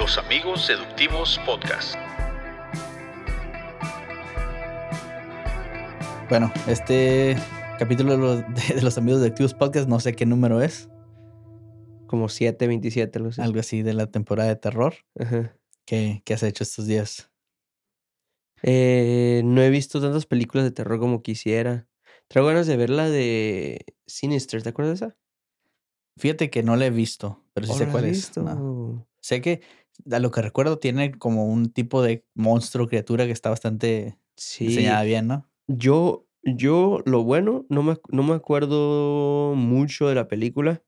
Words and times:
Los 0.00 0.16
Amigos 0.16 0.64
Seductivos 0.64 1.38
Podcast. 1.44 1.94
Bueno, 6.30 6.50
este 6.66 7.36
capítulo 7.78 8.12
de 8.12 8.18
los, 8.18 8.74
de 8.74 8.80
los 8.80 8.96
Amigos 8.96 9.20
Seductivos 9.20 9.52
Podcast, 9.52 9.90
no 9.90 10.00
sé 10.00 10.14
qué 10.14 10.24
número 10.24 10.62
es. 10.62 10.88
Como 12.06 12.30
7, 12.30 12.66
27, 12.66 13.18
algo 13.18 13.28
así. 13.28 13.42
Algo 13.42 13.60
así 13.60 13.82
de 13.82 13.92
la 13.92 14.06
temporada 14.06 14.48
de 14.48 14.56
terror. 14.56 14.94
Ajá. 15.18 15.54
¿Qué, 15.84 16.22
qué 16.24 16.32
has 16.32 16.44
hecho 16.44 16.64
estos 16.64 16.86
días? 16.86 17.30
Eh, 18.62 19.42
no 19.44 19.60
he 19.60 19.68
visto 19.68 20.00
tantas 20.00 20.24
películas 20.24 20.64
de 20.64 20.70
terror 20.70 20.98
como 20.98 21.22
quisiera. 21.22 21.86
Traigo 22.26 22.48
ganas 22.48 22.66
de 22.66 22.78
ver 22.78 22.88
la 22.88 23.10
de 23.10 23.84
Sinister, 24.06 24.62
¿te 24.62 24.70
acuerdas 24.70 24.98
de 24.98 25.06
esa? 25.06 25.16
Fíjate 26.16 26.48
que 26.48 26.62
no 26.62 26.76
la 26.76 26.86
he 26.86 26.90
visto, 26.90 27.44
pero 27.52 27.66
sí 27.66 27.74
¿O 27.74 27.76
sé 27.76 27.86
cuál 27.88 28.06
es. 28.06 28.12
visto? 28.12 28.42
No. 28.42 29.06
Sé 29.20 29.42
que 29.42 29.60
a 30.10 30.18
lo 30.18 30.30
que 30.30 30.42
recuerdo 30.42 30.78
tiene 30.78 31.12
como 31.12 31.46
un 31.46 31.72
tipo 31.72 32.02
de 32.02 32.24
monstruo, 32.34 32.86
criatura 32.88 33.26
que 33.26 33.32
está 33.32 33.50
bastante 33.50 34.18
Sí. 34.36 34.66
diseñada 34.66 35.02
bien, 35.02 35.26
¿no? 35.26 35.50
Yo, 35.68 36.26
yo, 36.42 37.00
lo 37.06 37.22
bueno, 37.22 37.66
no 37.68 37.82
me, 37.82 37.96
no 38.10 38.22
me 38.22 38.34
acuerdo 38.34 39.54
mucho 39.54 40.08
de 40.08 40.14
la 40.14 40.28
película. 40.28 40.82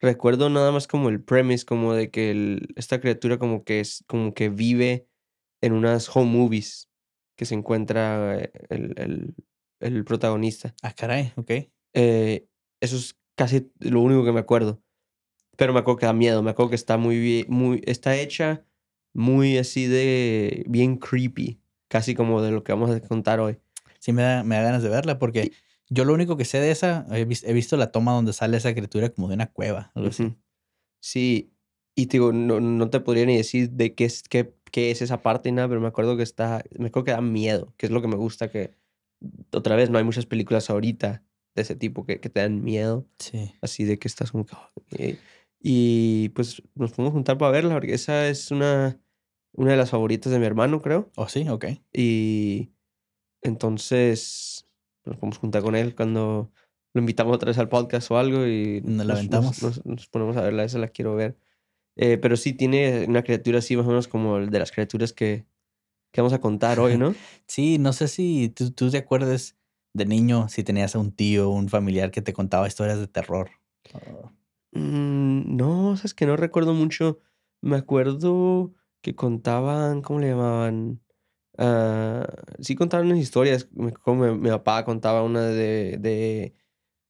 Recuerdo 0.00 0.50
nada 0.50 0.72
más 0.72 0.86
como 0.88 1.08
el 1.08 1.22
premise, 1.22 1.64
como 1.64 1.94
de 1.94 2.10
que 2.10 2.30
el- 2.30 2.68
esta 2.76 3.00
criatura 3.00 3.38
como 3.38 3.64
que 3.64 3.80
es, 3.80 4.04
como 4.08 4.34
que 4.34 4.48
vive 4.48 5.08
en 5.62 5.72
unas 5.72 6.14
home 6.14 6.30
movies 6.38 6.88
que 7.36 7.44
se 7.44 7.54
encuentra 7.54 8.38
eh, 8.40 8.52
el, 8.68 8.94
el- 8.98 9.34
el 9.80 10.04
protagonista. 10.04 10.74
Ah, 10.82 10.92
caray, 10.92 11.32
ok. 11.36 11.50
Eh, 11.94 12.46
eso 12.80 12.96
es 12.96 13.16
casi 13.36 13.70
lo 13.78 14.00
único 14.00 14.24
que 14.24 14.32
me 14.32 14.40
acuerdo. 14.40 14.82
Pero 15.56 15.72
me 15.72 15.80
acuerdo 15.80 15.98
que 15.98 16.06
da 16.06 16.12
miedo, 16.12 16.42
me 16.42 16.50
acuerdo 16.50 16.70
que 16.70 16.76
está 16.76 16.96
muy 16.96 17.18
bien, 17.18 17.46
muy, 17.48 17.82
está 17.86 18.16
hecha 18.16 18.64
muy 19.14 19.58
así 19.58 19.86
de 19.86 20.64
bien 20.68 20.96
creepy, 20.96 21.60
casi 21.88 22.14
como 22.14 22.40
de 22.42 22.50
lo 22.50 22.64
que 22.64 22.72
vamos 22.72 22.90
a 22.90 23.00
contar 23.00 23.40
hoy. 23.40 23.58
Sí 23.98 24.12
me 24.12 24.22
da, 24.22 24.42
me 24.42 24.56
da 24.56 24.62
ganas 24.62 24.82
de 24.82 24.88
verla 24.88 25.18
porque 25.18 25.52
yo 25.90 26.04
lo 26.04 26.14
único 26.14 26.36
que 26.36 26.44
sé 26.46 26.58
de 26.58 26.70
esa, 26.70 27.06
he, 27.12 27.24
vis- 27.26 27.44
he 27.44 27.52
visto 27.52 27.76
la 27.76 27.92
toma 27.92 28.12
donde 28.12 28.32
sale 28.32 28.56
esa 28.56 28.72
criatura 28.72 29.10
como 29.10 29.28
de 29.28 29.34
una 29.34 29.46
cueva, 29.46 29.92
algo 29.94 30.08
así. 30.08 30.34
Sí, 31.00 31.52
y 31.94 32.06
te 32.06 32.12
digo, 32.16 32.32
no, 32.32 32.60
no 32.60 32.88
te 32.90 33.00
podría 33.00 33.26
ni 33.26 33.36
decir 33.36 33.70
de 33.70 33.94
qué 33.94 34.04
es, 34.06 34.22
qué, 34.22 34.54
qué 34.70 34.90
es 34.90 35.02
esa 35.02 35.22
parte 35.22 35.50
ni 35.50 35.56
nada, 35.56 35.68
pero 35.68 35.80
me 35.80 35.88
acuerdo 35.88 36.16
que 36.16 36.22
está, 36.22 36.64
me 36.78 36.86
acuerdo 36.86 37.04
que 37.04 37.10
da 37.12 37.20
miedo, 37.20 37.74
que 37.76 37.86
es 37.86 37.92
lo 37.92 38.00
que 38.00 38.08
me 38.08 38.16
gusta, 38.16 38.50
que 38.50 38.74
otra 39.52 39.76
vez 39.76 39.90
no 39.90 39.98
hay 39.98 40.04
muchas 40.04 40.24
películas 40.26 40.70
ahorita 40.70 41.22
de 41.54 41.62
ese 41.62 41.76
tipo 41.76 42.06
que, 42.06 42.18
que 42.20 42.30
te 42.30 42.40
dan 42.40 42.62
miedo, 42.64 43.06
Sí. 43.18 43.52
así 43.60 43.84
de 43.84 43.98
que 43.98 44.08
estás 44.08 44.32
como 44.32 44.46
que... 44.46 45.18
Y 45.62 46.30
pues 46.30 46.60
nos 46.74 46.92
podemos 46.92 47.12
juntar 47.12 47.38
para 47.38 47.52
verla, 47.52 47.74
porque 47.74 47.94
esa 47.94 48.26
es 48.28 48.50
una, 48.50 48.98
una 49.52 49.70
de 49.70 49.76
las 49.76 49.90
favoritas 49.90 50.32
de 50.32 50.38
mi 50.40 50.46
hermano, 50.46 50.82
creo. 50.82 51.10
Oh, 51.16 51.28
sí, 51.28 51.48
ok. 51.48 51.66
Y 51.92 52.70
entonces 53.42 54.66
nos 55.04 55.16
podemos 55.16 55.38
juntar 55.38 55.62
con 55.62 55.74
él 55.76 55.94
cuando 55.94 56.50
lo 56.94 57.00
invitamos 57.00 57.34
otra 57.34 57.48
vez 57.48 57.58
al 57.58 57.68
podcast 57.68 58.10
o 58.10 58.18
algo 58.18 58.46
y 58.46 58.80
Nos 58.82 59.06
la 59.06 59.14
aventamos. 59.14 59.62
nos- 59.62 59.84
nos 59.86 60.06
ponemos 60.08 60.36
a 60.36 60.42
verla, 60.42 60.64
esa 60.64 60.78
la 60.78 60.88
quiero 60.88 61.14
ver. 61.14 61.36
Eh, 61.96 62.16
pero 62.18 62.36
sí 62.36 62.52
tiene 62.54 63.04
una 63.06 63.22
criatura 63.22 63.58
así 63.58 63.76
más 63.76 63.86
o 63.86 63.90
menos 63.90 64.08
como 64.08 64.38
de 64.40 64.58
las 64.58 64.72
criaturas 64.72 65.12
que, 65.12 65.44
que 66.12 66.20
vamos 66.20 66.32
a 66.32 66.40
contar 66.40 66.80
hoy, 66.80 66.96
¿no? 66.96 67.14
Sí, 67.46 67.78
no 67.78 67.92
sé 67.92 68.08
si 68.08 68.48
tú, 68.48 68.70
tú 68.70 68.90
te 68.90 68.98
acuerdas 68.98 69.56
de 69.94 70.06
niño, 70.06 70.48
si 70.48 70.64
tenías 70.64 70.94
a 70.96 70.98
un 70.98 71.12
tío, 71.12 71.50
un 71.50 71.68
familiar 71.68 72.10
que 72.10 72.22
te 72.22 72.32
contaba 72.32 72.66
historias 72.66 72.98
de 72.98 73.08
terror. 73.08 73.50
Oh, 73.94 74.30
Mm, 74.72 75.56
no, 75.56 75.96
sabes 75.96 76.14
que 76.14 76.26
no 76.26 76.36
recuerdo 76.36 76.74
mucho. 76.74 77.20
Me 77.60 77.76
acuerdo 77.76 78.74
que 79.02 79.14
contaban, 79.14 80.02
¿cómo 80.02 80.20
le 80.20 80.28
llamaban? 80.30 81.00
Ah, 81.58 82.26
sí 82.60 82.74
contaban 82.76 83.06
unas 83.06 83.18
historias. 83.18 83.68
Como 84.02 84.24
mi, 84.26 84.38
mi 84.38 84.48
papá 84.50 84.84
contaba 84.84 85.22
una 85.22 85.42
de, 85.48 85.98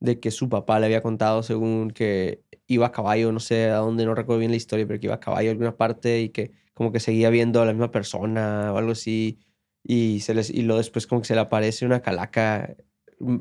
de, 0.00 0.20
que 0.20 0.30
su 0.30 0.48
papá 0.48 0.80
le 0.80 0.86
había 0.86 1.02
contado 1.02 1.42
según 1.42 1.90
que 1.90 2.44
iba 2.66 2.86
a 2.88 2.92
caballo, 2.92 3.32
no 3.32 3.40
sé 3.40 3.70
a 3.70 3.76
dónde, 3.78 4.04
no 4.06 4.14
recuerdo 4.14 4.40
bien 4.40 4.50
la 4.50 4.56
historia, 4.56 4.86
pero 4.86 5.00
que 5.00 5.06
iba 5.06 5.14
a 5.16 5.20
caballo 5.20 5.50
a 5.50 5.52
alguna 5.52 5.76
parte 5.76 6.20
y 6.22 6.30
que 6.30 6.52
como 6.74 6.92
que 6.92 7.00
seguía 7.00 7.30
viendo 7.30 7.62
a 7.62 7.66
la 7.66 7.72
misma 7.72 7.90
persona 7.90 8.72
o 8.72 8.78
algo 8.78 8.92
así. 8.92 9.38
Y, 9.84 10.20
se 10.20 10.34
les, 10.34 10.50
y 10.50 10.62
luego 10.62 10.78
después 10.78 11.06
como 11.06 11.22
que 11.22 11.28
se 11.28 11.34
le 11.34 11.40
aparece 11.42 11.86
una 11.86 12.02
calaca 12.02 12.76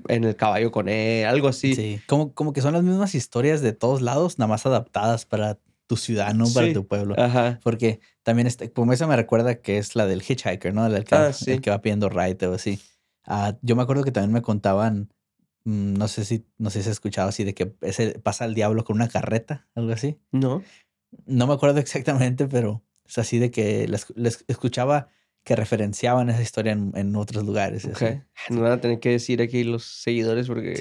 en 0.08 0.24
el 0.24 0.36
caballo 0.36 0.72
con 0.72 0.90
él, 0.90 1.26
algo 1.26 1.48
así. 1.48 1.76
Sí, 1.76 2.00
como, 2.08 2.34
como 2.34 2.54
que 2.54 2.62
son 2.62 2.74
las 2.74 2.84
mismas 2.84 3.16
historias 3.16 3.62
de 3.62 3.74
todos 3.74 4.02
lados, 4.02 4.38
nada 4.40 4.50
más 4.50 4.66
adaptadas 4.66 5.26
para 5.26 5.58
tu 5.88 5.98
ciudad, 5.98 6.34
no 6.34 6.46
para 6.54 6.68
Sí. 6.68 6.74
tu 6.74 6.88
pueblo. 6.88 7.16
Aja. 7.18 7.60
Porque 7.64 8.00
también, 8.24 8.48
este, 8.48 8.72
como 8.72 8.94
esa 8.94 9.08
me 9.08 9.16
recuerda 9.16 9.56
que 9.56 9.78
es 9.78 9.96
la 9.96 10.06
del 10.08 10.22
hitchhiker, 10.22 10.74
¿no? 10.74 10.86
El 10.86 11.04
que, 11.04 11.16
Ah, 11.16 11.32
el 11.48 11.62
que 11.62 11.70
va 11.70 11.82
pidiendo 11.82 12.08
ride 12.10 12.48
o 12.48 12.54
así. 12.54 12.80
Ah, 13.26 13.58
yo 13.62 13.76
me 13.76 13.84
acuerdo 13.84 14.04
que 14.04 14.12
también 14.12 14.32
me 14.32 14.42
contaban, 14.42 15.12
mm, 15.66 15.94
no 15.94 16.08
sé 16.08 16.24
si, 16.26 16.46
no 16.58 16.70
sé 16.70 16.82
si 16.82 16.90
has 16.90 16.94
escuchado 16.94 17.28
así, 17.30 17.44
de 17.44 17.54
que 17.54 17.74
ese 17.82 18.20
pasa 18.20 18.46
el 18.46 18.54
diablo 18.54 18.84
con 18.86 18.96
una 18.96 19.10
carreta, 19.10 19.68
algo 19.76 19.92
así. 19.92 20.18
No. 20.32 20.64
No 21.26 21.46
me 21.48 21.54
acuerdo 21.54 21.80
exactamente, 21.82 22.48
pero 22.48 22.82
es 23.06 23.18
así 23.18 23.38
de 23.40 23.52
que 23.52 23.88
les, 23.88 24.08
les 24.16 24.46
escuchaba 24.48 25.10
que 25.44 25.56
referenciaban 25.56 26.30
esa 26.30 26.42
historia 26.42 26.74
en, 26.74 26.92
en 26.96 27.16
otros 27.16 27.44
lugares. 27.46 27.84
y 27.86 27.90
Ok. 27.90 28.02
así. 28.02 28.20
Nos 28.50 28.62
van 28.62 28.72
a 28.74 28.82
tener 28.82 29.00
que 29.00 29.10
decir 29.10 29.42
aquí 29.42 29.64
los 29.64 29.84
seguidores 29.84 30.48
porque 30.48 30.76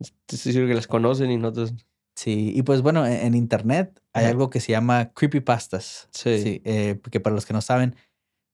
Sí. 0.00 0.10
estoy 0.28 0.52
seguro 0.52 0.68
que 0.68 0.74
las 0.74 0.86
conocen 0.86 1.30
y 1.30 1.36
nosotros. 1.36 1.74
Sí, 2.16 2.52
y 2.54 2.62
pues 2.62 2.82
bueno, 2.82 3.06
en, 3.06 3.12
en 3.12 3.34
internet 3.34 4.00
hay 4.12 4.24
Ajá. 4.24 4.30
algo 4.32 4.50
que 4.50 4.60
se 4.60 4.72
llama 4.72 5.12
creepypastas. 5.14 6.08
Sí. 6.12 6.60
eh, 6.64 6.98
que 7.10 7.20
para 7.20 7.34
los 7.34 7.46
que 7.46 7.52
no 7.52 7.60
saben, 7.60 7.94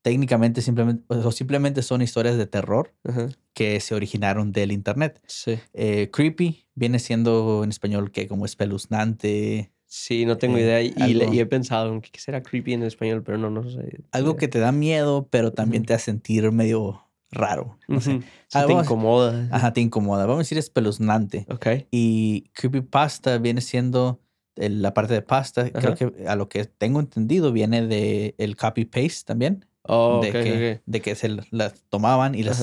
técnicamente 0.02 0.62
simplemente, 0.62 1.02
o 1.08 1.32
simplemente 1.32 1.82
son 1.82 2.00
historias 2.02 2.36
de 2.36 2.46
terror 2.46 2.94
Ajá. 3.04 3.28
que 3.54 3.80
se 3.80 3.94
originaron 3.94 4.52
del 4.52 4.70
internet. 4.72 5.20
Sí. 5.26 5.58
Eh, 5.72 6.10
creepy 6.12 6.66
viene 6.74 6.98
siendo 7.00 7.64
en 7.64 7.70
español 7.70 8.12
que 8.12 8.28
como 8.28 8.44
espeluznante, 8.46 9.72
Sí, 9.86 10.24
no 10.26 10.36
tengo 10.36 10.58
Eh, 10.58 10.62
idea. 10.62 10.82
Y, 10.82 11.14
le- 11.14 11.40
he 11.40 11.46
pensado 11.46 11.92
en 11.92 12.00
qué 12.00 12.18
será 12.18 12.42
creepy 12.42 12.72
en 12.74 12.82
español, 12.82 13.22
pero 13.22 13.38
no, 13.38 13.50
no 13.50 13.68
sé. 13.70 14.00
algo 14.12 14.36
que 14.36 14.48
te 14.48 14.58
da 14.58 14.72
miedo, 14.72 15.28
pero 15.30 15.52
también 15.52 15.84
te 15.84 15.94
hace 15.94 16.06
sentir 16.06 16.50
medio 16.52 17.02
raro. 17.30 17.78
No 17.88 18.00
sé. 18.00 18.14
Ujú. 18.16 18.20
Sí, 18.22 18.28
Ah, 18.54 18.66
te 18.66 18.72
vamos- 18.72 18.84
incomoda. 18.86 19.48
Ajá, 19.52 19.72
te 19.72 19.80
incomoda. 19.80 20.24
Vamos 20.26 20.38
a 20.38 20.42
decir 20.44 20.58
espeluznante. 20.58 21.46
Ok. 21.48 21.66
Y 21.90 22.50
creepypasta 22.52 23.38
viene 23.38 23.60
siendo 23.60 24.20
el- 24.56 24.82
la 24.82 24.92
parte 24.94 25.14
de 25.14 25.22
pasta. 25.22 25.70
Creo 25.70 25.94
que 25.94 26.26
a 26.26 26.34
lo 26.36 26.48
que 26.48 26.64
tengo 26.64 26.98
entendido 27.00 27.52
viene 27.52 27.86
de 27.86 28.34
el 28.38 28.56
copy 28.56 28.84
paste 28.86 29.24
también. 29.24 29.64
Oh, 29.82 30.20
de, 30.20 30.28
ok, 30.30 30.32
que, 30.34 30.80
de 30.84 31.00
que 31.00 31.14
se 31.14 31.28
las 31.50 31.84
tomaban 31.88 32.34
y 32.34 32.42
las, 32.42 32.60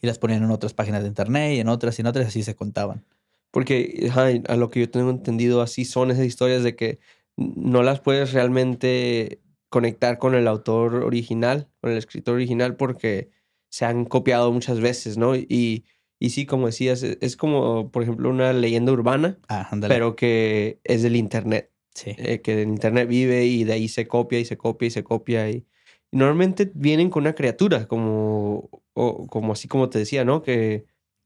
y 0.00 0.06
las 0.06 0.18
ponían 0.18 0.44
en 0.44 0.50
otras 0.52 0.72
páginas 0.72 1.02
de 1.02 1.08
internet 1.08 1.56
y 1.56 1.60
en 1.60 1.68
otras 1.68 1.98
y 1.98 2.02
en 2.02 2.06
otras 2.06 2.28
así 2.28 2.42
se 2.44 2.54
contaban. 2.54 3.04
Porque 3.50 4.06
ajá, 4.08 4.28
a 4.48 4.56
lo 4.56 4.70
que 4.70 4.80
yo 4.80 4.90
tengo 4.90 5.10
entendido, 5.10 5.60
así 5.62 5.84
son 5.84 6.10
esas 6.10 6.26
historias 6.26 6.62
de 6.62 6.76
que 6.76 6.98
no 7.36 7.82
las 7.82 8.00
puedes 8.00 8.32
realmente 8.32 9.40
conectar 9.68 10.18
con 10.18 10.34
el 10.34 10.46
autor 10.48 10.96
original, 10.96 11.68
con 11.80 11.92
el 11.92 11.98
escritor 11.98 12.34
original, 12.34 12.76
porque 12.76 13.30
se 13.70 13.84
han 13.84 14.04
copiado 14.04 14.52
muchas 14.52 14.80
veces, 14.80 15.16
¿no? 15.16 15.36
Y, 15.36 15.84
y 16.18 16.30
sí, 16.30 16.44
como 16.44 16.66
decías, 16.66 17.02
e- 17.02 17.18
es 17.20 17.36
como, 17.36 17.90
por 17.90 18.02
ejemplo, 18.02 18.28
una 18.28 18.52
leyenda 18.52 18.92
urbana, 18.92 19.38
Ah, 19.48 19.68
pero 19.86 20.16
que 20.16 20.80
es 20.84 21.02
del 21.02 21.16
Internet, 21.16 21.70
sí. 21.94 22.14
eh, 22.18 22.40
que 22.42 22.62
el 22.62 22.68
Internet 22.68 23.08
vive 23.08 23.46
y 23.46 23.64
de 23.64 23.72
ahí 23.72 23.88
se 23.88 24.06
copia 24.06 24.38
y 24.40 24.44
se 24.44 24.56
copia 24.58 24.88
y 24.88 24.90
se 24.90 25.04
copia. 25.04 25.48
Y, 25.50 25.66
y 26.10 26.16
normalmente 26.16 26.70
vienen 26.74 27.08
con 27.10 27.22
una 27.22 27.34
criatura, 27.34 27.86
como, 27.86 28.68
o, 28.92 29.26
como 29.28 29.52
así 29.52 29.68
como 29.68 29.88
te 29.88 30.00
decía, 30.00 30.24
¿no? 30.24 30.42
Que 30.42 30.84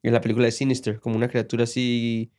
en 0.08 0.12
la 0.14 0.20
película 0.20 0.46
de 0.46 0.52
Sinister, 0.52 1.00
como 1.00 1.16
una 1.16 1.28
criatura 1.28 1.64
así 1.64 2.30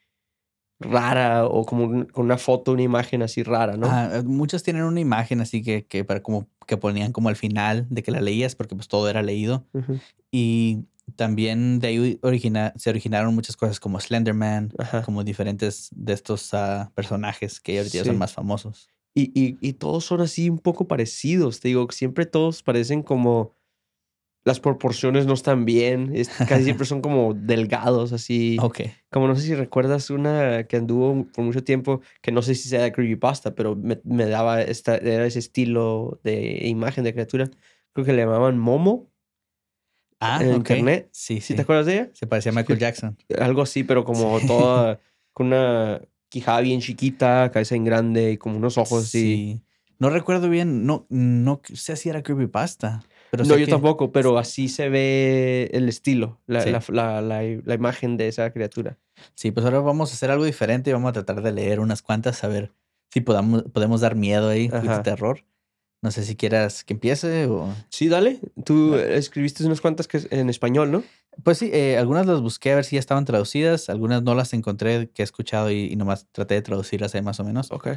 rara 0.80 1.46
o 1.46 1.66
como 1.66 1.86
un- 1.86 2.06
con 2.06 2.26
una 2.26 2.38
foto, 2.38 2.74
una 2.74 2.82
imagen 2.82 3.22
así 3.22 3.44
rara, 3.44 3.78
¿no? 3.78 3.88
Ajá, 3.88 4.18
eh, 4.18 4.24
muchos 4.24 4.62
tienen 4.64 4.84
una 4.84 5.00
imagen 5.00 5.40
así 5.42 5.64
que, 5.64 5.86
que 5.86 6.04
para 6.04 6.22
como 6.22 6.50
que 6.68 6.76
ponían 6.78 7.12
como 7.14 7.30
al 7.30 7.36
final 7.38 7.88
de 7.90 8.04
que 8.04 8.12
la 8.12 8.20
leías 8.22 8.56
porque 8.56 8.76
pues 8.76 8.88
todo 8.88 9.10
era 9.10 9.22
leído. 9.24 9.66
Y 10.32 10.86
también 11.16 11.80
de 11.80 11.88
ahí 11.88 12.20
origina, 12.24 12.74
se 12.76 12.90
originaron 12.90 13.34
muchas 13.34 13.56
cosas 13.56 13.80
como 13.80 14.00
Slenderman, 14.00 14.74
Ajá. 14.78 15.04
como 15.04 15.24
diferentes 15.24 15.90
de 15.96 16.14
estos 16.14 16.54
ah, 16.54 16.92
personajes 16.96 17.60
que 17.62 17.78
ahorita 17.78 17.98
ya 18.00 18.04
son 18.06 18.18
más 18.18 18.34
famosos. 18.34 18.90
Y, 19.14 19.32
y, 19.40 19.58
y 19.62 19.74
todos 19.74 20.04
son 20.04 20.20
así 20.22 20.50
un 20.50 20.60
poco 20.60 20.88
parecidos, 20.90 21.62
te 21.62 21.70
digo, 21.70 21.88
siempre 21.92 22.26
todos 22.26 22.64
parecen 22.64 23.02
como 23.02 23.54
las 24.46 24.60
proporciones 24.62 25.26
no 25.26 25.34
están 25.34 25.66
bien, 25.66 26.12
es- 26.16 26.30
casi 26.30 26.64
siempre 26.66 26.86
son 26.86 27.02
como 27.02 27.34
delgados, 27.34 28.14
así. 28.14 28.58
Ok. 28.62 28.82
Como 29.12 29.28
no 29.28 29.36
sé 29.36 29.42
si 29.42 29.56
recuerdas 29.56 30.10
una 30.10 30.66
que 30.68 30.78
anduvo 30.78 31.26
por 31.34 31.44
mucho 31.44 31.64
tiempo, 31.64 32.02
que 32.22 32.32
no 32.32 32.42
sé 32.42 32.56
si 32.56 32.70
sea 32.70 32.84
de 32.84 32.92
creepypasta, 32.94 33.56
pero 33.56 33.76
me, 33.76 34.00
me 34.04 34.26
daba 34.28 34.62
esta, 34.62 34.96
era 34.98 35.26
ese 35.26 35.40
estilo 35.40 36.20
de 36.24 36.68
imagen 36.68 37.04
de 37.04 37.14
criatura. 37.14 37.50
Creo 37.94 38.06
que 38.06 38.14
le 38.14 38.22
llamaban 38.24 38.58
Momo 38.58 39.10
Ah, 40.20 40.40
en 40.42 40.50
ok. 40.54 40.58
internet. 40.58 41.10
Sí, 41.12 41.36
¿Sí 41.36 41.42
sí. 41.42 41.56
te 41.56 41.62
acuerdas 41.64 41.86
de 41.86 41.94
ella? 41.94 42.10
Se 42.14 42.26
parecía 42.28 42.52
a 42.52 42.56
Michael 42.56 42.80
Jackson. 42.80 43.18
Algo 43.40 43.62
así, 43.62 43.84
pero 43.84 44.06
como 44.06 44.40
Sí. 44.40 44.48
toda 44.48 45.00
con 45.34 45.48
una 45.48 46.02
quijada 46.30 46.62
bien 46.62 46.80
chiquita, 46.82 47.52
cabeza 47.52 47.76
bien 47.76 47.84
grande 47.86 48.32
y 48.32 48.38
como 48.38 48.58
unos 48.58 48.78
ojos 48.78 49.04
así. 49.06 49.20
Sí. 49.22 49.62
No 50.00 50.10
recuerdo 50.10 50.50
bien, 50.50 50.86
no, 50.86 51.06
no 51.10 51.62
sé 51.74 51.96
si 51.96 52.10
era 52.10 52.22
creepypasta. 52.24 53.02
Pero 53.32 53.44
no, 53.44 53.58
yo 53.58 53.66
que- 53.66 53.72
tampoco, 53.72 54.12
pero 54.12 54.38
así 54.38 54.70
se 54.70 54.90
ve 54.90 55.70
el 55.74 55.90
estilo, 55.90 56.40
la, 56.48 56.62
Sí. 56.62 56.72
la, 56.72 57.22
la- 57.22 57.42
la- 57.64 57.74
imagen 57.76 58.18
de 58.18 58.28
esa 58.28 58.52
criatura. 58.52 58.98
Sí, 59.34 59.52
pues 59.52 59.66
ahora 59.66 59.80
vamos 59.80 60.12
a 60.12 60.14
hacer 60.14 60.32
algo 60.32 60.46
diferente 60.46 60.90
y 60.90 60.94
vamos 60.94 61.10
a 61.10 61.14
tratar 61.14 61.42
de 61.42 61.52
leer 61.52 61.80
unas 61.80 62.02
cuantas 62.02 62.44
a 62.44 62.48
ver 62.48 62.72
si 63.12 63.22
podamos, 63.22 63.64
podemos 63.74 64.02
dar 64.02 64.16
miedo 64.16 64.50
ahí, 64.50 64.68
de 64.68 65.00
terror. 65.04 65.40
No 66.02 66.12
sé 66.12 66.24
si 66.24 66.36
quieras 66.36 66.84
que 66.84 66.94
empiece 66.94 67.46
o... 67.48 67.74
Sí, 67.90 68.10
dale. 68.10 68.40
Tú 68.64 68.92
Dale. 68.92 69.18
escribiste 69.18 69.66
unas 69.66 69.82
cuantas 69.82 70.08
que 70.08 70.22
en 70.30 70.50
español, 70.50 70.92
¿no? 70.92 71.04
Pues 71.44 71.58
sí, 71.58 71.72
eh, 71.74 71.98
algunas 71.98 72.28
las 72.28 72.42
busqué 72.42 72.72
a 72.74 72.76
ver 72.76 72.86
si 72.86 72.96
ya 72.98 73.00
estaban 73.00 73.26
traducidas, 73.26 73.90
algunas 73.90 74.22
no 74.22 74.36
las 74.36 74.54
encontré 74.54 75.10
que 75.14 75.24
he 75.24 75.26
escuchado 75.26 75.72
y, 75.72 75.86
y 75.92 75.96
nomás 75.96 76.28
traté 76.32 76.54
de 76.54 76.62
traducirlas 76.62 77.16
ahí 77.16 77.22
más 77.24 77.40
o 77.40 77.44
menos. 77.44 77.72
Ok. 77.72 77.88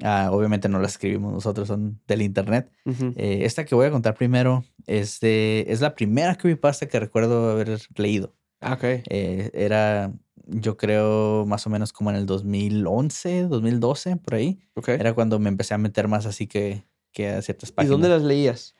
Ah, 0.00 0.30
obviamente 0.32 0.68
no 0.68 0.78
las 0.78 0.92
escribimos 0.92 1.32
nosotros, 1.32 1.68
son 1.68 2.00
del 2.08 2.22
internet. 2.22 2.70
Eh, 2.86 3.40
esta 3.44 3.64
que 3.64 3.74
voy 3.74 3.86
a 3.86 3.90
contar 3.90 4.14
primero 4.14 4.64
es, 4.86 5.20
de, 5.20 5.66
es 5.68 5.80
la 5.80 5.94
primera 5.94 6.34
creepypasta 6.36 6.86
que 6.88 6.98
recuerdo 6.98 7.50
haber 7.50 7.78
leído. 7.96 8.34
Ah, 8.60 8.72
ok. 8.74 8.84
Eh, 8.84 9.50
era, 9.52 10.12
yo 10.46 10.76
creo, 10.76 11.44
más 11.46 11.66
o 11.66 11.70
menos 11.70 11.92
como 11.92 12.10
en 12.10 12.16
el 12.16 12.26
2011, 12.26 13.42
2012, 13.48 14.16
por 14.16 14.34
ahí. 14.34 14.58
ok. 14.74 14.88
Era 14.88 15.12
cuando 15.14 15.38
me 15.38 15.48
empecé 15.50 15.74
a 15.74 15.78
meter 15.78 16.08
más 16.08 16.24
así 16.26 16.46
que, 16.46 16.84
que 17.12 17.28
a 17.28 17.42
ciertas 17.42 17.70
¿Y 17.70 17.72
páginas. 17.72 17.90
dónde 17.90 18.08
las 18.08 18.22
leías? 18.22 18.74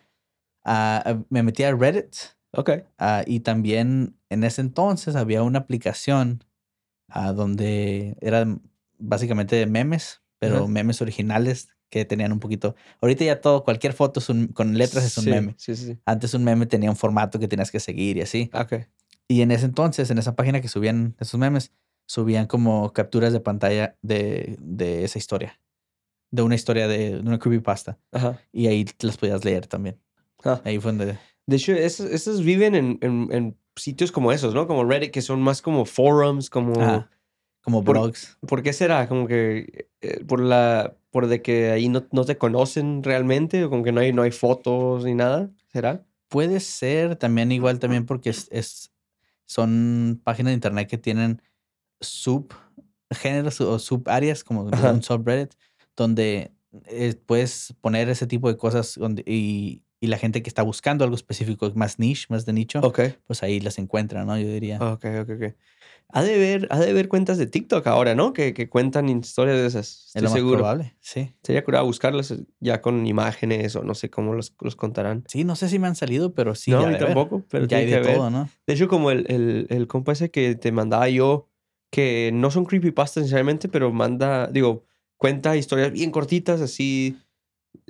Ah, 0.65 1.19
me 1.29 1.43
metí 1.43 1.63
a 1.65 1.75
Reddit 1.75 2.15
Ok. 2.53 2.71
ah, 2.99 3.23
y 3.27 3.41
también 3.41 4.17
en 4.31 4.45
ese 4.45 4.61
entonces 4.61 5.15
había 5.17 5.43
una 5.43 5.59
aplicación 5.61 6.43
donde 7.35 8.17
eran 8.21 8.63
básicamente 8.99 9.57
de 9.57 9.67
memes, 9.67 10.22
pero 10.51 10.69
memes 10.69 11.01
originales 11.03 11.69
que 11.91 12.05
tenían 12.05 12.33
un 12.33 12.41
poquito... 12.41 12.75
Ahorita 13.01 13.25
ya 13.25 13.41
todo, 13.41 13.65
cualquier 13.65 13.93
foto 13.93 14.19
es 14.21 14.29
un- 14.29 14.49
con 14.49 14.77
letras 14.79 15.05
es 15.05 15.17
un 15.19 15.25
Sí, 15.25 15.31
meme. 15.31 15.55
Sí, 15.59 15.77
sí. 15.77 15.99
Antes 16.07 16.33
un 16.35 16.43
meme 16.43 16.67
tenía 16.67 16.91
un 16.91 16.97
formato 16.97 17.39
que 17.39 17.49
tenías 17.49 17.71
que 17.71 17.81
seguir 17.81 18.17
y 18.17 18.23
así. 18.23 18.51
Ah, 18.53 18.63
Ok. 18.63 18.87
Y 19.29 19.43
en 19.43 19.51
ese 19.51 19.67
entonces, 19.67 20.11
en 20.11 20.19
esa 20.19 20.35
página 20.35 20.61
que 20.61 20.69
subían 20.69 21.15
esos 21.21 21.39
memes, 21.39 21.73
subían 22.07 22.47
como 22.47 22.93
capturas 22.93 23.33
de 23.33 23.41
pantalla 23.41 23.97
de, 24.03 24.57
de 24.61 25.05
esa 25.05 25.19
historia. 25.19 25.61
De 26.31 26.43
una 26.43 26.55
historia 26.55 26.89
de, 26.89 27.13
de 27.13 27.21
una 27.21 27.39
creepypasta. 27.39 27.99
Ajá. 28.11 28.41
Y 28.53 28.67
ahí 28.67 28.85
las 29.01 29.17
podías 29.19 29.45
leer 29.45 29.67
también. 29.67 29.99
Ah. 30.45 30.61
Ahí 30.65 30.79
fue 30.79 30.93
donde... 30.93 31.19
De 31.47 31.57
hecho, 31.57 31.73
esas, 31.73 32.11
esas 32.11 32.43
viven 32.43 32.75
en, 32.75 32.99
en- 33.03 33.29
en 33.33 33.57
sitios 33.77 34.13
como 34.13 34.33
esos, 34.33 34.55
¿no? 34.55 34.67
Como 34.67 34.85
Reddit, 34.85 35.11
que 35.13 35.23
son 35.23 35.41
más 35.43 35.61
como 35.63 35.85
forums, 35.85 36.49
como... 36.51 36.81
Ajá, 36.81 37.11
como 37.63 37.83
por- 37.83 37.97
blogs. 37.97 38.37
¿Por 38.47 38.63
qué 38.63 38.73
será? 38.73 39.09
Como 39.09 39.27
que 39.27 39.89
eh, 40.03 40.25
por 40.25 40.41
la 40.41 40.95
por 41.11 41.27
de 41.27 41.41
que 41.43 41.71
ahí 41.71 41.89
no, 41.89 42.07
no 42.13 42.25
te 42.25 42.37
conocen 42.39 43.03
realmente 43.03 43.65
o 43.65 43.71
como 43.71 43.83
que 43.83 43.93
no 43.93 44.01
hay 44.01 44.13
no 44.13 44.23
hay 44.23 44.31
fotos 44.31 45.05
ni 45.05 45.15
nada, 45.15 45.51
¿será? 45.73 46.05
Puede 46.29 46.61
ser 46.61 47.17
también 47.17 47.53
igual 47.53 47.79
también 47.79 48.05
porque 48.07 48.31
es, 48.31 48.49
es- 48.51 48.91
son 49.47 50.21
páginas 50.25 50.51
de 50.51 50.55
internet 50.55 50.89
que 50.89 50.97
tienen 50.99 51.43
subgéneros 52.01 53.61
o 53.61 53.79
subáreas 53.79 54.45
como 54.45 54.65
de 54.71 54.77
Ajá. 54.77 54.93
un 54.93 55.03
subreddit 55.03 55.53
donde 55.97 56.53
eh, 56.87 57.15
puedes 57.27 57.75
poner 57.81 58.09
ese 58.09 58.27
tipo 58.27 58.49
de 58.49 58.57
cosas 58.57 58.95
donde, 58.97 59.23
y, 59.27 59.83
y 60.03 60.09
la 60.09 60.19
gente 60.19 60.43
que 60.43 60.51
está 60.51 60.63
buscando 60.63 61.05
algo 61.05 61.15
específico 61.15 61.71
más 61.77 62.01
niche, 62.01 62.27
más 62.29 62.45
de 62.45 62.53
nicho, 62.53 62.81
Ok. 62.83 63.01
pues 63.25 63.45
ahí 63.45 63.61
las 63.61 63.79
encuentra, 63.79 64.25
¿no? 64.25 64.37
Yo 64.37 64.49
diría. 64.49 64.79
Ok, 64.81 65.05
ok, 65.23 65.31
ok. 65.37 65.55
Ha 66.09 66.23
de 66.25 66.37
ver, 66.39 66.67
ha 66.71 66.81
de 66.81 66.93
ver 66.93 67.09
cuentas 67.09 67.39
de 67.39 67.47
TikTok 67.47 67.87
ahora, 67.87 68.17
¿no? 68.17 68.33
Que, 68.33 68.53
que 68.53 68.69
cuentan 68.69 69.09
historias 69.09 69.57
de 69.59 69.67
esas. 69.67 69.87
es 69.87 70.07
Estoy 70.09 70.23
lo 70.23 70.29
más 70.31 70.39
seguro. 70.39 70.57
probable, 70.59 70.97
sí. 71.01 71.33
Sería 71.45 71.63
curado 71.65 71.87
buscarlas 71.87 72.35
ya 72.59 72.83
con 72.83 73.07
imágenes 73.07 73.77
o 73.77 73.85
no 73.85 73.95
sé 73.95 74.11
cómo 74.11 74.35
los, 74.35 74.53
los 74.61 74.75
contarán. 74.75 75.23
Sí, 75.29 75.45
no 75.45 75.55
sé 75.55 75.69
si 75.69 75.79
me 75.79 75.87
han 75.87 75.95
salido, 75.95 76.35
pero 76.35 76.57
sí. 76.57 76.73
no, 76.73 76.81
ya 76.83 76.89
a 76.89 76.91
mí 76.91 76.99
tampoco, 76.99 77.45
pero 77.49 77.67
ya 77.67 77.79
hay 77.79 77.87
de 77.87 77.99
todo, 78.01 78.29
¿no? 78.29 78.49
De 78.67 78.75
hecho, 78.75 78.89
como 78.89 79.13
el, 79.13 79.25
el, 79.31 79.67
el 79.71 79.87
compa 79.87 80.13
ese 80.13 80.33
que 80.33 80.57
te 80.57 80.73
mandaba 80.73 81.09
yo, 81.09 81.49
que 81.93 82.31
no 82.35 82.51
son 82.51 82.65
creepypastas 82.65 83.23
necesariamente, 83.23 83.69
pero 83.69 83.93
manda, 83.93 84.49
digo, 84.49 84.85
cuenta 85.17 85.57
historias 85.57 85.93
bien 85.93 86.11
cortitas, 86.11 86.61
así. 86.61 87.17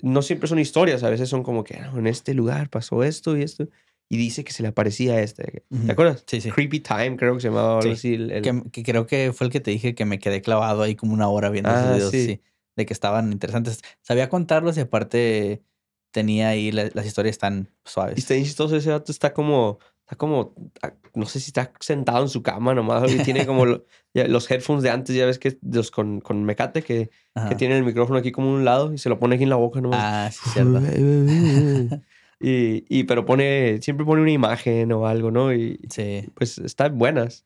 No 0.03 0.21
siempre 0.21 0.49
son 0.49 0.59
historias, 0.59 1.03
a 1.03 1.11
veces 1.11 1.29
son 1.31 1.43
como 1.43 1.65
que 1.65 1.77
"Ah, 1.77 1.93
en 1.97 2.07
este 2.07 2.35
lugar 2.35 2.69
pasó 2.69 3.03
esto 3.05 3.37
y 3.37 3.43
esto. 3.43 3.69
Y 4.11 4.19
dice 4.19 4.45
que 4.45 4.53
se 4.53 4.63
le 4.63 4.69
aparecía 4.69 5.15
a 5.15 5.23
este. 5.23 5.65
Ujú. 5.71 5.87
¿Te 5.87 5.93
acuerdas? 5.93 6.25
Sí, 6.27 6.43
sí. 6.43 6.51
Creepy 6.51 6.81
Time, 6.81 7.17
creo 7.17 7.35
que 7.35 7.41
se 7.41 7.49
llamaba 7.49 7.81
Sí, 7.81 7.89
así. 7.93 8.15
el- 8.15 8.31
el- 8.31 8.43
Que, 8.43 8.63
que 8.71 8.83
creo 8.83 9.07
que 9.07 9.33
fue 9.33 9.47
el 9.47 9.53
que 9.53 9.61
te 9.61 9.71
dije 9.71 9.95
que 9.95 10.05
me 10.05 10.19
quedé 10.19 10.43
clavado 10.43 10.83
ahí 10.83 10.97
como 10.97 11.15
una 11.15 11.29
hora 11.29 11.49
viendo 11.49 11.71
esos 11.71 11.83
Ah, 11.87 11.93
videos, 11.95 12.11
sí. 12.11 12.27
sí, 12.27 12.41
de 12.77 12.85
que 12.85 12.93
estaban 12.93 13.33
interesantes. 13.33 13.81
Sabía 14.03 14.29
contarlos 14.29 14.77
y 14.77 14.81
aparte 14.81 15.63
tenía 16.11 16.49
ahí 16.51 16.73
la- 16.73 16.91
las 16.93 17.07
historias 17.07 17.39
tan 17.39 17.71
Y 17.87 17.89
suaves. 17.89 18.19
está 18.19 18.35
bien 18.35 18.45
chistoso, 18.45 18.77
ese 18.77 18.91
vato 18.91 19.13
está 19.13 19.33
como, 19.33 19.79
está 20.05 20.17
como, 20.17 20.55
ah, 20.83 20.93
no 21.15 21.27
sé 21.27 21.41
si 21.41 21.51
está 21.51 21.73
sentado 21.81 22.23
en 22.23 22.29
su 22.29 22.43
cama 22.43 22.75
nomás, 22.75 23.13
y 23.13 23.19
tiene 23.23 23.47
como 23.47 23.65
lo- 23.67 23.85
los 24.15 24.51
headphones 24.51 24.83
de 24.83 24.91
antes, 24.91 25.15
ya 25.17 25.27
ves 25.27 25.39
que 25.39 25.59
los 25.63 25.91
con, 25.91 26.21
con 26.21 26.45
mecate, 26.45 26.83
que, 26.83 27.11
que 27.49 27.55
tiene 27.55 27.77
el 27.79 27.85
micrófono 27.85 28.19
aquí 28.19 28.31
como 28.33 28.53
un 28.53 28.65
lado 28.65 28.93
y 28.93 28.99
se 28.99 29.09
lo 29.09 29.19
pone 29.19 29.35
aquí 29.37 29.45
en 29.45 29.51
la 29.51 29.57
boca 29.57 29.81
nomás. 29.81 30.01
Ah, 30.03 30.31
sí, 30.33 30.51
cierto. 30.51 30.81
y, 32.41 32.85
y, 32.89 33.05
pero 33.05 33.25
pone, 33.25 33.81
siempre 33.81 34.05
pone 34.05 34.23
una 34.23 34.31
imagen 34.33 34.93
o 34.93 35.07
algo, 35.07 35.31
¿no? 35.31 35.53
Y 35.53 35.79
Sí, 35.91 36.29
pues 36.35 36.59
están 36.59 36.99
buenas. 36.99 37.45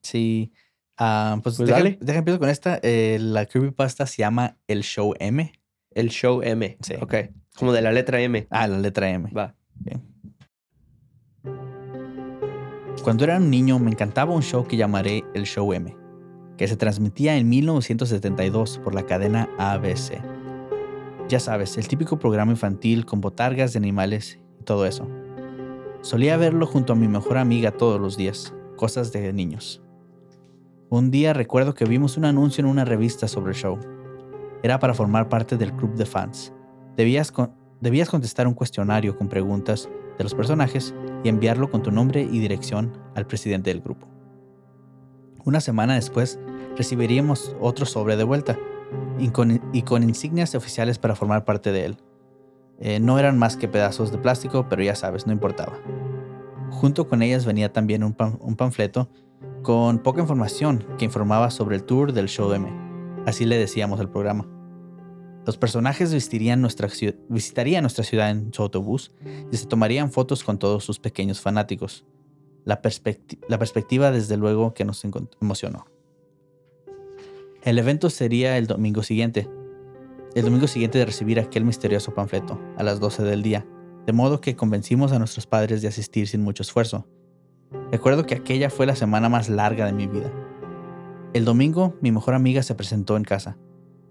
sí. 0.00 0.52
Ah, 1.00 1.38
pues 1.44 1.56
Pues 1.58 1.68
deja, 1.68 1.78
dale. 1.78 1.98
deja 2.00 2.18
empiezo 2.18 2.40
con 2.40 2.48
esta. 2.48 2.80
Eh, 2.82 3.18
la 3.20 3.46
creepypasta 3.46 4.04
se 4.06 4.16
llama 4.18 4.56
El 4.66 4.82
Show 4.82 5.14
M. 5.20 5.52
El 5.92 6.08
show 6.10 6.42
M. 6.42 6.76
Sí. 6.82 6.94
Ok. 7.00 7.14
Como 7.56 7.72
de 7.72 7.82
la 7.82 7.92
letra 7.92 8.20
M. 8.20 8.48
Ah, 8.50 8.66
la 8.66 8.78
letra 8.80 9.08
M. 9.08 9.30
Va. 9.30 9.54
Cuando 13.08 13.24
era 13.24 13.38
un 13.38 13.48
niño 13.48 13.78
me 13.78 13.90
encantaba 13.90 14.34
un 14.34 14.42
show 14.42 14.66
que 14.66 14.76
llamaré 14.76 15.24
El 15.32 15.44
Show 15.44 15.72
M, 15.72 15.96
que 16.58 16.68
se 16.68 16.76
transmitía 16.76 17.38
en 17.38 17.48
1972 17.48 18.82
por 18.84 18.94
la 18.94 19.06
cadena 19.06 19.48
ABC. 19.56 20.20
Ya 21.26 21.40
sabes, 21.40 21.78
el 21.78 21.88
típico 21.88 22.18
programa 22.18 22.52
infantil 22.52 23.06
con 23.06 23.22
botargas 23.22 23.72
de 23.72 23.78
animales 23.78 24.38
y 24.60 24.64
todo 24.64 24.84
eso. 24.84 25.08
Solía 26.02 26.36
verlo 26.36 26.66
junto 26.66 26.92
a 26.92 26.96
mi 26.96 27.08
mejor 27.08 27.38
amiga 27.38 27.70
todos 27.70 27.98
los 27.98 28.18
días, 28.18 28.52
cosas 28.76 29.10
de 29.10 29.32
niños. 29.32 29.80
Un 30.90 31.10
día 31.10 31.32
recuerdo 31.32 31.72
que 31.72 31.86
vimos 31.86 32.18
un 32.18 32.26
anuncio 32.26 32.60
en 32.60 32.68
una 32.68 32.84
revista 32.84 33.26
sobre 33.26 33.52
el 33.52 33.56
show. 33.56 33.78
Era 34.62 34.78
para 34.78 34.92
formar 34.92 35.30
parte 35.30 35.56
del 35.56 35.72
club 35.72 35.94
de 35.94 36.04
fans. 36.04 36.52
Debías, 36.94 37.32
debías 37.80 38.10
contestar 38.10 38.46
un 38.46 38.52
cuestionario 38.52 39.16
con 39.16 39.30
preguntas 39.30 39.88
de 40.18 40.24
los 40.24 40.34
personajes 40.34 40.94
y 41.24 41.28
enviarlo 41.28 41.70
con 41.70 41.82
tu 41.82 41.90
nombre 41.90 42.22
y 42.22 42.38
dirección 42.38 42.96
al 43.14 43.26
presidente 43.26 43.70
del 43.70 43.80
grupo. 43.80 44.06
Una 45.44 45.60
semana 45.60 45.94
después 45.94 46.38
recibiríamos 46.76 47.56
otro 47.60 47.86
sobre 47.86 48.16
de 48.16 48.24
vuelta 48.24 48.58
y 49.18 49.30
con, 49.30 49.60
y 49.72 49.82
con 49.82 50.02
insignias 50.02 50.54
oficiales 50.54 50.98
para 50.98 51.14
formar 51.14 51.44
parte 51.44 51.72
de 51.72 51.84
él. 51.86 51.96
Eh, 52.80 53.00
no 53.00 53.18
eran 53.18 53.38
más 53.38 53.56
que 53.56 53.66
pedazos 53.66 54.12
de 54.12 54.18
plástico, 54.18 54.66
pero 54.68 54.82
ya 54.82 54.94
sabes, 54.94 55.26
no 55.26 55.32
importaba. 55.32 55.78
Junto 56.70 57.08
con 57.08 57.22
ellas 57.22 57.44
venía 57.44 57.72
también 57.72 58.04
un, 58.04 58.14
un 58.40 58.56
panfleto 58.56 59.08
con 59.62 59.98
poca 59.98 60.20
información 60.20 60.86
que 60.98 61.04
informaba 61.04 61.50
sobre 61.50 61.76
el 61.76 61.84
tour 61.84 62.12
del 62.12 62.28
show 62.28 62.52
M. 62.52 62.68
Así 63.26 63.44
le 63.44 63.58
decíamos 63.58 64.00
al 64.00 64.10
programa. 64.10 64.57
Los 65.48 65.56
personajes 65.56 66.12
visitarían 66.12 66.60
nuestra 66.60 66.90
ciudad 68.04 68.30
en 68.30 68.52
su 68.52 68.62
autobús 68.62 69.12
y 69.50 69.56
se 69.56 69.64
tomarían 69.64 70.12
fotos 70.12 70.44
con 70.44 70.58
todos 70.58 70.84
sus 70.84 70.98
pequeños 70.98 71.40
fanáticos. 71.40 72.04
La, 72.66 72.82
la 73.48 73.58
perspectiva, 73.58 74.10
desde 74.10 74.36
luego, 74.36 74.74
que 74.74 74.84
nos 74.84 75.02
emocionó. 75.40 75.86
El 77.62 77.78
evento 77.78 78.10
sería 78.10 78.58
el 78.58 78.66
domingo 78.66 79.02
siguiente. 79.02 79.48
El 80.34 80.44
domingo 80.44 80.66
siguiente 80.66 80.98
de 80.98 81.06
recibir 81.06 81.40
aquel 81.40 81.64
misterioso 81.64 82.12
panfleto, 82.12 82.60
a 82.76 82.82
las 82.82 83.00
12 83.00 83.22
del 83.22 83.42
día, 83.42 83.66
de 84.04 84.12
modo 84.12 84.42
que 84.42 84.54
convencimos 84.54 85.12
a 85.12 85.18
nuestros 85.18 85.46
padres 85.46 85.80
de 85.80 85.88
asistir 85.88 86.28
sin 86.28 86.42
mucho 86.42 86.62
esfuerzo. 86.62 87.06
Recuerdo 87.90 88.26
que 88.26 88.34
aquella 88.34 88.68
fue 88.68 88.84
la 88.84 88.96
semana 88.96 89.30
más 89.30 89.48
larga 89.48 89.86
de 89.86 89.94
mi 89.94 90.08
vida. 90.08 90.30
El 91.32 91.46
domingo, 91.46 91.96
mi 92.02 92.12
mejor 92.12 92.34
amiga 92.34 92.62
se 92.62 92.74
presentó 92.74 93.16
en 93.16 93.24
casa. 93.24 93.56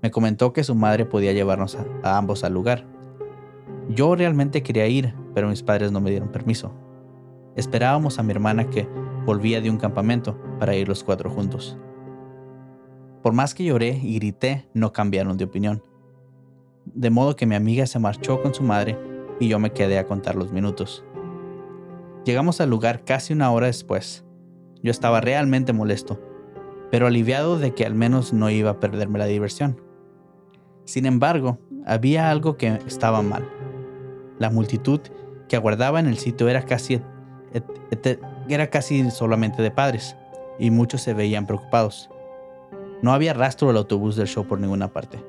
Me 0.01 0.11
comentó 0.11 0.53
que 0.53 0.63
su 0.63 0.75
madre 0.75 1.05
podía 1.05 1.33
llevarnos 1.33 1.77
a, 2.03 2.17
ambos 2.17 2.43
al 2.43 2.53
lugar. 2.53 2.85
Yo 3.89 4.15
realmente 4.15 4.61
quería 4.61 4.87
ir, 4.87 5.13
pero 5.33 5.49
mis 5.49 5.63
padres 5.63 5.91
no 5.91 6.01
me 6.01 6.11
dieron 6.11 6.31
permiso. 6.31 6.73
Esperábamos 7.55 8.19
a 8.19 8.23
mi 8.23 8.31
hermana 8.31 8.69
que 8.69 8.87
volvía 9.25 9.61
de 9.61 9.69
un 9.69 9.77
campamento 9.77 10.39
para 10.59 10.75
ir 10.75 10.87
los 10.87 11.03
cuatro 11.03 11.29
juntos. 11.29 11.77
Por 13.23 13.33
más 13.33 13.55
que 13.55 13.63
lloré 13.63 13.99
y 14.03 14.15
grité, 14.15 14.67
no 14.73 14.93
cambiaron 14.93 15.37
de 15.37 15.45
opinión. 15.45 15.83
De 16.85 17.09
modo 17.09 17.35
que 17.35 17.45
mi 17.45 17.55
amiga 17.55 17.85
se 17.87 17.99
marchó 17.99 18.41
con 18.41 18.53
su 18.53 18.63
madre 18.63 18.97
y 19.39 19.47
yo 19.47 19.59
me 19.59 19.71
quedé 19.71 19.97
a 19.97 20.05
contar 20.05 20.35
los 20.35 20.51
minutos. 20.51 21.03
Llegamos 22.23 22.61
al 22.61 22.69
lugar 22.69 23.03
casi 23.03 23.33
una 23.33 23.51
hora 23.51 23.67
después. 23.67 24.23
Yo 24.83 24.91
estaba 24.91 25.21
realmente 25.21 25.73
molesto, 25.73 26.21
pero 26.91 27.07
aliviado 27.07 27.57
de 27.57 27.73
que 27.73 27.85
al 27.85 27.95
menos 27.95 28.33
no 28.33 28.49
iba 28.49 28.71
a 28.71 28.79
perderme 28.79 29.19
la 29.19 29.25
diversión. 29.25 29.87
Sin 30.88 31.06
embargo, 31.06 31.60
había 31.86 32.32
algo 32.32 32.56
que 32.56 32.79
estaba 32.88 33.22
mal. 33.22 33.46
La 34.39 34.50
multitud 34.50 35.01
que 35.50 35.58
aguardaba 35.58 36.00
en 36.00 36.08
el 36.08 36.17
sitio 36.17 36.48
era 36.48 36.63
casi, 36.63 37.01
era 38.48 38.70
casi 38.70 39.12
solamente 39.12 39.62
de 39.62 39.70
padres, 39.70 40.15
y 40.58 40.72
muchos 40.72 41.01
se 41.01 41.13
veían 41.13 41.46
preocupados. 41.46 42.10
No 43.01 43.12
había 43.12 43.34
rastro 43.34 43.67
del 43.67 43.75
autobús 43.75 44.15
del 44.15 44.27
show 44.27 44.48
por 44.48 44.62
ninguna 44.62 44.88
parte. 44.88 45.22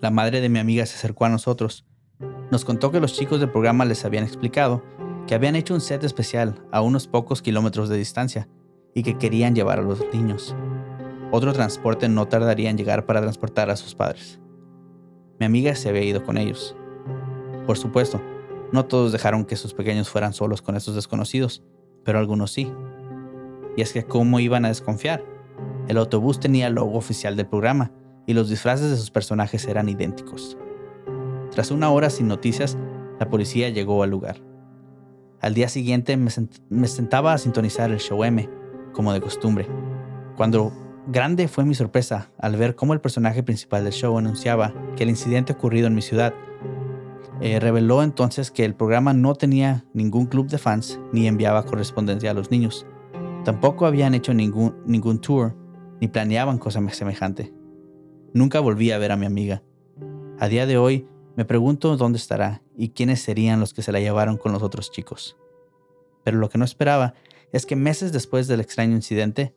La 0.00 0.10
madre 0.10 0.40
de 0.40 0.48
mi 0.48 0.58
amiga 0.58 0.84
se 0.84 0.96
acercó 0.96 1.26
a 1.26 1.30
nosotros. 1.30 1.86
Nos 2.50 2.64
contó 2.64 2.90
que 2.90 2.98
los 2.98 3.14
chicos 3.14 3.38
del 3.38 3.52
programa 3.52 3.84
les 3.84 4.04
habían 4.04 4.24
explicado 4.24 4.82
que 5.28 5.36
habían 5.36 5.54
hecho 5.54 5.74
un 5.74 5.80
set 5.80 6.02
especial 6.02 6.60
a 6.72 6.80
unos 6.80 7.06
pocos 7.06 7.40
kilómetros 7.40 7.88
de 7.88 7.96
distancia 7.96 8.48
y 8.96 9.04
que 9.04 9.16
querían 9.16 9.54
llevar 9.54 9.78
a 9.78 9.82
los 9.82 10.02
niños. 10.12 10.56
Otro 11.32 11.52
transporte 11.52 12.08
no 12.08 12.26
tardaría 12.26 12.70
en 12.70 12.76
llegar 12.76 13.06
para 13.06 13.20
transportar 13.20 13.70
a 13.70 13.76
sus 13.76 13.94
padres. 13.94 14.40
Mi 15.38 15.46
amiga 15.46 15.74
se 15.76 15.88
había 15.88 16.02
ido 16.02 16.24
con 16.24 16.36
ellos. 16.36 16.76
Por 17.66 17.78
supuesto, 17.78 18.20
no 18.72 18.84
todos 18.86 19.12
dejaron 19.12 19.44
que 19.44 19.56
sus 19.56 19.72
pequeños 19.72 20.08
fueran 20.08 20.32
solos 20.32 20.60
con 20.60 20.76
estos 20.76 20.96
desconocidos, 20.96 21.62
pero 22.04 22.18
algunos 22.18 22.52
sí. 22.52 22.72
Y 23.76 23.82
es 23.82 23.92
que 23.92 24.04
¿cómo 24.04 24.40
iban 24.40 24.64
a 24.64 24.68
desconfiar? 24.68 25.24
El 25.86 25.98
autobús 25.98 26.40
tenía 26.40 26.66
el 26.66 26.74
logo 26.74 26.98
oficial 26.98 27.36
del 27.36 27.46
programa 27.46 27.92
y 28.26 28.34
los 28.34 28.48
disfraces 28.48 28.90
de 28.90 28.96
sus 28.96 29.10
personajes 29.10 29.66
eran 29.66 29.88
idénticos. 29.88 30.56
Tras 31.52 31.70
una 31.70 31.90
hora 31.90 32.10
sin 32.10 32.28
noticias, 32.28 32.76
la 33.18 33.28
policía 33.28 33.68
llegó 33.70 34.02
al 34.02 34.10
lugar. 34.10 34.40
Al 35.40 35.54
día 35.54 35.68
siguiente 35.68 36.16
me, 36.16 36.30
me 36.68 36.88
sentaba 36.88 37.32
a 37.32 37.38
sintonizar 37.38 37.90
el 37.90 37.98
show 37.98 38.22
M, 38.24 38.48
como 38.92 39.12
de 39.12 39.20
costumbre, 39.20 39.66
cuando 40.36 40.72
grande 41.06 41.48
fue 41.48 41.64
mi 41.64 41.74
sorpresa 41.74 42.30
al 42.38 42.56
ver 42.56 42.74
cómo 42.74 42.92
el 42.92 43.00
personaje 43.00 43.42
principal 43.42 43.84
del 43.84 43.92
show 43.92 44.16
anunciaba 44.18 44.74
que 44.96 45.04
el 45.04 45.10
incidente 45.10 45.52
ocurrido 45.52 45.86
en 45.86 45.94
mi 45.94 46.02
ciudad 46.02 46.34
eh, 47.40 47.58
reveló 47.58 48.02
entonces 48.02 48.50
que 48.50 48.64
el 48.64 48.74
programa 48.74 49.14
no 49.14 49.34
tenía 49.34 49.84
ningún 49.94 50.26
club 50.26 50.48
de 50.48 50.58
fans 50.58 51.00
ni 51.12 51.26
enviaba 51.26 51.64
correspondencia 51.64 52.30
a 52.30 52.34
los 52.34 52.50
niños. 52.50 52.86
Tampoco 53.44 53.86
habían 53.86 54.14
hecho 54.14 54.34
ningún, 54.34 54.76
ningún 54.84 55.20
tour 55.20 55.56
ni 56.00 56.08
planeaban 56.08 56.58
cosa 56.58 56.86
semejante. 56.90 57.54
Nunca 58.34 58.60
volví 58.60 58.90
a 58.90 58.98
ver 58.98 59.12
a 59.12 59.16
mi 59.16 59.24
amiga. 59.24 59.62
A 60.38 60.48
día 60.48 60.66
de 60.66 60.76
hoy 60.76 61.08
me 61.36 61.46
pregunto 61.46 61.96
dónde 61.96 62.18
estará 62.18 62.62
y 62.76 62.90
quiénes 62.90 63.20
serían 63.20 63.60
los 63.60 63.72
que 63.72 63.82
se 63.82 63.92
la 63.92 64.00
llevaron 64.00 64.36
con 64.36 64.52
los 64.52 64.62
otros 64.62 64.90
chicos. 64.90 65.38
Pero 66.22 66.38
lo 66.38 66.50
que 66.50 66.58
no 66.58 66.64
esperaba 66.64 67.14
es 67.52 67.64
que 67.64 67.76
meses 67.76 68.12
después 68.12 68.46
del 68.46 68.60
extraño 68.60 68.94
incidente, 68.94 69.54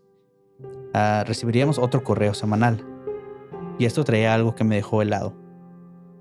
ah, 0.93 1.23
recibiríamos 1.25 1.79
otro 1.79 2.03
correo 2.03 2.33
semanal. 2.33 2.85
Y 3.79 3.85
esto 3.85 4.03
traía 4.03 4.33
algo 4.33 4.55
que 4.55 4.63
me 4.63 4.75
dejó 4.75 5.01
helado. 5.01 5.35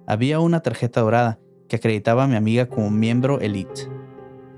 Había 0.06 0.40
una 0.40 0.60
tarjeta 0.60 1.00
dorada 1.00 1.38
que 1.68 1.76
acreditaba 1.76 2.24
a 2.24 2.26
mi 2.26 2.36
amiga 2.36 2.66
como 2.66 2.90
miembro 2.90 3.40
elite. 3.40 3.88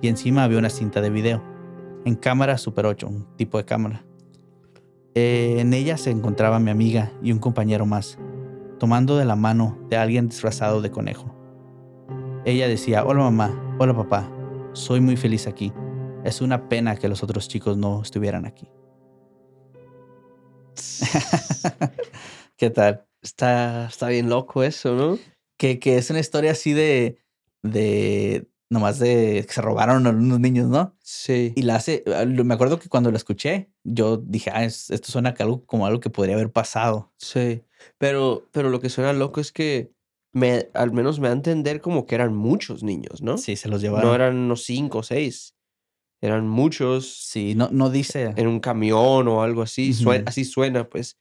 Y 0.00 0.08
encima 0.08 0.44
había 0.44 0.58
una 0.58 0.70
cinta 0.70 1.00
de 1.00 1.10
video, 1.10 1.42
en 2.04 2.14
cámara 2.14 2.58
Super 2.58 2.86
8, 2.86 3.06
un 3.06 3.36
tipo 3.36 3.58
de 3.58 3.64
cámara. 3.64 4.04
Eh, 5.14 5.56
en 5.60 5.72
ella 5.72 5.96
se 5.96 6.10
encontraba 6.10 6.58
mi 6.58 6.70
amiga 6.70 7.12
y 7.22 7.30
un 7.30 7.38
compañero 7.38 7.86
más, 7.86 8.18
tomando 8.78 9.16
de 9.16 9.24
la 9.24 9.36
mano 9.36 9.78
de 9.88 9.96
alguien 9.96 10.28
disfrazado 10.28 10.82
de 10.82 10.90
conejo. 10.90 11.34
Ella 12.44 12.68
decía, 12.68 13.04
hola 13.04 13.22
mamá, 13.22 13.76
hola 13.78 13.94
papá, 13.94 14.28
soy 14.72 15.00
muy 15.00 15.16
feliz 15.16 15.46
aquí. 15.46 15.72
Es 16.24 16.40
una 16.40 16.68
pena 16.68 16.96
que 16.96 17.08
los 17.08 17.22
otros 17.22 17.48
chicos 17.48 17.76
no 17.76 18.02
estuvieran 18.02 18.44
aquí. 18.44 18.68
¿Qué 22.56 22.70
tal? 22.70 23.04
Está, 23.22 23.86
está 23.88 24.08
bien 24.08 24.28
loco 24.28 24.62
eso, 24.62 24.94
¿no? 24.94 25.18
Que, 25.58 25.78
que 25.78 25.96
es 25.96 26.10
una 26.10 26.20
historia 26.20 26.52
así 26.52 26.72
de, 26.72 27.18
de, 27.62 28.46
nomás 28.70 28.98
de 28.98 29.44
que 29.46 29.52
se 29.52 29.62
robaron 29.62 30.06
a 30.06 30.10
unos 30.10 30.40
niños, 30.40 30.68
¿no? 30.68 30.96
Sí. 31.02 31.52
Y 31.56 31.62
la 31.62 31.76
hace, 31.76 32.04
me 32.26 32.54
acuerdo 32.54 32.78
que 32.78 32.88
cuando 32.88 33.10
la 33.10 33.16
escuché, 33.16 33.70
yo 33.84 34.16
dije, 34.18 34.50
ah, 34.52 34.64
es- 34.64 34.90
esto 34.90 35.10
suena 35.10 35.34
algo, 35.38 35.64
como 35.64 35.86
algo 35.86 36.00
que 36.00 36.10
podría 36.10 36.34
haber 36.34 36.50
pasado. 36.52 37.12
Sí. 37.18 37.62
Pero, 37.98 38.48
pero 38.52 38.70
lo 38.70 38.80
que 38.80 38.90
suena 38.90 39.12
loco 39.12 39.40
es 39.40 39.52
que 39.52 39.92
me, 40.32 40.68
al 40.74 40.90
menos 40.92 41.20
me 41.20 41.28
da 41.28 41.34
a 41.34 41.36
entender 41.36 41.80
como 41.80 42.06
que 42.06 42.14
eran 42.16 42.34
muchos 42.34 42.82
niños, 42.82 43.22
¿no? 43.22 43.38
Sí, 43.38 43.56
se 43.56 43.68
los 43.68 43.80
llevaron. 43.80 44.08
No 44.08 44.14
eran 44.14 44.36
unos 44.36 44.64
cinco 44.64 44.98
o 44.98 45.02
seis. 45.02 45.54
Eran 46.24 46.48
muchos 46.48 47.06
Sí, 47.24 47.54
no, 47.54 47.68
no 47.70 47.90
dice. 47.90 48.32
en 48.36 48.46
un 48.46 48.60
camión 48.60 49.28
o 49.28 49.42
algo 49.42 49.62
así. 49.62 49.92
sue- 49.92 50.16
Ujú. 50.18 50.24
así 50.26 50.44
suena, 50.44 50.88
pues. 50.88 51.18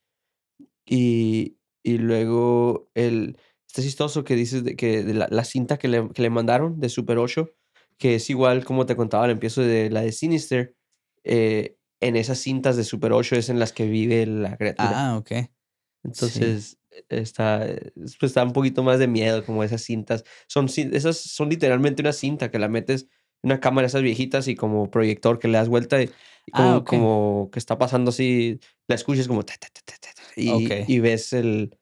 Y, 0.85 1.57
y 1.83 1.97
luego 1.97 2.89
el. 2.93 3.37
Está 3.67 3.81
chistoso 3.81 4.23
que 4.23 4.35
dices 4.35 4.63
de 4.63 4.75
que 4.75 5.03
de 5.03 5.13
la, 5.15 5.27
la 5.31 5.43
cinta 5.43 5.77
que 5.77 5.87
le, 5.87 6.09
que 6.09 6.21
le 6.21 6.29
mandaron 6.29 6.79
de 6.79 6.89
Super 6.89 7.17
8, 7.17 7.49
que 7.97 8.15
es 8.15 8.29
igual 8.29 8.63
como 8.65 8.85
te 8.85 8.95
contaba 8.95 9.25
al 9.25 9.31
empiezo 9.31 9.61
de 9.61 9.89
la 9.89 10.01
de 10.01 10.11
Sinister. 10.11 10.75
eh, 11.23 11.77
en 11.99 12.15
esas 12.17 12.37
cintas 12.39 12.75
de 12.75 12.83
Super 12.83 13.13
8 13.13 13.35
es 13.37 13.47
en 13.49 13.59
las 13.59 13.71
que 13.71 13.87
vive 13.87 14.25
la 14.25 14.57
criatura. 14.57 14.91
Ah, 15.13 15.17
ok. 15.17 15.31
Entonces, 16.03 16.77
está, 17.09 17.65
pues, 17.95 18.17
está 18.21 18.43
un 18.43 18.51
poquito 18.51 18.83
más 18.83 18.99
de 18.99 19.07
miedo, 19.07 19.45
como 19.45 19.63
esas 19.63 19.81
cintas. 19.83 20.23
Son, 20.47 20.65
esas 20.67 21.17
son 21.17 21.49
literalmente 21.49 22.01
una 22.01 22.11
cinta 22.11 22.51
que 22.51 22.59
la 22.59 22.67
metes 22.67 23.07
una 23.43 23.59
cámara, 23.59 23.87
esas 23.87 24.01
viejitas, 24.01 24.47
y 24.47 24.55
como 24.55 24.89
proyector 24.89 25.37
que 25.37 25.47
le 25.47 25.57
das 25.57 25.69
vuelta 25.69 26.01
y, 26.01 26.05
y 26.05 26.09
Ah, 26.53 26.81
como, 26.85 27.49
que 27.51 27.59
está 27.59 27.77
pasando 27.77 28.09
así, 28.09 28.59
la 28.87 28.95
escuchas 28.95 29.27
como 29.27 29.43
ta, 29.43 29.53
ta, 29.59 29.67
ta, 29.73 29.83
y, 30.35 30.99
ves 30.99 31.33
el 31.33 31.77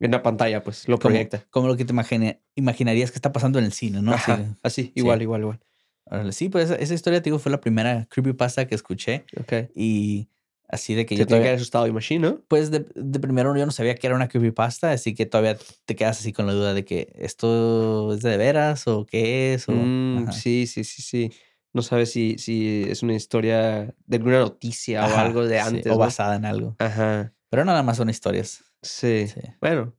en 0.00 0.12
la 0.12 0.22
pantalla, 0.22 0.62
pues 0.62 0.86
lo 0.86 0.98
Como, 0.98 1.10
proyecta. 1.14 1.44
como 1.50 1.66
lo 1.66 1.76
que 1.76 1.84
te 1.84 1.92
imagine- 1.92 2.40
imaginarías 2.54 3.10
que 3.10 3.16
está 3.16 3.32
pasando 3.32 3.58
en 3.58 3.64
el 3.64 3.72
cine, 3.72 4.00
¿no? 4.00 4.12
Así, 4.12 4.30
Ajá, 4.30 4.56
así, 4.62 4.92
igual, 4.94 5.20
igual, 5.22 5.40
igual. 5.40 6.32
sí, 6.32 6.48
pues 6.48 6.66
esa, 6.66 6.76
esa 6.76 6.94
historia, 6.94 7.20
te 7.20 7.24
digo, 7.30 7.38
fue 7.40 7.50
la 7.50 7.60
primera 7.60 8.06
creepypasta 8.08 8.66
que 8.68 8.76
escuché. 8.76 9.24
Ok. 9.40 9.70
Y 9.74 10.28
así 10.68 10.94
de 10.94 11.06
que 11.06 11.16
yo 11.16 11.20
tengo 11.20 11.26
que 11.26 11.30
todavía, 11.30 11.48
haber 11.50 11.60
asustado, 11.60 11.86
imagino. 11.86 12.28
¿no? 12.30 12.40
pues 12.48 12.70
de, 12.70 12.86
de 12.94 13.20
primero 13.20 13.56
yo 13.56 13.64
no 13.66 13.72
sabía 13.72 13.94
que 13.94 14.06
era 14.06 14.14
una 14.16 14.28
creepypasta, 14.28 14.92
así 14.92 15.14
que 15.14 15.26
todavía 15.26 15.56
te 15.86 15.96
quedas 15.96 16.20
así 16.20 16.32
con 16.32 16.46
la 16.46 16.52
duda 16.52 16.74
de 16.74 16.84
que 16.84 17.12
esto 17.16 18.12
es 18.14 18.20
de 18.22 18.36
veras 18.36 18.86
o 18.86 19.06
qué 19.06 19.54
es. 19.54 19.68
O, 19.68 19.72
Mm, 19.72 20.30
sí, 20.32 20.66
sí, 20.66 20.84
sí, 20.84 21.02
sí. 21.02 21.32
No 21.72 21.82
sabes 21.82 22.10
si, 22.12 22.36
si 22.38 22.84
es 22.88 23.02
una 23.02 23.14
historia 23.14 23.94
de 24.06 24.16
alguna 24.16 24.38
noticia 24.40 25.02
o 25.02 25.06
Ajá, 25.06 25.22
algo 25.22 25.46
de 25.46 25.60
sí, 25.60 25.66
antes. 25.66 25.86
o 25.86 25.90
¿no? 25.94 25.98
basada 25.98 26.36
en 26.36 26.44
algo. 26.44 26.76
Ajá. 26.78 27.32
Pero 27.50 27.64
nada 27.64 27.82
más 27.82 27.96
son 27.96 28.10
historias 28.10 28.62
Sí. 28.82 29.26
Sí. 29.28 29.40
Bueno, 29.60 29.94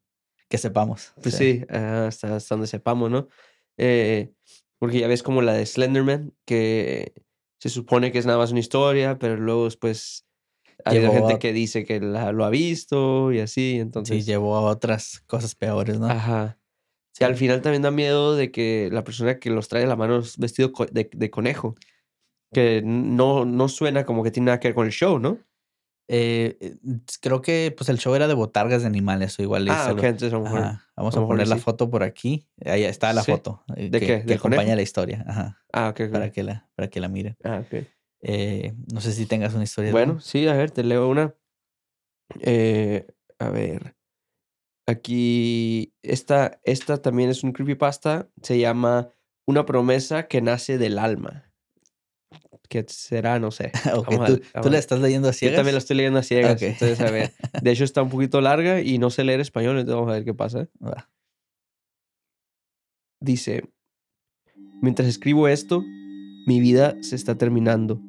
que 0.49 0.57
sepamos. 0.57 1.13
pues 1.21 1.35
sí, 1.35 1.63
ajá, 1.69 2.07
hasta, 2.07 2.35
hasta 2.37 2.55
donde 2.55 2.67
sepamos, 2.67 3.11
¿no? 3.11 3.27
Eh, 3.77 4.31
porque 4.79 4.99
ya 4.99 5.07
ves 5.07 5.21
como 5.23 5.41
la 5.41 5.53
de 5.53 5.65
Slenderman, 5.65 6.33
que 6.45 7.13
se 7.59 7.69
supone 7.69 8.11
que 8.11 8.19
es 8.19 8.25
nada 8.25 8.37
más 8.39 8.51
una 8.51 8.61
historia, 8.61 9.19
pero 9.19 9.35
luego 9.37 9.65
después 9.65 10.25
ha 10.85 10.89
habido 10.91 11.03
Llevó 11.11 11.13
gente 11.15 11.33
a- 11.35 11.39
que 11.39 11.53
dice 11.53 11.85
que 11.85 11.99
la- 11.99 12.31
lo 12.31 12.45
ha 12.45 12.49
visto 12.49 13.31
y 13.31 13.39
así, 13.39 13.73
Sí, 13.73 13.79
entonces. 13.79 14.25
llevó 14.25 14.55
a 14.55 14.61
otras 14.61 15.21
cosas 15.27 15.55
peores, 15.55 15.99
¿no? 15.99 16.07
Ajá. 16.09 16.57
Sí. 17.13 17.23
Y 17.23 17.25
al 17.25 17.35
final 17.35 17.61
también 17.61 17.81
da 17.81 17.91
miedo 17.91 18.35
de 18.35 18.51
que 18.51 18.89
la 18.91 19.03
persona 19.03 19.39
que 19.39 19.49
los 19.49 19.67
trae 19.67 19.83
a 19.83 19.87
la 19.87 19.95
mano 19.95 20.19
es 20.19 20.37
vestido 20.37 20.71
de, 20.91 21.09
de 21.11 21.29
conejo. 21.29 21.75
Que 22.53 22.81
no, 22.83 23.45
no 23.45 23.67
suena 23.67 24.05
como 24.05 24.23
que 24.23 24.31
tiene 24.31 24.47
nada 24.47 24.59
que 24.59 24.69
ver 24.69 24.75
con 24.75 24.85
el 24.87 24.91
show, 24.91 25.19
¿no? 25.19 25.37
Eh, 26.11 26.57
eh, 26.59 26.75
creo 27.21 27.41
que 27.43 27.71
pues 27.77 27.87
el 27.89 27.99
show 27.99 28.15
era 28.15 28.27
de 28.27 28.33
botargas 28.33 28.81
de 28.81 28.87
animales 28.87 29.37
o 29.37 29.43
igual. 29.43 29.67
Ah, 29.69 29.85
se 29.85 29.91
ok, 29.91 29.97
lo- 30.01 30.03
entonces 30.07 30.33
a 30.33 30.39
mejor. 30.39 30.61
Vamos 30.97 31.15
a 31.15 31.19
a, 31.19 31.27
poner 31.27 31.47
la 31.47 31.55
sí. 31.57 31.61
foto 31.61 31.89
por 31.91 32.01
aquí. 32.01 32.47
Ahí 32.65 32.83
está 32.83 33.13
la 33.13 33.21
Sí. 33.21 33.31
foto. 33.31 33.63
eh, 33.75 33.89
¿De 33.91 33.99
que, 33.99 34.05
qué? 34.07 34.19
que 34.21 34.23
¿Del 34.25 34.37
acompaña 34.37 34.61
conejo? 34.61 34.75
la 34.77 34.81
historia. 34.81 35.23
Ajá, 35.27 35.61
Ah, 35.71 35.89
ok, 35.89 35.99
ok. 36.07 36.11
para 36.11 36.31
que 36.31 36.41
la, 36.41 36.67
para 36.75 36.87
que 36.89 36.99
la 36.99 37.09
miren. 37.09 37.37
Ah, 37.43 37.61
ok. 37.63 37.83
Eh, 38.21 38.73
no 38.91 39.01
sé 39.01 39.11
si 39.13 39.25
tengas 39.25 39.53
una 39.53 39.63
historia. 39.63 39.91
Bueno, 39.91 40.13
¿no? 40.15 40.19
sí, 40.19 40.47
a 40.47 40.53
ver, 40.53 40.71
te 40.71 40.83
leo 40.83 41.07
una. 41.09 41.35
Eh, 42.41 43.07
a 43.39 43.49
ver. 43.49 43.95
Aquí, 44.87 45.93
esta, 46.01 46.59
esta 46.63 47.01
también 47.01 47.29
es 47.29 47.43
un 47.43 47.51
creepypasta. 47.53 48.27
Se 48.41 48.57
llama 48.59 49.09
Una 49.45 49.65
promesa 49.65 50.27
que 50.27 50.41
nace 50.41 50.77
del 50.77 50.97
alma. 50.99 51.45
¿Qué 52.67 52.85
será? 52.87 53.39
No 53.39 53.51
sé. 53.51 53.71
Ok, 53.95 54.07
Vamos 54.09 54.29
a- 54.29 54.33
¿Tú, 54.35 54.39
tú 54.61 54.67
a- 54.67 54.71
la 54.71 54.77
estás 54.77 54.99
leyendo 54.99 55.29
así. 55.29 55.45
Yo 55.45 55.55
también 55.55 55.75
la 55.75 55.79
estoy 55.79 55.97
leyendo 55.97 56.19
a 56.19 56.23
ciegas. 56.23 56.55
Ok. 56.55 56.61
Entonces, 56.63 56.99
a 57.01 57.09
ver. 57.11 57.31
De 57.61 57.71
hecho, 57.71 57.83
está 57.83 58.01
un 58.01 58.09
poquito 58.09 58.41
larga 58.41 58.81
y 58.81 58.97
no 58.97 59.09
sé 59.09 59.23
leer 59.23 59.39
español, 59.39 59.77
entonces 59.77 59.95
vamos 59.95 60.09
a 60.11 60.13
ver 60.13 60.25
qué 60.25 60.33
pasa. 60.33 60.67
Dice, 63.21 63.63
mientras 64.81 65.07
escribo 65.07 65.47
esto, 65.47 65.81
mi 66.47 66.59
vida 66.59 66.95
se 67.01 67.15
está 67.15 67.37
terminando. 67.37 68.01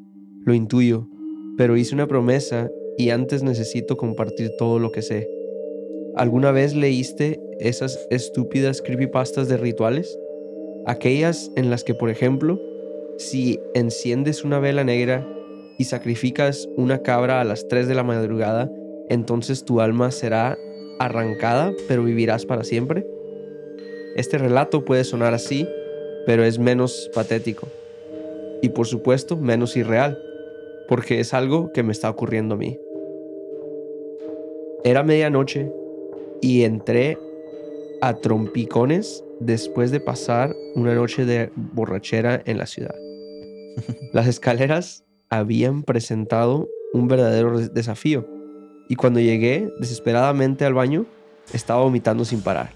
Lo 0.45 0.55
intuyo, 0.55 1.07
pero 1.59 1.77
hice 1.77 1.95
una 1.95 2.07
promesa 2.07 2.71
y 2.97 3.11
antes 3.11 3.43
necesito 3.43 3.97
compartir 3.97 4.51
todo 4.59 4.79
lo 4.79 4.91
que 4.91 5.03
sé. 5.03 5.29
¿Alguna 6.17 6.51
vez 6.51 6.75
leíste 6.75 7.41
esas 7.59 8.07
estúpidas 8.11 8.83
creepypastas 8.83 9.49
de 9.49 9.57
rituales? 9.59 10.19
Aquellas 10.87 11.51
en 11.57 11.71
las 11.71 11.85
que, 11.85 11.95
por 11.95 12.11
ejemplo, 12.11 12.59
si 13.19 13.61
enciendes 13.75 14.45
una 14.45 14.59
vela 14.61 14.83
negra 14.83 15.29
y 15.79 15.85
sacrificas 15.85 16.69
una 16.77 17.03
cabra 17.03 17.41
a 17.41 17.45
las 17.45 17.69
3 17.69 17.87
de 17.87 17.95
la 17.95 18.03
madrugada, 18.03 18.73
entonces 19.11 19.65
tu 19.65 19.81
alma 19.81 20.11
será 20.11 20.59
arrancada, 20.99 21.73
pero 21.87 22.05
vivirás 22.05 22.47
para 22.47 22.65
siempre. 22.65 23.07
Este 24.17 24.39
relato 24.39 24.85
puede 24.85 25.05
sonar 25.05 25.35
así, 25.35 25.69
pero 26.27 26.45
es 26.45 26.59
menos 26.59 27.11
patético. 27.15 27.69
Y 28.63 28.71
por 28.71 28.87
supuesto, 28.87 29.37
menos 29.37 29.77
irreal, 29.77 30.19
porque 30.91 31.21
es 31.21 31.35
algo 31.35 31.73
que 31.73 31.85
me 31.85 31.93
está 31.93 32.11
ocurriendo 32.11 32.57
a 32.57 32.59
mí. 32.59 32.77
Era 34.83 35.05
medianoche 35.05 35.71
y 36.43 36.65
entré 36.65 37.17
a 38.03 38.17
trompicones 38.17 39.25
después 39.39 39.93
de 39.93 40.01
pasar 40.01 40.53
una 40.75 40.93
noche 40.97 41.25
de 41.25 41.53
borrachera 41.55 42.43
en 42.45 42.59
la 42.59 42.67
ciudad. 42.67 42.95
Las 44.13 44.27
escaleras 44.27 45.05
habían 45.29 45.85
presentado 45.85 46.69
un 46.93 47.07
verdadero 47.07 47.57
desafío 47.69 48.27
y 48.89 48.97
cuando 48.97 49.21
llegué 49.21 49.71
desesperadamente 49.79 50.65
al 50.65 50.75
baño 50.75 51.07
estaba 51.53 51.85
vomitando 51.85 52.25
sin 52.25 52.43
parar. 52.43 52.71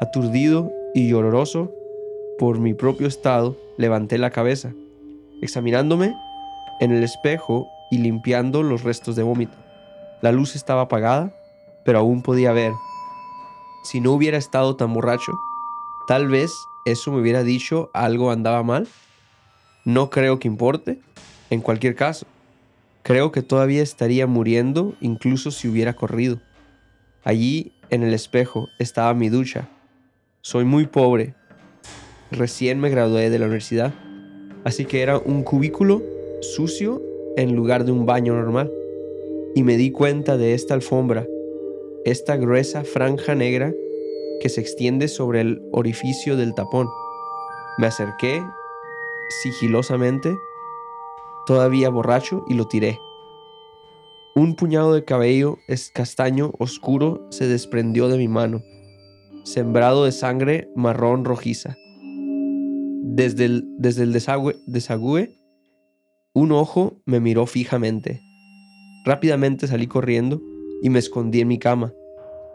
Aturdido 0.00 0.72
y 0.94 1.10
lloroso 1.10 1.74
por 2.38 2.58
mi 2.58 2.72
propio 2.72 3.06
estado, 3.06 3.54
levanté 3.76 4.16
la 4.16 4.30
cabeza, 4.30 4.72
examinándome 5.42 6.14
en 6.80 6.92
el 6.92 7.02
espejo 7.02 7.68
y 7.90 7.98
limpiando 7.98 8.62
los 8.62 8.82
restos 8.82 9.16
de 9.16 9.22
vómito. 9.22 9.56
La 10.20 10.32
luz 10.32 10.56
estaba 10.56 10.82
apagada, 10.82 11.32
pero 11.84 12.00
aún 12.00 12.22
podía 12.22 12.52
ver. 12.52 12.72
Si 13.84 14.00
no 14.00 14.12
hubiera 14.12 14.36
estado 14.36 14.76
tan 14.76 14.92
borracho, 14.92 15.32
tal 16.06 16.28
vez 16.28 16.52
eso 16.84 17.12
me 17.12 17.20
hubiera 17.20 17.42
dicho 17.42 17.90
algo 17.94 18.30
andaba 18.30 18.62
mal. 18.62 18.88
No 19.84 20.10
creo 20.10 20.38
que 20.38 20.48
importe. 20.48 21.00
En 21.50 21.60
cualquier 21.60 21.94
caso, 21.94 22.26
creo 23.02 23.32
que 23.32 23.42
todavía 23.42 23.82
estaría 23.82 24.26
muriendo 24.26 24.94
incluso 25.00 25.50
si 25.50 25.68
hubiera 25.68 25.94
corrido. 25.94 26.40
Allí, 27.24 27.72
en 27.90 28.02
el 28.02 28.12
espejo, 28.12 28.68
estaba 28.78 29.14
mi 29.14 29.28
ducha. 29.28 29.68
Soy 30.42 30.64
muy 30.64 30.86
pobre. 30.86 31.34
Recién 32.30 32.80
me 32.80 32.90
gradué 32.90 33.30
de 33.30 33.38
la 33.38 33.46
universidad, 33.46 33.94
así 34.64 34.84
que 34.84 35.00
era 35.00 35.16
un 35.18 35.42
cubículo 35.42 36.02
sucio 36.40 37.02
en 37.36 37.54
lugar 37.54 37.84
de 37.84 37.92
un 37.92 38.06
baño 38.06 38.34
normal. 38.34 38.72
Y 39.54 39.62
me 39.62 39.76
di 39.76 39.90
cuenta 39.90 40.36
de 40.36 40.54
esta 40.54 40.74
alfombra, 40.74 41.26
esta 42.04 42.36
gruesa 42.36 42.84
franja 42.84 43.34
negra 43.34 43.72
que 44.40 44.48
se 44.48 44.60
extiende 44.60 45.08
sobre 45.08 45.40
el 45.40 45.62
orificio 45.72 46.36
del 46.36 46.54
tapón. 46.54 46.88
Me 47.78 47.86
acerqué 47.86 48.42
sigilosamente, 49.42 50.36
todavía 51.46 51.90
borracho, 51.90 52.44
y 52.48 52.54
lo 52.54 52.66
tiré. 52.66 52.98
Un 54.34 54.54
puñado 54.54 54.94
de 54.94 55.04
cabello 55.04 55.58
castaño 55.92 56.52
oscuro 56.58 57.26
se 57.30 57.48
desprendió 57.48 58.08
de 58.08 58.18
mi 58.18 58.28
mano, 58.28 58.62
sembrado 59.44 60.04
de 60.04 60.12
sangre 60.12 60.68
marrón 60.76 61.24
rojiza. 61.24 61.76
Desde 63.02 63.46
el, 63.46 63.64
desde 63.78 64.04
el 64.04 64.12
desagüe, 64.12 65.37
un 66.38 66.52
ojo 66.52 67.02
me 67.04 67.18
miró 67.18 67.46
fijamente. 67.46 68.22
Rápidamente 69.04 69.66
salí 69.66 69.88
corriendo 69.88 70.40
y 70.82 70.88
me 70.88 71.00
escondí 71.00 71.40
en 71.40 71.48
mi 71.48 71.58
cama, 71.58 71.92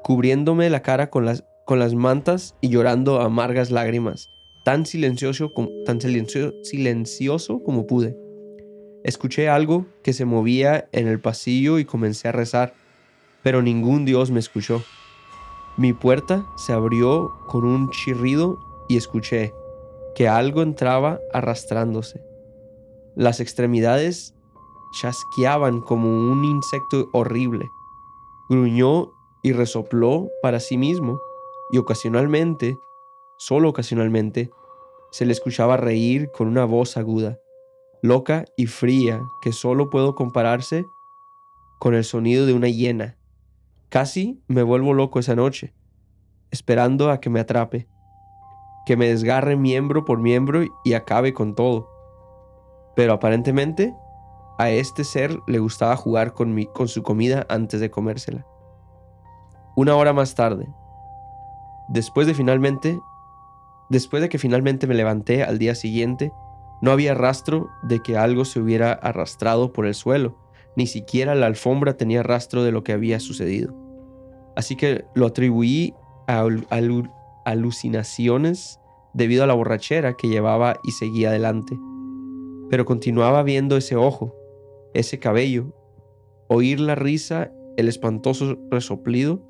cubriéndome 0.04 0.70
la 0.70 0.82
cara 0.82 1.10
con 1.10 1.26
las, 1.26 1.44
mantas 1.94 2.56
y 2.62 2.70
llorando 2.70 3.20
amargas 3.20 3.72
lágrimas, 3.72 4.30
tan 4.64 4.86
silencioso, 4.86 5.52
tan 5.86 6.00
silencioso 6.00 7.62
como 7.62 7.86
pude. 7.86 8.16
Escuché 9.04 9.50
algo 9.50 9.86
que 10.02 10.14
se 10.14 10.24
movía 10.24 10.88
en 10.94 11.10
el 11.10 11.20
pasillo 11.20 11.78
y 11.78 11.84
comencé 11.84 12.30
a 12.30 12.32
rezar, 12.32 12.74
pero 13.42 13.62
ningún 13.62 14.06
Dios 14.06 14.32
me 14.32 14.40
escuchó. 14.40 14.82
Mi 15.76 15.92
puerta 15.92 16.46
se 16.56 16.72
abrió 16.72 17.34
con 17.48 17.66
un 17.66 17.90
chirrido 17.90 18.60
y 18.88 18.96
escuché 18.96 19.54
que 20.16 20.30
algo 20.30 20.62
entraba 20.62 21.20
arrastrándose. 21.34 22.33
Las 23.16 23.40
extremidades 23.40 24.34
chasqueaban 25.00 25.82
como 25.82 26.08
un 26.32 26.46
insecto 26.46 27.10
horrible. 27.14 27.66
Gruñó 28.50 29.12
y 29.42 29.54
resopló 29.54 30.30
para 30.42 30.60
sí 30.60 30.78
mismo 30.78 31.20
y 31.72 31.78
ocasionalmente, 31.78 32.78
solo 33.38 33.70
ocasionalmente, 33.70 34.52
se 35.12 35.26
le 35.26 35.34
escuchaba 35.34 35.78
reír 35.78 36.30
con 36.32 36.48
una 36.48 36.66
voz 36.66 36.98
aguda 36.98 37.40
loca 38.04 38.44
y 38.58 38.66
fría 38.66 39.24
que 39.42 39.54
solo 39.54 39.90
puedo 39.90 40.14
compararse 40.14 40.86
con 41.80 41.96
el 41.96 42.04
sonido 42.04 42.46
de 42.46 42.54
una 42.54 42.68
hiena. 42.68 43.18
Casi 43.88 44.44
me 44.48 44.62
vuelvo 44.62 44.94
loco 44.94 45.20
esa 45.20 45.36
noche, 45.36 45.74
esperando 46.52 47.10
a 47.10 47.22
que 47.22 47.30
me 47.30 47.40
atrape, 47.40 47.88
que 48.86 48.98
me 48.98 49.08
desgarre 49.08 49.56
miembro 49.56 50.04
por 50.04 50.20
miembro 50.20 50.66
y 50.84 50.94
acabe 50.94 51.34
con 51.34 51.56
todo. 51.56 51.93
Pero 52.96 53.14
aparentemente 53.14 53.96
a 54.58 54.70
este 54.70 55.04
ser 55.04 55.40
le 55.48 55.60
gustaba 55.60 55.96
jugar 55.96 56.34
con, 56.34 56.54
mi, 56.54 56.66
con 56.68 56.88
su 56.88 57.04
comida 57.04 57.46
antes 57.50 57.80
de 57.80 57.90
comérsela. 57.90 58.46
Una 59.76 59.96
hora 59.96 60.14
más 60.14 60.36
tarde, 60.36 60.68
después 61.90 62.28
de 62.28 62.34
finalmente, 62.34 63.00
después 63.90 64.22
de 64.22 64.30
que 64.30 64.38
finalmente 64.38 64.86
me 64.86 64.94
levanté 64.94 65.44
al 65.44 65.58
día 65.58 65.74
siguiente, 65.74 66.32
no 66.82 66.92
había 66.92 67.16
rastro 67.16 67.70
de 67.82 68.02
que 68.02 68.18
algo 68.18 68.46
se 68.46 68.60
hubiera 68.60 68.92
arrastrado 68.92 69.74
por 69.74 69.86
el 69.86 69.96
suelo, 69.96 70.38
ni 70.76 70.86
siquiera 70.86 71.34
la 71.34 71.48
alfombra 71.48 71.98
tenía 71.98 72.24
rastro 72.24 72.64
de 72.64 72.72
lo 72.72 72.84
que 72.84 72.94
había 72.94 73.20
sucedido. 73.20 73.74
Así 74.56 74.76
que 74.76 75.06
lo 75.16 75.28
atribuí 75.28 75.96
a 76.28 76.46
alucinaciones 77.46 78.80
debido 79.14 79.44
a 79.44 79.48
la 79.48 79.54
borrachera 79.54 80.14
que 80.14 80.28
llevaba 80.28 80.78
y 80.84 80.92
seguía 80.92 81.30
adelante. 81.30 81.78
Pero 82.74 82.86
continuaba 82.86 83.44
viendo 83.44 83.78
ese 83.78 83.96
ojo, 83.96 84.36
ese 84.96 85.20
cabello, 85.20 85.76
oír 86.48 86.80
la 86.80 86.96
risa, 86.96 87.52
el 87.78 87.88
espantoso 87.88 88.58
resoplido, 88.72 89.44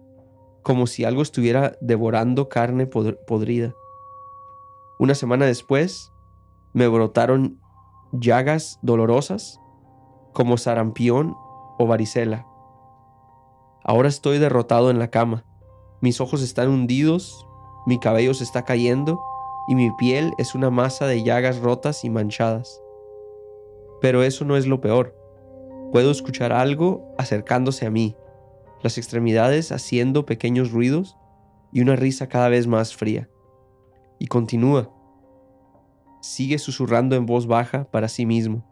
como 0.61 0.87
si 0.87 1.05
algo 1.05 1.21
estuviera 1.21 1.77
devorando 1.79 2.49
carne 2.49 2.85
podrida. 2.85 3.75
Una 4.99 5.15
semana 5.15 5.45
después, 5.45 6.11
me 6.73 6.89
brotaron 6.89 7.61
llagas 8.11 8.77
dolorosas 8.81 9.57
como 10.33 10.57
sarampión 10.57 11.33
o 11.79 11.87
varicela. 11.87 12.45
Ahora 13.85 14.09
estoy 14.09 14.37
derrotado 14.37 14.91
en 14.91 14.99
la 14.99 15.07
cama. 15.11 15.45
Mis 16.01 16.19
ojos 16.19 16.41
están 16.41 16.67
hundidos, 16.67 17.47
mi 17.85 18.01
cabello 18.01 18.33
se 18.33 18.43
está 18.43 18.65
cayendo 18.65 19.23
y 19.69 19.75
mi 19.75 19.91
piel 19.91 20.33
es 20.37 20.55
una 20.55 20.69
masa 20.69 21.07
de 21.07 21.23
llagas 21.23 21.59
rotas 21.59 22.03
y 22.03 22.09
manchadas. 22.09 22.83
Pero 24.03 24.21
eso 24.21 24.43
no 24.43 24.57
es 24.57 24.67
lo 24.67 24.81
peor. 24.81 25.15
Puedo 25.93 26.11
escuchar 26.11 26.51
algo 26.51 27.15
acercándose 27.17 27.85
a 27.85 27.89
mí, 27.89 28.17
las 28.81 28.97
extremidades 28.97 29.71
haciendo 29.71 30.25
pequeños 30.25 30.73
ruidos 30.73 31.15
y 31.71 31.79
una 31.79 31.95
risa 31.95 32.27
cada 32.27 32.49
vez 32.49 32.67
más 32.67 32.93
fría. 32.93 33.29
Y 34.19 34.27
continúa 34.27 34.91
sigue 36.19 36.57
susurrando 36.57 37.15
en 37.15 37.25
voz 37.25 37.47
baja 37.47 37.85
para 37.85 38.09
sí 38.09 38.25
mismo, 38.25 38.65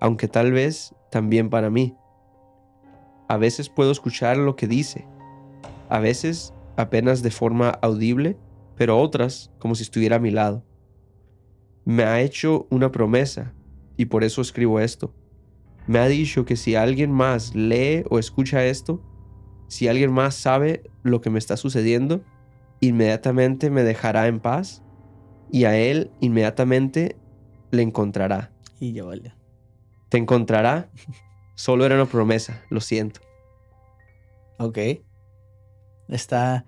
aunque 0.00 0.26
tal 0.26 0.52
vez 0.52 0.94
también 1.10 1.50
para 1.50 1.68
mí. 1.68 1.94
A 3.28 3.36
veces 3.36 3.68
puedo 3.68 3.92
escuchar 3.92 4.38
lo 4.38 4.56
que 4.56 4.66
dice, 4.66 5.06
a 5.90 5.98
veces 6.00 6.54
apenas 6.78 7.22
de 7.22 7.30
forma 7.30 7.68
audible, 7.82 8.38
pero 8.74 8.98
otras 8.98 9.52
como 9.58 9.74
si 9.74 9.82
estuviera 9.82 10.16
a 10.16 10.18
mi 10.18 10.30
lado. 10.30 10.64
Me 11.84 12.04
ha 12.04 12.22
hecho 12.22 12.66
una 12.70 12.90
promesa 12.90 13.52
y 14.02 14.06
por 14.06 14.24
eso 14.24 14.42
escribo 14.42 14.80
esto. 14.80 15.14
Me 15.86 16.00
ha 16.00 16.08
dicho 16.08 16.44
que 16.44 16.56
si 16.56 16.74
alguien 16.74 17.12
más 17.12 17.54
lee 17.54 18.02
o 18.10 18.18
escucha 18.18 18.64
esto, 18.64 19.00
si 19.68 19.86
alguien 19.86 20.12
más 20.12 20.34
sabe 20.34 20.82
lo 21.04 21.20
que 21.20 21.30
me 21.30 21.38
está 21.38 21.56
sucediendo, 21.56 22.24
inmediatamente 22.80 23.70
me 23.70 23.84
dejará 23.84 24.26
en 24.26 24.40
paz 24.40 24.82
y 25.52 25.66
a 25.66 25.78
él 25.78 26.10
inmediatamente 26.18 27.14
le 27.70 27.82
encontrará. 27.82 28.50
Y 28.80 28.92
ya 28.92 29.04
vale. 29.04 29.34
Te 30.08 30.18
encontrará. 30.18 30.90
Solo 31.54 31.86
era 31.86 31.94
una 31.94 32.06
promesa, 32.06 32.60
lo 32.70 32.80
siento. 32.80 33.20
Ok. 34.58 34.78
Está, 36.08 36.66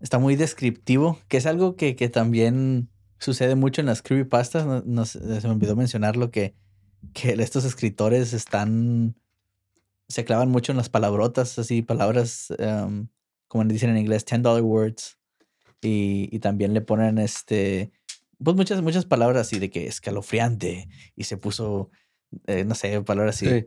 está 0.00 0.18
muy 0.18 0.36
descriptivo, 0.36 1.18
que 1.28 1.38
es 1.38 1.46
algo 1.46 1.74
que, 1.74 1.94
también 2.10 2.89
sucede 3.20 3.54
mucho 3.54 3.80
en 3.80 3.86
las 3.86 4.02
creepypastas. 4.02 4.84
No, 4.84 5.04
se 5.06 5.20
me 5.20 5.50
olvidó 5.50 5.76
mencionar 5.76 6.16
lo 6.16 6.30
que, 6.30 6.54
que 7.12 7.32
estos 7.32 7.64
escritores 7.64 8.32
están. 8.32 9.16
Se 10.08 10.24
clavan 10.24 10.50
mucho 10.50 10.72
en 10.72 10.78
las 10.78 10.88
palabrotas, 10.88 11.56
así, 11.58 11.82
palabras, 11.82 12.52
um, 12.58 13.06
como 13.46 13.64
dicen 13.64 13.90
en 13.90 13.98
inglés, 13.98 14.26
$10 14.26 14.62
words. 14.62 15.18
Y, 15.82 16.28
y, 16.30 16.40
también 16.40 16.74
le 16.74 16.82
ponen 16.82 17.16
este 17.16 17.90
pues 18.42 18.56
muchas, 18.56 18.82
muchas 18.82 19.04
palabras 19.04 19.46
así 19.46 19.58
de 19.58 19.70
que 19.70 19.86
escalofriante 19.86 20.88
y 21.14 21.24
se 21.24 21.36
puso, 21.36 21.90
eh, 22.46 22.64
no 22.64 22.74
sé, 22.74 23.02
palabras 23.02 23.36
así 23.36 23.66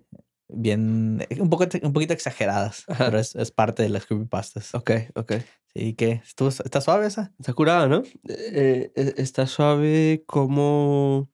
bien, 0.55 1.25
un, 1.39 1.49
poco, 1.49 1.65
un 1.81 1.93
poquito 1.93 2.13
exageradas, 2.13 2.83
Ajá. 2.87 3.05
pero 3.05 3.19
es, 3.19 3.35
es 3.35 3.51
parte 3.51 3.83
de 3.83 3.89
las 3.89 4.05
creepypastas. 4.05 4.73
Ok, 4.75 4.91
ok. 5.15 5.33
Sí, 5.75 5.93
que 5.95 6.21
está 6.23 6.81
suave 6.81 7.07
esa. 7.07 7.33
Está 7.39 7.53
curada, 7.53 7.87
¿no? 7.87 8.03
Eh, 8.29 8.91
eh, 8.95 9.13
está 9.17 9.47
suave 9.47 10.23
como... 10.27 11.29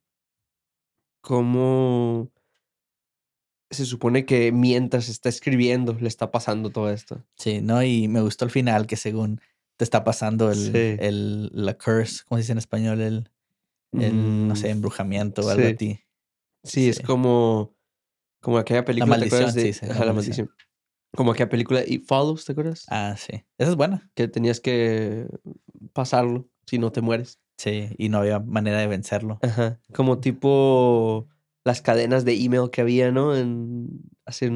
Como... 1.21 2.31
Se 3.71 3.85
supone 3.85 4.25
que 4.25 4.51
mientras 4.51 5.09
está 5.09 5.29
escribiendo 5.29 5.93
le 5.93 6.07
está 6.07 6.31
pasando 6.31 6.71
todo 6.71 6.89
esto. 6.89 7.23
Sí, 7.37 7.61
¿no? 7.61 7.83
Y 7.83 8.07
me 8.07 8.21
gustó 8.21 8.45
el 8.45 8.51
final 8.51 8.87
que 8.87 8.95
según 8.95 9.41
te 9.77 9.83
está 9.83 10.03
pasando 10.03 10.49
el, 10.51 10.57
Sí. 10.57 10.97
el 10.99 11.49
la 11.53 11.77
curse, 11.77 12.23
¿cómo 12.25 12.37
se 12.37 12.43
dice 12.43 12.51
en 12.53 12.57
español? 12.57 12.99
El, 13.01 13.29
el 13.93 14.47
no 14.47 14.55
sé, 14.55 14.69
Mm, 14.69 14.71
embrujamiento 14.71 15.41
o 15.45 15.49
algo 15.49 15.63
sí. 15.63 15.69
a 15.69 15.75
ti. 15.75 15.99
Sí, 16.63 16.89
es 16.89 16.99
como... 16.99 17.75
Como 18.41 18.57
aquella 18.57 18.85
película, 18.85 19.15
¿te 19.15 19.19
maldición, 19.29 19.53
de- 19.53 19.61
sí, 19.61 19.73
sí, 19.73 19.85
la 19.85 19.93
Ajá, 19.93 20.05
la 20.05 20.13
maldición. 20.13 20.47
maldición. 20.47 20.69
Como 21.15 21.31
aquella 21.31 21.49
película 21.49 21.81
It 21.85 22.05
Follows, 22.07 22.45
¿te 22.45 22.51
acuerdas? 22.51 22.85
Ah, 22.89 23.15
sí. 23.17 23.43
Esa 23.57 23.71
es 23.71 23.75
buena. 23.75 24.09
Que 24.15 24.27
tenías 24.27 24.59
que 24.59 25.27
pasarlo 25.93 26.47
si 26.67 26.77
no 26.77 26.91
te 26.91 27.01
mueres. 27.01 27.39
Sí, 27.57 27.89
y 27.97 28.09
no 28.09 28.19
había 28.19 28.39
manera 28.39 28.77
de 28.79 28.87
vencerlo. 28.87 29.39
Ajá. 29.41 29.79
Como 29.93 30.19
tipo 30.19 31.27
las 31.65 31.81
cadenas 31.81 32.23
de 32.25 32.35
email 32.35 32.69
que 32.71 32.81
había, 32.81 33.11
¿no? 33.11 33.35
En, 33.35 33.89
hace, 34.25 34.51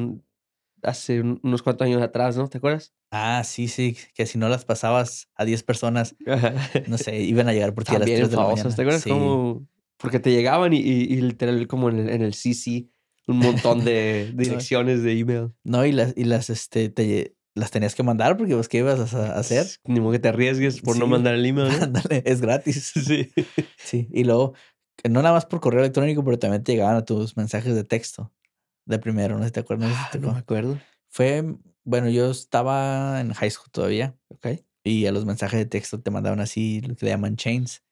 hace 0.82 1.20
un- 1.20 1.40
unos 1.42 1.62
cuantos 1.62 1.84
años 1.86 2.00
atrás, 2.02 2.36
¿no? 2.36 2.48
¿Te 2.48 2.58
acuerdas? 2.58 2.94
Ah, 3.10 3.42
sí, 3.44 3.68
sí, 3.68 3.96
que 4.14 4.24
si 4.26 4.38
no 4.38 4.48
las 4.48 4.64
pasabas 4.64 5.28
a 5.34 5.44
10 5.44 5.62
personas, 5.62 6.16
Ajá. 6.26 6.54
no 6.86 6.96
sé, 6.98 7.20
iban 7.20 7.48
a 7.48 7.52
llegar 7.52 7.74
por 7.74 7.84
ti 7.84 7.90
a 7.90 7.98
las 7.98 8.00
También 8.00 8.18
3 8.20 8.30
de 8.30 8.36
la 8.36 8.42
mañana. 8.46 8.74
¿te 8.74 8.82
acuerdas? 8.82 9.02
Sí. 9.02 9.10
Como, 9.10 9.66
porque 9.98 10.18
te 10.20 10.30
llegaban 10.30 10.72
y, 10.72 10.78
y- 10.78 11.02
y 11.12 11.20
literal 11.20 11.66
como 11.66 11.90
en 11.90 11.98
el, 11.98 12.08
en 12.10 12.22
el 12.22 12.32
CC 12.34 12.88
un 13.26 13.38
montón 13.38 13.84
de 13.84 14.30
direcciones 14.36 15.02
de 15.02 15.18
email. 15.18 15.52
No, 15.64 15.84
y 15.86 15.92
las, 15.92 16.14
y 16.16 16.24
las, 16.24 16.50
este, 16.50 16.88
te, 16.88 17.36
las 17.54 17.70
tenías 17.70 17.94
que 17.94 18.02
mandar 18.02 18.36
porque 18.36 18.54
pues, 18.54 18.68
¿qué 18.68 18.78
ibas 18.78 19.14
a 19.14 19.38
hacer? 19.38 19.66
Ni 19.84 20.00
modo 20.00 20.12
que 20.12 20.18
te 20.18 20.28
arriesgues 20.28 20.80
por 20.80 20.96
no 20.98 21.06
mandar 21.06 21.34
el 21.34 21.46
email, 21.46 21.92
¿no? 21.92 22.00
Es 22.24 22.40
gratis. 22.40 22.92
sí. 23.06 23.30
Sí, 23.76 24.08
y 24.12 24.24
luego, 24.24 24.54
no 25.08 25.22
nada 25.22 25.34
más 25.34 25.46
por 25.46 25.60
correo 25.60 25.80
electrónico, 25.80 26.24
pero 26.24 26.38
también 26.38 26.62
te 26.64 26.72
llegaban 26.72 26.96
a 26.96 27.04
tus 27.04 27.36
mensajes 27.36 27.74
de 27.74 27.84
texto 27.84 28.32
de 28.86 28.98
primero, 28.98 29.36
no 29.36 29.42
sé 29.42 29.48
si 29.48 29.52
te 29.52 29.60
acuerdas. 29.60 29.90
Ah, 29.94 30.10
no 30.20 30.32
me 30.32 30.38
acuerdo. 30.38 30.78
Fue, 31.08 31.42
bueno, 31.84 32.08
yo 32.10 32.30
estaba 32.30 33.20
en 33.20 33.32
high 33.32 33.50
school 33.50 33.70
todavía 33.70 34.14
Ok. 34.28 34.48
y 34.82 35.06
a 35.06 35.12
los 35.12 35.24
mensajes 35.24 35.58
de 35.58 35.66
texto 35.66 36.00
te 36.00 36.10
mandaban 36.10 36.40
así, 36.40 36.80
lo 36.82 36.94
que 36.96 37.06
le 37.06 37.12
llaman 37.12 37.36
chains, 37.36 37.82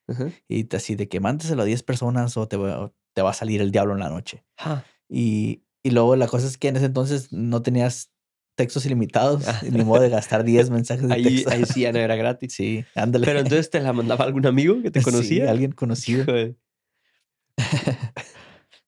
y 0.49 0.66
así 0.77 0.95
de 0.97 1.09
que 1.09 1.21
mándeselo 1.21 1.62
a 1.62 1.64
10 1.64 1.83
personas 1.83 2.37
o 2.37 2.47
te, 2.49 2.57
va- 2.59 2.81
o 2.85 2.95
te 3.14 3.23
va 3.23 3.31
a 3.31 3.35
salir 3.35 3.61
el 3.62 3.71
diablo 3.71 3.95
en 3.95 4.01
la 4.01 4.11
noche. 4.11 4.45
Ah, 4.59 4.85
Y, 5.14 5.62
y 5.83 5.90
luego 5.90 6.16
la 6.16 6.27
cosa 6.27 6.46
es 6.46 6.57
que 6.57 6.68
en 6.68 6.77
ese 6.77 6.87
entonces 6.87 7.33
no 7.33 7.61
tenías 7.61 8.11
textos 8.55 8.87
ilimitados, 8.87 9.46
Ah. 9.46 9.61
ni 9.70 9.85
modo 9.85 10.01
de 10.01 10.09
gastar 10.09 10.42
10 10.42 10.70
mensajes 10.70 11.07
de 11.07 11.14
ahí, 11.14 11.22
texto. 11.25 11.51
ahí 11.51 11.64
sí 11.66 11.81
ya 11.83 11.92
no 11.92 11.98
era 11.98 12.16
gratis. 12.22 12.55
Sí, 12.55 12.85
ándale. 12.94 13.27
Pero 13.27 13.40
entonces 13.40 13.68
te 13.68 13.81
la 13.81 13.92
mandaba 13.92 14.25
algún 14.25 14.46
amigo 14.46 14.81
que 14.83 14.90
te 14.90 15.01
Sí, 15.03 15.05
conocía. 15.05 15.51
alguien 15.51 15.72
conocido. 15.72 16.25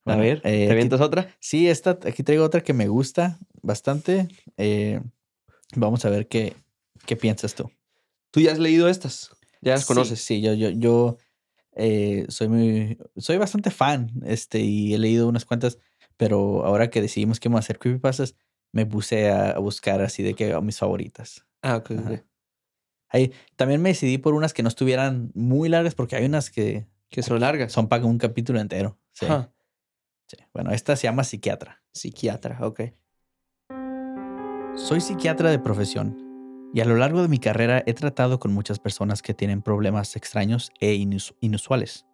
A 0.07 0.17
ver, 0.17 0.39
eh, 0.39 0.41
¿te 0.43 0.63
aquí- 0.65 0.73
avientas 0.73 1.01
otra? 1.01 1.35
Sí, 1.41 1.69
esta, 1.69 1.99
aquí 2.05 2.23
traigo 2.23 2.45
otra 2.45 2.63
que 2.63 2.75
me 2.75 2.89
gusta 2.89 3.39
bastante. 3.63 4.29
Eh, 4.59 5.01
vamos 5.77 6.05
a 6.05 6.11
ver 6.11 6.29
qué, 6.29 6.55
qué 7.07 7.17
piensas 7.17 7.55
tú. 7.55 7.71
¿Tú 8.31 8.41
ya 8.41 8.53
has 8.53 8.59
leído 8.59 8.89
estas? 8.89 9.31
¿Ya 9.63 9.73
las 9.73 9.83
Sí, 9.83 9.87
conoces? 9.87 10.21
Sí, 10.21 10.41
yo, 10.43 10.53
yo, 10.53 10.69
yo 10.71 11.17
eh, 11.77 12.27
soy 12.29 12.49
muy, 12.49 12.99
soy 13.17 13.39
bastante 13.39 13.71
fan, 13.71 14.11
este, 14.27 14.61
y 14.61 14.93
he 14.93 14.99
leído 14.99 15.27
unas 15.27 15.45
cuantas, 15.47 15.79
pero 16.17 16.65
ahora 16.65 16.91
que 16.91 17.01
decidimos 17.01 17.41
que 17.41 17.49
vamos 17.49 17.59
a 17.59 17.65
hacer 17.65 17.79
creepypastas, 17.79 18.37
me 18.73 18.87
puse 18.87 19.31
a, 19.31 19.51
a 19.51 19.59
buscar 19.59 20.01
así 20.03 20.23
de 20.23 20.35
que 20.35 20.55
oh, 20.55 20.63
mis 20.63 20.79
favoritas. 20.79 21.47
Ah, 21.63 21.77
ok. 21.77 21.93
Ahí, 23.11 23.33
también 23.57 23.81
me 23.81 23.91
decidí 23.91 24.19
por 24.19 24.35
unas 24.35 24.53
que 24.53 24.63
no 24.63 24.69
estuvieran 24.69 25.31
muy 25.35 25.69
largas, 25.69 25.95
porque 25.95 26.17
hay 26.17 26.25
unas 26.25 26.51
que 26.51 26.87
Que 27.11 27.23
son 27.23 27.39
largas. 27.41 27.71
son 27.73 27.89
para 27.89 28.05
un 28.05 28.19
capítulo 28.19 28.59
entero. 28.59 28.99
Sí, 29.13 29.27
sí. 30.27 30.37
Bueno, 30.53 30.73
esta 30.73 30.97
se 30.97 31.05
llama 31.07 31.23
Psiquiatra. 31.23 31.85
Psiquiatra, 31.93 32.59
ok. 32.63 32.81
Soy 34.75 35.01
psiquiatra 35.01 35.51
de 35.51 35.61
profesión 35.61 36.19
y 36.75 36.81
a 36.81 36.85
lo 36.85 36.97
largo 36.97 37.23
de 37.23 37.29
mi 37.29 37.39
carrera 37.39 37.85
he 37.87 37.95
tratado 37.95 38.41
con 38.41 38.53
muchas 38.53 38.81
personas 38.81 39.23
que 39.23 39.33
tienen 39.33 39.63
problemas 39.63 40.17
extraños 40.17 40.73
e 40.81 40.95
inus- 40.95 41.37
inusuales. 41.41 42.07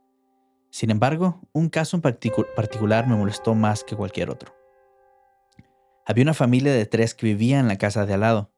Sin 0.71 0.91
embargo, 0.91 1.41
un 1.53 1.69
caso 1.69 1.97
en 1.97 2.03
particu- 2.03 2.47
particular 2.55 3.07
me 3.07 3.17
molestó 3.17 3.55
más 3.55 3.85
que 3.85 3.97
cualquier 3.97 4.31
otro. 4.31 4.55
Había 6.07 6.23
una 6.23 6.35
familia 6.35 6.73
de 6.73 6.87
tres 6.87 7.15
que 7.15 7.27
vivía 7.27 7.59
en 7.61 7.69
la 7.69 7.77
casa 7.77 8.07
de 8.07 8.15
al 8.15 8.21
lado. 8.21 8.51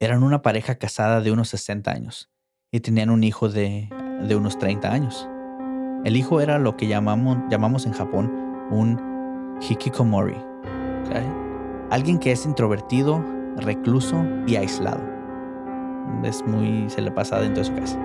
Eran 0.00 0.22
una 0.22 0.42
pareja 0.42 0.76
casada 0.76 1.20
de 1.20 1.30
unos 1.32 1.48
60 1.48 1.90
años 1.90 2.30
y 2.70 2.80
tenían 2.80 3.10
un 3.10 3.24
hijo 3.24 3.48
de, 3.48 3.88
de 4.22 4.36
unos 4.36 4.58
30 4.58 4.90
años. 4.92 5.28
El 6.04 6.16
hijo 6.16 6.40
era 6.40 6.58
lo 6.58 6.76
que 6.76 6.86
llamamos, 6.86 7.38
llamamos 7.50 7.84
en 7.86 7.92
Japón 7.92 8.30
un 8.70 9.58
hikikomori. 9.60 10.36
Alguien 11.90 12.18
que 12.18 12.32
es 12.32 12.44
introvertido, 12.46 13.24
recluso 13.56 14.24
y 14.46 14.56
aislado. 14.56 15.00
Es 16.22 16.44
muy. 16.46 16.88
se 16.90 17.00
le 17.02 17.10
pasa 17.10 17.40
dentro 17.40 17.62
de 17.62 17.68
su 17.68 17.74
casa. 17.74 17.98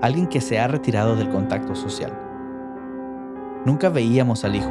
Alguien 0.00 0.28
que 0.28 0.40
se 0.40 0.60
ha 0.60 0.68
retirado 0.68 1.16
del 1.16 1.28
contacto 1.28 1.74
social. 1.74 2.12
Nunca 3.64 3.88
veíamos 3.88 4.44
al 4.44 4.54
hijo. 4.54 4.70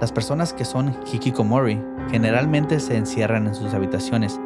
Las 0.00 0.12
personas 0.12 0.54
que 0.54 0.64
son 0.64 0.96
hikikomori 1.12 1.78
generalmente 2.10 2.80
se 2.80 2.96
encierran 2.96 3.46
en 3.46 3.54
sus 3.54 3.74
habitaciones 3.74 4.40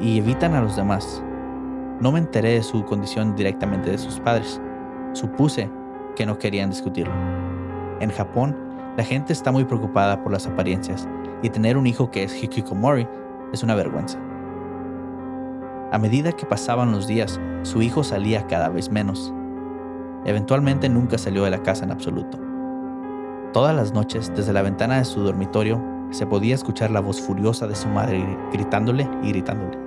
y 0.00 0.18
evitan 0.18 0.54
a 0.54 0.62
los 0.62 0.74
demás. 0.74 1.22
No 2.00 2.12
me 2.12 2.18
enteré 2.18 2.54
de 2.54 2.62
su 2.62 2.84
condición 2.86 3.36
directamente 3.36 3.90
de 3.90 3.98
sus 3.98 4.18
padres. 4.20 4.58
Supuse 5.12 5.70
que 6.16 6.24
no 6.24 6.38
querían 6.38 6.70
discutirlo. 6.70 7.12
En 8.00 8.10
Japón, 8.10 8.56
la 8.96 9.04
gente 9.04 9.34
está 9.34 9.52
muy 9.52 9.64
preocupada 9.64 10.22
por 10.22 10.32
las 10.32 10.46
apariencias 10.46 11.06
y 11.42 11.50
tener 11.50 11.76
un 11.76 11.86
hijo 11.86 12.10
que 12.10 12.24
es 12.24 12.42
hikikomori 12.42 13.06
es 13.52 13.62
una 13.62 13.74
vergüenza. 13.74 14.18
A 15.92 15.98
medida 15.98 16.32
que 16.32 16.46
pasaban 16.46 16.92
los 16.92 17.06
días, 17.06 17.40
su 17.62 17.82
hijo 17.82 18.04
salía 18.04 18.46
cada 18.46 18.68
vez 18.68 18.90
menos. 18.90 19.32
Eventualmente 20.24 20.88
nunca 20.88 21.18
salió 21.18 21.44
de 21.44 21.50
la 21.50 21.62
casa 21.62 21.84
en 21.84 21.90
absoluto. 21.90 22.38
Todas 23.52 23.74
las 23.74 23.92
noches, 23.92 24.32
desde 24.36 24.52
la 24.52 24.62
ventana 24.62 24.98
de 24.98 25.04
su 25.04 25.20
dormitorio, 25.20 25.82
se 26.10 26.26
podía 26.26 26.54
escuchar 26.54 26.90
la 26.90 27.00
voz 27.00 27.20
furiosa 27.20 27.66
de 27.66 27.74
su 27.74 27.88
madre 27.88 28.24
gritándole 28.52 29.08
y 29.22 29.28
gritándole. 29.30 29.78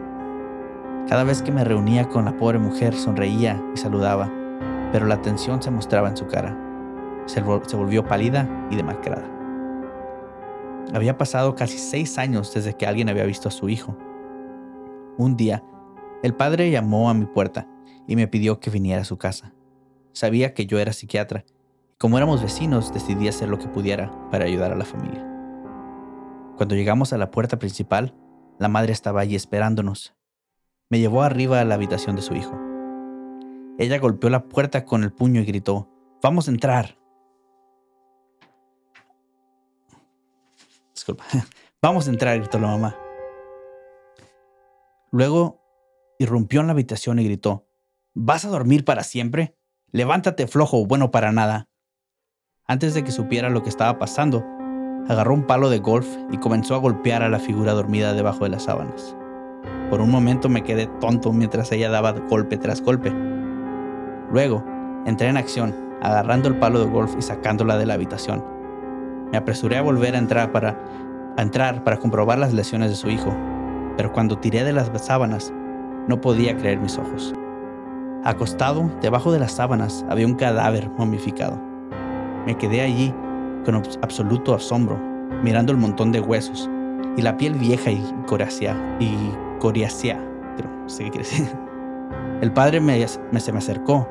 Cada 1.07 1.23
vez 1.23 1.41
que 1.41 1.51
me 1.51 1.63
reunía 1.63 2.09
con 2.09 2.25
la 2.25 2.35
pobre 2.35 2.59
mujer 2.59 2.93
sonreía 2.93 3.61
y 3.73 3.77
saludaba, 3.77 4.29
pero 4.91 5.05
la 5.05 5.21
tensión 5.21 5.61
se 5.61 5.71
mostraba 5.71 6.09
en 6.09 6.17
su 6.17 6.27
cara. 6.27 6.57
Se, 7.25 7.43
vol- 7.43 7.63
se 7.65 7.77
volvió 7.77 8.05
pálida 8.05 8.47
y 8.69 8.75
demacrada. 8.75 9.23
Había 10.93 11.17
pasado 11.17 11.55
casi 11.55 11.77
seis 11.77 12.17
años 12.17 12.53
desde 12.53 12.73
que 12.73 12.85
alguien 12.85 13.09
había 13.09 13.25
visto 13.25 13.47
a 13.47 13.51
su 13.51 13.69
hijo. 13.69 13.95
Un 15.17 15.35
día, 15.37 15.63
el 16.23 16.33
padre 16.33 16.71
llamó 16.71 17.09
a 17.09 17.13
mi 17.13 17.25
puerta 17.25 17.67
y 18.07 18.15
me 18.15 18.29
pidió 18.29 18.62
que 18.62 18.69
viniera 18.69 19.01
a 19.01 19.05
su 19.05 19.17
casa. 19.17 19.53
Sabía 20.13 20.53
que 20.53 20.65
yo 20.65 20.79
era 20.79 20.93
psiquiatra 20.93 21.43
y 21.91 21.95
como 21.97 22.17
éramos 22.17 22.41
vecinos 22.41 22.93
decidí 22.93 23.27
hacer 23.27 23.49
lo 23.49 23.59
que 23.59 23.67
pudiera 23.67 24.09
para 24.31 24.45
ayudar 24.45 24.71
a 24.71 24.77
la 24.77 24.86
familia. 24.86 25.29
Cuando 26.55 26.75
llegamos 26.75 27.12
a 27.12 27.17
la 27.17 27.29
puerta 27.29 27.59
principal, 27.59 28.15
la 28.57 28.69
madre 28.69 28.93
estaba 28.93 29.19
allí 29.19 29.36
esperándonos. 29.36 30.15
Me 30.89 30.99
llevó 30.99 31.23
arriba 31.23 31.59
a 31.59 31.65
la 31.65 31.75
habitación 31.75 32.15
de 32.15 32.21
su 32.21 32.36
hijo. 32.36 32.57
Ella 33.77 33.99
golpeó 33.99 34.29
la 34.29 34.47
puerta 34.47 34.86
con 34.86 35.03
el 35.03 35.12
puño 35.12 35.41
y 35.41 35.45
gritó, 35.45 35.89
Vamos 36.21 36.47
a 36.47 36.51
entrar. 36.51 36.97
Disculpa. 40.93 41.25
Vamos 41.81 42.07
a 42.07 42.12
entrar, 42.12 42.38
gritó 42.38 42.59
la 42.59 42.67
mamá. 42.67 42.95
Luego 45.12 45.62
irrumpió 46.23 46.62
en 46.62 46.67
la 46.67 46.73
habitación 46.73 47.19
y 47.19 47.25
gritó, 47.25 47.67
¿Vas 48.13 48.45
a 48.45 48.49
dormir 48.49 48.86
para 48.86 49.03
siempre? 49.03 49.57
Levántate 49.91 50.47
flojo, 50.47 50.86
bueno 50.86 51.12
para 51.12 51.31
nada. 51.31 51.67
Antes 52.65 52.93
de 52.93 53.03
que 53.03 53.12
supiera 53.12 53.49
lo 53.49 53.63
que 53.63 53.69
estaba 53.69 53.97
pasando, 53.97 54.45
agarró 55.07 55.33
un 55.33 55.47
palo 55.47 55.69
de 55.69 55.79
golf 55.79 56.07
y 56.31 56.38
comenzó 56.38 56.75
a 56.75 56.79
golpear 56.79 57.23
a 57.23 57.29
la 57.29 57.39
figura 57.39 57.73
dormida 57.73 58.13
debajo 58.13 58.43
de 58.43 58.51
las 58.51 58.63
sábanas. 58.63 59.15
Por 59.89 59.99
un 60.01 60.12
momento 60.12 60.47
me 60.47 60.63
quedé 60.63 60.88
tonto 60.99 61.33
mientras 61.33 61.71
ella 61.71 61.89
daba 61.89 62.12
golpe 62.12 62.57
tras 62.57 62.81
golpe. 62.81 63.12
Luego, 64.31 64.63
entré 65.05 65.27
en 65.27 65.38
acción, 65.38 65.75
agarrando 66.01 66.49
el 66.49 66.57
palo 66.57 66.79
de 66.79 66.89
golf 66.89 67.15
y 67.17 67.21
sacándola 67.21 67.77
de 67.77 67.86
la 67.86 67.95
habitación. 67.95 68.43
Me 69.31 69.38
apresuré 69.38 69.77
a 69.77 69.81
volver 69.81 70.15
a 70.15 70.19
entrar 70.19 70.51
para, 70.51 70.79
a 71.36 71.41
entrar 71.41 71.83
para 71.83 71.97
comprobar 71.97 72.38
las 72.38 72.53
lesiones 72.53 72.89
de 72.89 72.95
su 72.95 73.09
hijo, 73.09 73.36
pero 73.97 74.13
cuando 74.13 74.38
tiré 74.38 74.63
de 74.63 74.73
las 74.73 74.91
sábanas, 75.03 75.53
no 76.07 76.19
podía 76.21 76.55
creer 76.57 76.79
mis 76.79 76.97
ojos. 76.97 77.33
Acostado, 78.23 78.89
debajo 79.01 79.31
de 79.31 79.39
las 79.39 79.51
sábanas, 79.53 80.05
había 80.09 80.25
un 80.27 80.35
cadáver 80.35 80.89
momificado. 80.97 81.59
Me 82.45 82.57
quedé 82.57 82.81
allí 82.81 83.13
con 83.65 83.75
abs- 83.75 83.97
absoluto 84.01 84.53
asombro, 84.55 84.97
mirando 85.43 85.71
el 85.71 85.77
montón 85.77 86.11
de 86.11 86.19
huesos 86.21 86.69
y 87.17 87.21
la 87.21 87.37
piel 87.37 87.53
vieja 87.53 87.91
y 87.91 88.01
coriácea, 88.27 88.75
y 88.99 89.13
coriácea, 89.59 90.19
creo, 90.57 90.71
no 90.71 90.89
sé. 90.89 91.11
El 92.41 92.51
padre 92.51 92.79
me, 92.81 93.05
se 93.07 93.51
me 93.51 93.57
acercó, 93.57 94.07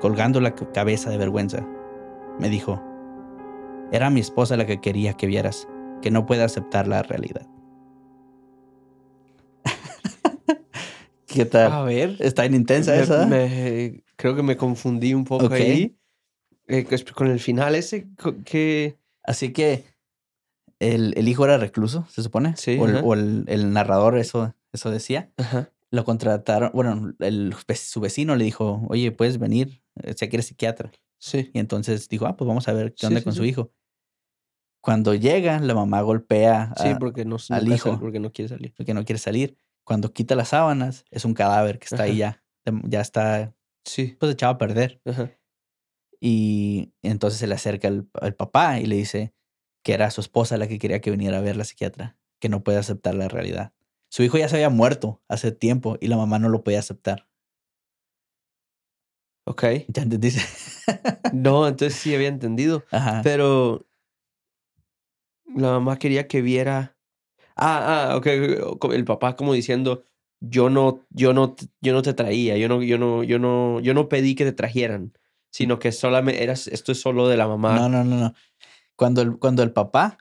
colgando 0.00 0.40
la 0.40 0.54
cabeza 0.54 1.10
de 1.10 1.18
vergüenza. 1.18 1.58
Me 2.38 2.48
dijo, 2.48 2.80
era 3.92 4.10
mi 4.10 4.20
esposa 4.20 4.56
la 4.56 4.66
que 4.66 4.80
quería 4.80 5.14
que 5.14 5.26
vieras, 5.26 5.68
que 6.02 6.10
no 6.10 6.26
puede 6.26 6.42
aceptar 6.44 6.86
la 6.88 7.02
realidad. 7.02 7.46
¿Qué 11.36 11.44
tal? 11.44 11.70
A 11.72 11.82
ver. 11.82 12.16
Está 12.20 12.42
bien 12.42 12.54
intensa 12.54 12.92
Me- 12.92 13.00
esa. 13.02 13.26
me- 13.26 14.02
creo 14.16 14.34
que 14.34 14.42
me 14.42 14.56
confundí 14.56 15.12
un 15.14 15.24
poco 15.24 15.52
ahí. 15.52 15.96
Eh, 16.68 16.84
pues, 16.88 17.04
con 17.04 17.28
el 17.28 17.38
final 17.40 17.74
ese 17.74 18.08
que... 18.44 18.98
Así 19.22 19.52
que 19.52 19.84
el, 20.78 21.14
el 21.16 21.28
hijo 21.28 21.44
era 21.44 21.58
recluso, 21.58 22.06
se 22.08 22.22
supone. 22.22 22.56
Sí, 22.56 22.76
O 22.80 22.86
el, 22.88 22.96
o 23.04 23.14
el- 23.14 23.44
el 23.48 23.72
narrador 23.72 24.16
eso, 24.18 24.54
eso 24.72 24.90
decía. 24.90 25.30
Ajá. 25.36 25.70
Lo 25.90 26.04
contrataron, 26.04 26.70
bueno, 26.74 27.14
el, 27.20 27.54
su 27.76 28.00
vecino 28.00 28.34
le 28.34 28.44
dijo, 28.44 28.84
oye, 28.88 29.12
puedes 29.12 29.38
venir, 29.38 29.82
sé 30.16 30.28
que 30.28 30.36
eres 30.36 30.46
psiquiatra. 30.46 30.90
Sí. 31.18 31.50
Y 31.54 31.58
entonces 31.60 32.08
dijo, 32.08 32.26
ah, 32.26 32.36
pues 32.36 32.46
vamos 32.48 32.66
a 32.68 32.72
ver 32.72 32.94
qué 32.94 33.06
onda 33.06 33.20
sí, 33.20 33.24
con 33.24 33.32
su 33.34 33.44
hijo. 33.44 33.70
Cuando 34.82 35.14
llega, 35.14 35.58
la 35.60 35.74
mamá 35.74 36.00
golpea 36.02 36.72
Sí, 36.76 36.88
a- 36.88 36.98
porque 36.98 37.24
no, 37.24 37.36
al 37.50 37.72
hijo. 37.72 37.98
porque 38.00 38.20
no 38.20 38.32
quiere 38.32 38.48
salir. 38.48 38.72
porque 38.76 38.94
no 38.94 39.04
quiere 39.04 39.18
salir. 39.18 39.56
Cuando 39.86 40.12
quita 40.12 40.34
las 40.34 40.48
sábanas, 40.48 41.04
es 41.10 41.24
un 41.24 41.32
cadáver 41.32 41.78
que 41.78 41.84
está 41.84 42.02
ahí 42.02 42.16
ya, 42.18 42.42
dem- 42.66 42.82
ya 42.88 43.00
está 43.00 43.54
Sí. 43.84 44.16
pues 44.18 44.32
echado 44.32 44.52
a 44.54 44.58
perder. 44.58 45.00
Ajá. 45.06 45.30
Y 46.20 46.92
entonces 47.02 47.38
se 47.38 47.46
le 47.46 47.54
acerca 47.54 47.86
el, 47.88 48.08
el 48.20 48.34
papá 48.34 48.80
y 48.80 48.86
le 48.86 48.96
dice 48.96 49.32
que 49.84 49.92
era 49.94 50.10
su 50.10 50.20
esposa 50.20 50.56
la 50.56 50.66
que 50.66 50.78
quería 50.80 51.00
que 51.00 51.12
viniera 51.12 51.38
a 51.38 51.40
ver 51.40 51.56
la 51.56 51.64
psiquiatra, 51.64 52.18
que 52.40 52.48
no 52.48 52.64
puede 52.64 52.78
aceptar 52.78 53.14
la 53.14 53.28
realidad. 53.28 53.72
Su 54.10 54.24
hijo 54.24 54.38
ya 54.38 54.48
se 54.48 54.56
había 54.56 54.70
muerto 54.70 55.22
hace 55.28 55.52
tiempo 55.52 55.98
y 56.00 56.08
la 56.08 56.16
mamá 56.16 56.38
no 56.40 56.48
lo 56.48 56.64
podía 56.64 56.80
aceptar. 56.80 57.28
Ok. 59.46 59.62
¿Ya 59.88 60.02
entendiste? 60.02 60.40
No, 61.32 61.68
entonces 61.68 61.94
sí 61.96 62.12
había 62.14 62.28
entendido. 62.28 62.84
Ajá. 62.90 63.20
Pero 63.22 63.86
la 65.54 65.68
mamá 65.70 65.98
quería 65.98 66.26
que 66.26 66.42
viera. 66.42 66.95
Ah, 67.56 68.10
ah, 68.12 68.16
ok. 68.16 68.26
El 68.92 69.04
papá 69.04 69.34
como 69.36 69.54
diciendo, 69.54 70.04
yo 70.40 70.68
no, 70.70 71.06
yo 71.10 71.32
no, 71.32 71.56
yo 71.80 71.92
no 71.92 72.02
te 72.02 72.12
traía, 72.14 72.56
yo 72.58 72.68
no, 72.68 72.82
yo 72.82 72.98
no, 72.98 73.24
yo 73.24 73.38
no, 73.38 73.80
yo 73.80 73.94
no 73.94 74.08
pedí 74.08 74.34
que 74.34 74.44
te 74.44 74.52
trajeran, 74.52 75.12
sino 75.50 75.78
que 75.78 75.90
solamente 75.92 76.42
eras, 76.42 76.66
esto 76.68 76.92
es 76.92 77.00
solo 77.00 77.28
de 77.28 77.36
la 77.38 77.48
mamá. 77.48 77.74
No, 77.76 77.88
no, 77.88 78.04
no, 78.04 78.16
no. 78.16 78.34
Cuando 78.96 79.22
el, 79.22 79.38
cuando 79.38 79.62
el 79.62 79.72
papá 79.72 80.18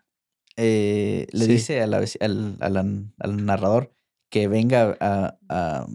eh, 0.57 1.27
le 1.31 1.45
Sí. 1.45 1.51
dice 1.51 1.81
a 1.81 1.87
la 1.87 1.97
al, 2.21 2.57
al- 2.61 3.11
al 3.19 3.45
narrador 3.45 3.93
que 4.29 4.47
venga 4.47 4.95
a, 5.01 5.37
a- 5.49 5.85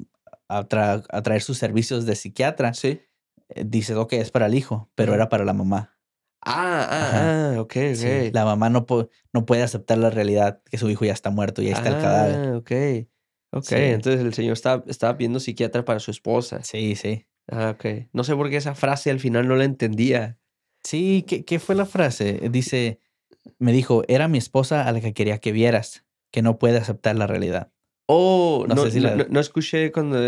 a 0.49 0.69
tra- 0.69 1.05
a 1.09 1.23
traer 1.23 1.41
sus 1.43 1.57
servicios 1.59 2.05
de 2.07 2.17
psiquiatra, 2.17 2.75
Sí. 2.75 3.01
eh, 3.49 3.65
dice, 3.67 3.95
ok, 3.95 4.13
es 4.15 4.31
para 4.31 4.47
el 4.47 4.55
hijo, 4.55 4.91
pero 4.95 5.15
era 5.15 5.29
para 5.31 5.45
la 5.47 5.55
mamá. 5.55 5.97
Ah, 6.43 6.87
ah, 6.91 7.53
ah, 7.57 7.61
ok, 7.61 7.77
ok. 7.91 7.95
Sí, 7.95 8.31
La 8.33 8.45
mamá 8.45 8.71
no, 8.71 8.87
po- 8.87 9.11
no 9.33 9.45
puede 9.45 9.63
aceptar 9.63 9.99
la 9.99 10.11
realidad 10.11 10.63
que 10.71 10.79
su 10.79 10.89
hijo 10.89 11.05
ya 11.05 11.13
está 11.13 11.31
muerto 11.31 11.61
y 11.63 11.67
ahí 11.67 11.73
está 11.73 11.89
el 11.91 11.97
cadáver. 11.99 12.37
Ah, 12.37 12.57
ok. 12.57 12.73
Ok, 13.53 13.65
Sí. 13.65 13.75
entonces 13.77 14.21
el 14.23 14.33
señor 14.33 14.53
estaba, 14.55 14.85
estaba 14.87 15.17
pidiendo 15.17 15.41
psiquiatra 15.41 15.85
para 15.85 15.99
su 16.01 16.11
esposa. 16.11 16.63
Sí, 16.63 16.95
sí. 16.97 17.27
Ah, 17.51 17.71
ok. 17.77 18.09
No 18.13 18.25
sé 18.25 18.35
por 18.37 18.49
qué 18.49 18.57
esa 18.57 18.75
frase 18.75 19.11
al 19.11 19.19
final 19.21 19.49
no 19.49 19.57
la 19.57 19.65
entendía. 19.65 20.39
Sí, 20.85 21.25
¿qué, 21.27 21.45
qué 21.45 21.59
fue 21.59 21.75
la 21.75 21.85
frase? 21.85 22.41
Dice, 22.51 23.01
me 23.59 23.73
dijo, 23.73 24.03
era 24.09 24.29
mi 24.29 24.39
esposa 24.39 24.87
a 24.87 24.93
la 24.93 25.01
que 25.01 25.13
quería 25.13 25.39
que 25.39 25.53
vieras, 25.53 26.07
que 26.33 26.43
no 26.43 26.59
puede 26.59 26.79
aceptar 26.79 27.17
la 27.17 27.27
realidad. 27.27 27.73
Oh, 28.07 28.65
No 28.69 28.77
no, 28.77 28.85
sé 28.85 28.93
si 28.93 29.01
no, 29.01 29.11
la- 29.11 29.17
no- 29.17 29.27
no 29.29 29.41
escuché 29.41 29.93
cuando 29.93 30.19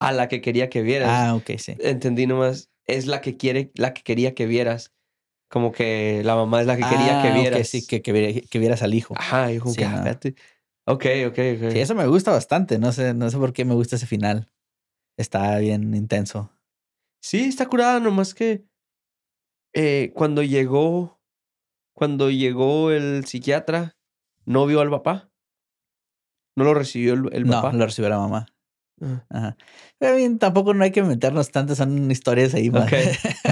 a 0.00 0.12
la 0.12 0.28
que 0.28 0.40
quería 0.40 0.68
que 0.70 0.82
vieras. 0.82 1.08
Ah, 1.10 1.34
ok, 1.36 1.50
sí. 1.58 1.76
Entendí 1.78 2.26
nomás, 2.26 2.70
es 2.86 3.06
la 3.06 3.20
que 3.20 3.36
quiere, 3.36 3.70
la 3.74 3.94
que 3.94 4.02
quería 4.02 4.34
que 4.34 4.46
vieras. 4.46 4.92
Como 5.52 5.70
que 5.70 6.22
la 6.24 6.34
mamá 6.34 6.62
es 6.62 6.66
la 6.66 6.76
que 6.76 6.82
quería 6.82 7.18
Ah, 7.18 7.22
que 7.22 7.28
ok, 7.28 7.34
vieras. 7.34 7.68
sí, 7.68 7.86
que, 7.86 8.00
que, 8.00 8.10
viera- 8.12 8.40
que 8.48 8.58
vieras 8.58 8.82
al 8.82 8.94
hijo. 8.94 9.14
Ajá, 9.18 9.48
como 9.60 9.74
Sí, 9.74 9.80
que, 9.82 9.86
no. 9.86 9.96
ah. 9.98 10.18
Ok, 10.86 11.04
ok, 11.26 11.38
ok. 11.56 11.70
Sí, 11.72 11.78
eso 11.78 11.94
me 11.94 12.06
gusta 12.06 12.30
bastante. 12.32 12.78
No 12.78 12.90
sé, 12.90 13.12
no 13.12 13.28
sé 13.30 13.36
por 13.36 13.52
qué 13.52 13.64
me 13.66 13.74
gusta 13.74 13.96
ese 13.96 14.06
final. 14.06 14.50
Está 15.18 15.58
bien 15.58 15.94
intenso. 15.94 16.50
Sí, 17.22 17.44
está 17.44 17.66
curada, 17.66 18.00
nomás 18.00 18.32
que 18.34 18.64
eh, 19.74 20.12
cuando 20.14 20.42
llegó, 20.42 21.20
cuando 21.94 22.30
llegó 22.30 22.90
el 22.90 23.24
psiquiatra, 23.26 23.96
no 24.46 24.66
vio 24.66 24.80
al 24.80 24.90
papá. 24.90 25.30
No 26.56 26.64
lo 26.64 26.74
recibió 26.74 27.14
el, 27.14 27.28
el 27.32 27.44
no, 27.44 27.52
papá. 27.60 27.72
lo 27.72 27.84
recibió 27.84 28.08
la 28.08 28.18
mamá. 28.18 28.46
Ah, 29.02 29.24
Ajá. 29.30 29.56
Pero 29.98 30.16
bien, 30.16 30.38
tampoco 30.38 30.74
no 30.74 30.84
hay 30.84 30.90
que 30.92 31.02
meternos 31.02 31.50
tanto, 31.50 31.74
son 31.74 32.10
historias 32.10 32.54
ahí 32.54 32.70
más. 32.70 32.86
Ok, 32.92 32.98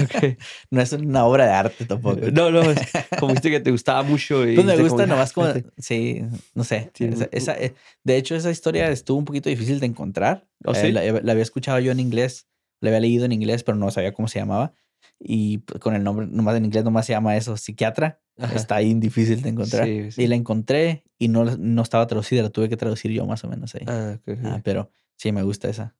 ok. 0.03 0.37
no 0.71 0.81
es 0.81 0.93
una 0.93 1.25
obra 1.25 1.45
de 1.45 1.51
arte 1.51 1.85
tampoco. 1.85 2.21
No, 2.31 2.49
no, 2.51 2.71
es 2.71 2.79
como 3.19 3.33
viste 3.33 3.49
que 3.51 3.59
te 3.59 3.71
gustaba 3.71 4.03
mucho. 4.03 4.47
Y 4.47 4.55
Pues 4.55 4.65
me 4.65 4.73
dijiste 4.73 4.83
gusta 4.83 4.95
como, 4.95 5.03
"Ah, 5.03 5.07
nomás 5.07 5.33
como, 5.33 5.47
espérate". 5.47 5.71
sí, 5.81 6.21
no 6.55 6.63
sé. 6.63 6.89
Tiene 6.93 7.15
esa- 7.15 7.29
esa, 7.31 7.57
eh, 7.57 7.75
de 8.03 8.17
hecho, 8.17 8.35
esa 8.35 8.49
historia 8.51 8.89
estuvo 8.89 9.17
un 9.17 9.25
poquito 9.25 9.49
difícil 9.49 9.79
de 9.79 9.87
encontrar. 9.87 10.47
¿Oh, 10.65 10.71
Eh, 10.73 10.75
sí? 10.75 10.91
la, 10.91 11.03
la 11.03 11.31
había 11.31 11.43
escuchado 11.43 11.79
yo 11.79 11.91
en 11.91 11.99
inglés, 11.99 12.47
la 12.79 12.89
había 12.89 13.01
leído 13.01 13.25
en 13.25 13.31
inglés, 13.33 13.63
pero 13.63 13.77
no 13.77 13.91
sabía 13.91 14.13
cómo 14.13 14.27
se 14.27 14.39
llamaba. 14.39 14.73
Y 15.19 15.59
con 15.79 15.95
el 15.95 16.03
nombre, 16.03 16.27
nomás 16.27 16.55
en 16.55 16.65
inglés 16.65 16.83
nomás 16.83 17.05
se 17.05 17.13
llama 17.13 17.35
eso, 17.37 17.57
psiquiatra. 17.57 18.19
Ajá. 18.39 18.55
Está 18.55 18.75
ahí 18.77 18.93
difícil 18.95 19.41
de 19.41 19.49
encontrar. 19.49 19.85
Sí, 19.85 20.11
sí. 20.11 20.23
Y 20.23 20.27
la 20.27 20.35
encontré 20.35 21.03
y 21.19 21.27
no, 21.27 21.43
no 21.45 21.81
estaba 21.83 22.07
traducida, 22.07 22.41
la 22.41 22.49
tuve 22.49 22.69
que 22.69 22.77
traducir 22.77 23.11
yo 23.11 23.25
más 23.27 23.43
o 23.43 23.47
menos 23.49 23.75
ahí. 23.75 23.83
Ah, 23.87 24.15
ok, 24.17 24.29
ok. 24.33 24.39
Ah, 24.45 24.61
pero 24.63 24.89
sí, 25.21 25.31
me 25.31 25.43
gusta 25.43 25.69
esa. 25.69 25.95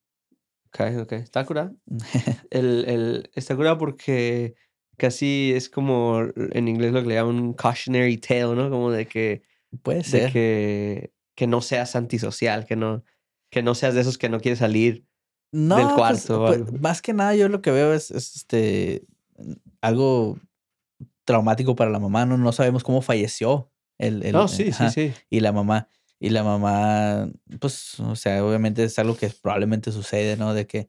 Ok, 0.68 0.80
ok. 1.02 1.12
Está 1.14 1.46
curada. 1.46 1.74
El, 2.50 2.86
el, 2.88 3.30
está 3.36 3.56
curada 3.56 3.78
porque 3.78 4.56
casi 4.98 5.54
es 5.56 5.70
como 5.70 6.22
en 6.36 6.68
inglés 6.68 6.92
lo 6.92 7.02
que 7.02 7.10
le 7.10 7.16
llaman 7.16 7.36
un 7.36 7.54
cautionary 7.54 8.18
tale, 8.18 8.56
¿no? 8.56 8.70
Como 8.70 8.90
de 8.90 9.06
que, 9.06 9.44
Puede 9.84 10.00
de 10.00 10.04
ser. 10.04 10.32
que, 10.32 11.14
que 11.36 11.48
no 11.48 11.62
seas 11.62 11.96
antisocial, 11.96 12.66
que 12.66 12.76
no, 12.76 13.04
que 13.52 13.62
no 13.62 13.76
seas 13.76 13.94
de 13.94 14.02
esos 14.02 14.18
que 14.18 14.30
no 14.30 14.40
quieres 14.40 14.60
salir. 14.60 15.06
no, 15.52 15.76
del 15.76 15.86
pues, 15.86 15.96
cuarto 15.96 16.46
pues, 16.48 16.82
más 16.82 17.02
que 17.02 17.14
nada 17.14 17.36
yo 17.36 17.48
lo 17.48 17.62
que 17.62 17.72
veo 17.72 17.94
es, 17.94 18.10
es, 18.12 18.36
este 18.36 19.04
algo 19.82 20.40
traumático 21.26 21.76
para 21.76 21.92
la 21.92 22.00
mamá. 22.00 22.26
No, 22.26 22.38
no 22.38 22.52
sabemos 22.52 22.84
cómo 22.84 23.02
falleció 23.02 23.72
el, 23.98 24.24
el- 24.26 24.34
No, 24.34 24.48
sí, 24.48 24.72
sí, 24.72 24.90
sí. 24.90 25.14
Y 25.30 25.40
la 25.42 25.52
mamá, 25.52 25.88
y 26.24 26.30
la 26.30 26.44
mamá, 26.44 27.32
pues, 27.60 28.00
o 28.00 28.16
sea, 28.16 28.46
obviamente 28.46 28.84
es 28.84 29.00
algo 29.00 29.18
que 29.18 29.30
probablemente 29.42 29.92
sucede, 29.92 30.38
¿no? 30.38 30.54
De 30.54 30.68
que 30.68 30.88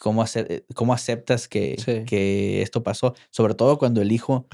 cómo, 0.00 0.22
hacer, 0.22 0.46
eh, 0.50 0.64
cómo 0.74 0.94
aceptas 0.94 1.48
que, 1.48 1.74
Sí. 1.84 2.04
que 2.06 2.62
esto 2.62 2.84
pasó. 2.84 3.14
Sobre 3.30 3.54
todo 3.54 3.78
cuando 3.78 4.00
el 4.00 4.12
hijo 4.12 4.46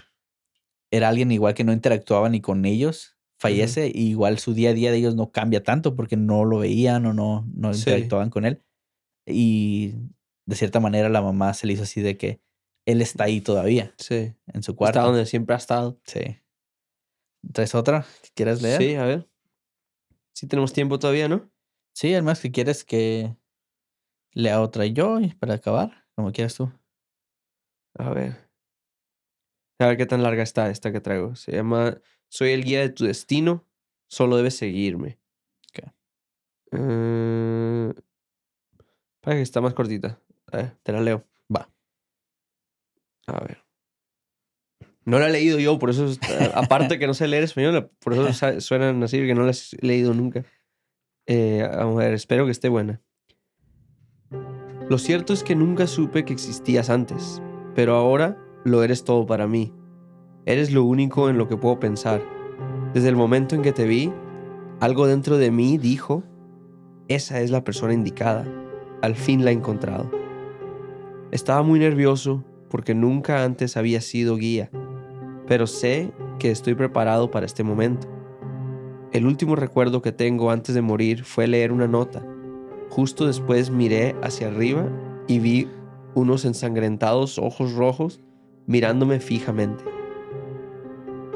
era 0.90 1.10
alguien 1.10 1.30
igual 1.30 1.52
que 1.54 1.64
no 1.64 1.72
interactuaba 1.74 2.30
ni 2.30 2.40
con 2.40 2.64
ellos, 2.64 3.18
fallece, 3.38 3.92
y 3.94 4.08
igual 4.08 4.38
su 4.38 4.54
día 4.54 4.70
a 4.70 4.74
día 4.74 4.90
de 4.90 4.96
ellos 4.98 5.14
no 5.16 5.30
cambia 5.32 5.62
tanto 5.62 5.94
porque 5.94 6.16
no 6.16 6.44
lo 6.46 6.58
veían 6.58 7.04
o 7.06 7.12
no, 7.12 7.46
no 7.54 7.74
Sí. 7.74 7.80
interactuaban 7.90 8.30
con 8.30 8.46
él. 8.46 8.62
Y 9.26 9.94
de 10.46 10.56
cierta 10.56 10.80
manera 10.80 11.08
la 11.10 11.22
mamá 11.22 11.52
se 11.54 11.66
le 11.66 11.74
hizo 11.74 11.82
así 11.84 12.00
de 12.00 12.16
que 12.16 12.40
él 12.86 13.02
está 13.02 13.24
ahí 13.24 13.40
todavía, 13.42 13.94
Sí. 13.98 14.32
en 14.46 14.62
su 14.62 14.72
Está 14.72 14.74
cuarto. 14.78 15.02
donde 15.02 15.26
siempre 15.26 15.54
ha 15.54 15.58
estado. 15.58 16.00
Sí. 16.06 16.20
¿Traes 17.52 17.74
otra 17.74 18.06
que 18.22 18.30
quieras 18.34 18.60
leer? 18.62 18.80
Sí, 18.82 18.94
a 18.94 19.04
ver. 19.04 19.29
Sí 20.40 20.46
tenemos 20.46 20.72
tiempo 20.72 20.98
todavía, 20.98 21.28
¿no? 21.28 21.52
Sí, 21.92 22.14
además 22.14 22.40
que 22.40 22.50
quieres 22.50 22.82
que 22.82 23.36
lea 24.32 24.62
otra 24.62 24.86
yo 24.86 25.18
para 25.38 25.52
acabar, 25.52 26.06
como 26.14 26.32
quieras 26.32 26.54
tú. 26.54 26.72
A 27.98 28.08
ver. 28.08 28.48
A 29.78 29.88
ver 29.88 29.98
qué 29.98 30.06
tan 30.06 30.22
larga 30.22 30.42
está 30.42 30.70
esta 30.70 30.92
que 30.92 31.02
traigo. 31.02 31.36
Se 31.36 31.52
llama 31.52 32.00
Soy 32.30 32.52
el 32.52 32.64
guía 32.64 32.80
de 32.80 32.88
tu 32.88 33.04
destino, 33.04 33.66
solo 34.08 34.38
debes 34.38 34.56
seguirme. 34.56 35.20
Ok. 35.68 35.92
Eh, 36.72 37.92
parece 39.20 39.40
que 39.40 39.42
está 39.42 39.60
más 39.60 39.74
cortita. 39.74 40.22
A 40.52 40.56
ver, 40.56 40.78
te 40.82 40.92
la 40.92 41.02
leo. 41.02 41.26
Va. 41.54 41.70
A 43.26 43.44
ver. 43.44 43.69
No 45.04 45.18
la 45.18 45.28
he 45.28 45.32
leído 45.32 45.58
yo, 45.58 45.78
por 45.78 45.90
eso, 45.90 46.06
es- 46.06 46.18
eh, 46.28 46.50
aparte 46.54 46.98
que 46.98 47.06
no 47.06 47.14
sé 47.14 47.26
leer 47.26 47.42
español, 47.44 47.90
por 48.00 48.12
eso 48.14 48.60
suenan 48.60 49.02
así, 49.02 49.18
que 49.26 49.34
no 49.34 49.44
la 49.44 49.52
he 49.52 49.86
leído 49.86 50.14
nunca. 50.14 50.44
Eh, 51.26 51.66
vamos 51.76 51.96
a 51.96 52.04
ver, 52.04 52.14
espero 52.14 52.44
que 52.44 52.52
esté 52.52 52.68
buena. 52.68 53.00
Lo 54.88 54.98
cierto 54.98 55.32
es 55.32 55.42
que 55.44 55.54
nunca 55.54 55.86
supe 55.86 56.24
que 56.24 56.32
existías 56.32 56.90
antes, 56.90 57.40
pero 57.74 57.94
ahora 57.94 58.36
lo 58.64 58.82
eres 58.82 59.04
todo 59.04 59.24
para 59.26 59.46
mí. 59.46 59.72
Eres 60.46 60.72
lo 60.72 60.84
único 60.84 61.28
en 61.30 61.38
lo 61.38 61.48
que 61.48 61.56
puedo 61.56 61.78
pensar. 61.78 62.22
Desde 62.92 63.08
el 63.08 63.16
momento 63.16 63.54
en 63.54 63.62
que 63.62 63.72
te 63.72 63.86
vi, 63.86 64.12
algo 64.80 65.06
dentro 65.06 65.38
de 65.38 65.50
mí 65.50 65.78
dijo, 65.78 66.24
esa 67.08 67.40
es 67.40 67.50
la 67.50 67.62
persona 67.62 67.94
indicada. 67.94 68.44
Al 69.02 69.14
fin 69.14 69.44
la 69.44 69.50
he 69.50 69.54
encontrado. 69.54 70.10
Estaba 71.30 71.62
muy 71.62 71.78
nervioso 71.78 72.44
porque 72.68 72.94
nunca 72.94 73.44
antes 73.44 73.76
había 73.76 74.00
sido 74.00 74.36
guía, 74.36 74.70
pero 75.50 75.66
sé 75.66 76.12
que 76.38 76.52
estoy 76.52 76.76
preparado 76.76 77.32
para 77.32 77.44
este 77.44 77.64
momento. 77.64 78.06
El 79.10 79.26
último 79.26 79.56
recuerdo 79.56 80.00
que 80.00 80.12
tengo 80.12 80.52
antes 80.52 80.76
de 80.76 80.80
morir 80.80 81.24
fue 81.24 81.48
leer 81.48 81.72
una 81.72 81.88
nota. 81.88 82.24
Justo 82.88 83.26
después 83.26 83.68
miré 83.68 84.14
hacia 84.22 84.46
arriba 84.46 84.88
y 85.26 85.40
vi 85.40 85.68
unos 86.14 86.44
ensangrentados 86.44 87.36
ojos 87.36 87.74
rojos 87.74 88.20
mirándome 88.68 89.18
fijamente. 89.18 89.82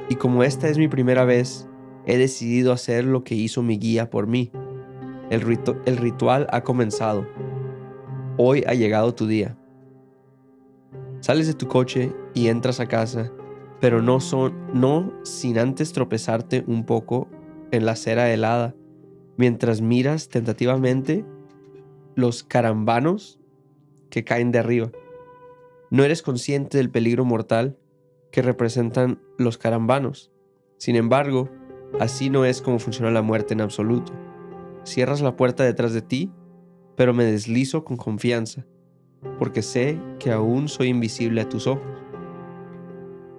Y 0.08 0.14
como 0.14 0.44
esta 0.44 0.68
es 0.68 0.78
mi 0.78 0.86
primera 0.86 1.24
vez, 1.24 1.68
he 2.06 2.16
decidido 2.16 2.70
hacer 2.70 3.04
lo 3.04 3.24
que 3.24 3.34
hizo 3.34 3.64
mi 3.64 3.78
guía 3.78 4.10
por 4.10 4.28
mí. 4.28 4.52
El, 5.28 5.40
ritual 5.40 6.46
ha 6.52 6.62
comenzado. 6.62 7.26
Hoy 8.36 8.62
ha 8.68 8.74
llegado 8.74 9.12
tu 9.12 9.26
día. 9.26 9.58
Sales 11.18 11.48
de 11.48 11.54
tu 11.54 11.66
coche 11.66 12.12
y 12.32 12.46
entras 12.46 12.78
a 12.78 12.86
casa, 12.86 13.32
pero 13.84 14.00
no, 14.00 14.18
son, 14.18 14.54
no 14.72 15.12
sin 15.24 15.58
antes 15.58 15.92
tropezarte 15.92 16.64
un 16.66 16.86
poco 16.86 17.28
en 17.70 17.84
la 17.84 17.92
acera 17.92 18.32
helada, 18.32 18.74
mientras 19.36 19.82
miras 19.82 20.30
tentativamente 20.30 21.22
los 22.14 22.44
carambanos 22.44 23.38
que 24.08 24.24
caen 24.24 24.52
de 24.52 24.58
arriba. 24.58 24.90
No 25.90 26.02
eres 26.02 26.22
consciente 26.22 26.78
del 26.78 26.88
peligro 26.88 27.26
mortal 27.26 27.76
que 28.32 28.40
representan 28.40 29.20
los 29.36 29.58
carambanos. 29.58 30.32
Sin 30.78 30.96
embargo, 30.96 31.50
así 32.00 32.30
no 32.30 32.46
es 32.46 32.62
como 32.62 32.78
funciona 32.78 33.10
la 33.10 33.20
muerte 33.20 33.52
en 33.52 33.60
absoluto. 33.60 34.14
Cierras 34.84 35.20
la 35.20 35.36
puerta 35.36 35.62
detrás 35.62 35.92
de 35.92 36.00
ti, 36.00 36.32
pero 36.96 37.12
me 37.12 37.24
deslizo 37.24 37.84
con 37.84 37.98
confianza, 37.98 38.64
porque 39.38 39.60
sé 39.60 40.00
que 40.18 40.32
aún 40.32 40.68
soy 40.68 40.88
invisible 40.88 41.42
a 41.42 41.50
tus 41.50 41.66
ojos. 41.66 42.03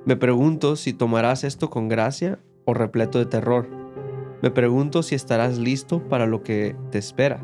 Me 0.05 0.15
pregunto 0.15 0.75
si 0.75 0.93
tomarás 0.93 1.43
esto 1.43 1.71
con 1.71 1.87
gracia 1.87 2.37
o 2.63 2.75
repleto 2.75 3.17
de 3.17 3.25
terror. 3.25 3.67
Me 4.43 4.51
pregunto 4.51 5.01
si 5.01 5.15
estarás 5.15 5.57
listo 5.57 6.07
para 6.07 6.27
lo 6.27 6.43
que 6.43 6.75
te 6.91 6.99
espera. 6.99 7.43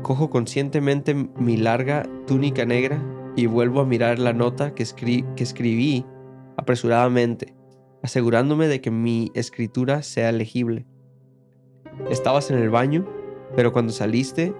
Cojo 0.00 0.30
conscientemente 0.30 1.14
mi 1.14 1.58
larga 1.58 2.08
túnica 2.26 2.64
negra 2.64 3.04
y 3.36 3.44
vuelvo 3.44 3.82
a 3.82 3.84
mirar 3.84 4.18
la 4.18 4.32
nota 4.32 4.74
que, 4.74 4.82
escribí 4.82 6.06
apresuradamente, 6.56 7.54
asegurándome 8.02 8.66
de 8.66 8.80
que 8.80 8.90
mi 8.90 9.30
escritura 9.34 10.02
sea 10.02 10.32
legible. 10.32 10.86
Estabas 12.08 12.50
en 12.50 12.56
el 12.56 12.70
baño, 12.70 13.06
pero 13.54 13.74
cuando 13.74 13.92
saliste 13.92 14.54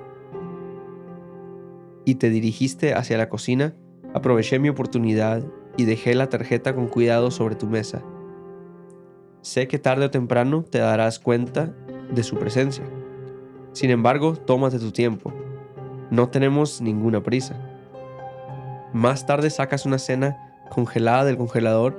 y 2.04 2.16
te 2.16 2.28
dirigiste 2.28 2.92
hacia 2.92 3.16
la 3.16 3.30
cocina, 3.30 3.74
aproveché 4.12 4.58
mi 4.58 4.68
oportunidad 4.68 5.50
y 5.76 5.84
dejé 5.84 6.14
la 6.14 6.28
tarjeta 6.28 6.74
con 6.74 6.88
cuidado 6.88 7.30
sobre 7.30 7.54
tu 7.54 7.66
mesa. 7.66 8.02
Sé 9.42 9.68
que 9.68 9.78
tarde 9.78 10.06
o 10.06 10.10
temprano 10.10 10.64
te 10.64 10.78
darás 10.78 11.18
cuenta 11.18 11.74
de 12.12 12.22
su 12.22 12.36
presencia. 12.36 12.84
Sin 13.72 13.90
embargo, 13.90 14.36
tómate 14.36 14.78
tu 14.78 14.90
tiempo. 14.92 15.32
No 16.10 16.28
tenemos 16.28 16.80
ninguna 16.80 17.22
prisa. 17.22 17.56
Más 18.92 19.26
tarde 19.26 19.48
sacas 19.50 19.86
una 19.86 19.98
cena 19.98 20.36
congelada 20.68 21.24
del 21.24 21.36
congelador 21.36 21.96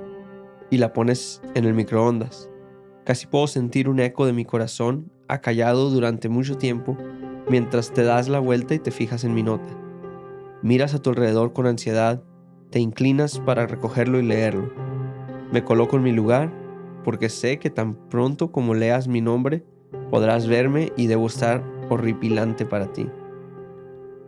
y 0.70 0.78
la 0.78 0.92
pones 0.92 1.40
en 1.54 1.64
el 1.64 1.74
microondas. 1.74 2.48
Casi 3.04 3.26
puedo 3.26 3.46
sentir 3.46 3.88
un 3.88 4.00
eco 4.00 4.26
de 4.26 4.32
mi 4.32 4.44
corazón 4.44 5.10
acallado 5.28 5.90
durante 5.90 6.28
mucho 6.28 6.58
tiempo 6.58 6.96
mientras 7.48 7.92
te 7.92 8.04
das 8.04 8.28
la 8.28 8.38
vuelta 8.38 8.74
y 8.74 8.78
te 8.78 8.90
fijas 8.90 9.24
en 9.24 9.34
mi 9.34 9.42
nota. 9.42 9.68
Miras 10.62 10.94
a 10.94 11.00
tu 11.00 11.10
alrededor 11.10 11.52
con 11.52 11.66
ansiedad, 11.66 12.22
te 12.72 12.80
inclinas 12.80 13.38
para 13.38 13.66
recogerlo 13.66 14.18
y 14.18 14.22
leerlo. 14.22 14.72
Me 15.52 15.62
coloco 15.62 15.96
en 15.96 16.02
mi 16.02 16.12
lugar 16.12 16.50
porque 17.04 17.28
sé 17.28 17.58
que 17.58 17.68
tan 17.68 17.94
pronto 18.08 18.50
como 18.50 18.74
leas 18.74 19.08
mi 19.08 19.20
nombre 19.20 19.62
podrás 20.10 20.48
verme 20.48 20.90
y 20.96 21.06
debo 21.06 21.26
estar 21.26 21.62
horripilante 21.90 22.64
para 22.64 22.90
ti. 22.90 23.08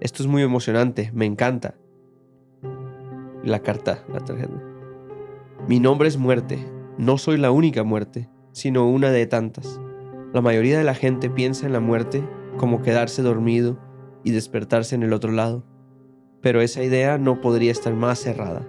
Esto 0.01 0.23
es 0.23 0.29
muy 0.29 0.43
emocionante, 0.43 1.11
me 1.15 1.25
encanta. 1.25 1.75
La 3.43 3.61
carta, 3.61 4.05
la 4.13 4.21
tarjeta. 4.21 4.63
Mi 5.67 5.81
nombre 5.81 6.09
es 6.09 6.19
muerte. 6.19 6.63
No 6.99 7.17
soy 7.17 7.39
la 7.39 7.51
única 7.51 7.83
muerte, 7.83 8.29
sino 8.53 8.87
una 8.87 9.11
de 9.11 9.27
tantas. 9.27 9.81
La 10.35 10.43
mayoría 10.43 10.77
de 10.77 10.85
la 10.85 10.95
gente 10.95 11.31
piensa 11.31 11.67
en 11.67 11.73
la 11.73 11.81
muerte 11.81 12.23
como 12.59 12.83
quedarse 12.83 13.23
dormido 13.23 13.79
y 14.23 14.33
despertarse 14.33 14.95
en 14.95 15.03
el 15.03 15.15
otro 15.15 15.33
lado, 15.33 15.65
pero 16.45 16.61
esa 16.61 16.85
idea 16.85 17.19
no 17.19 17.41
podría 17.41 17.73
estar 17.73 17.93
más 17.93 18.21
cerrada. 18.21 18.65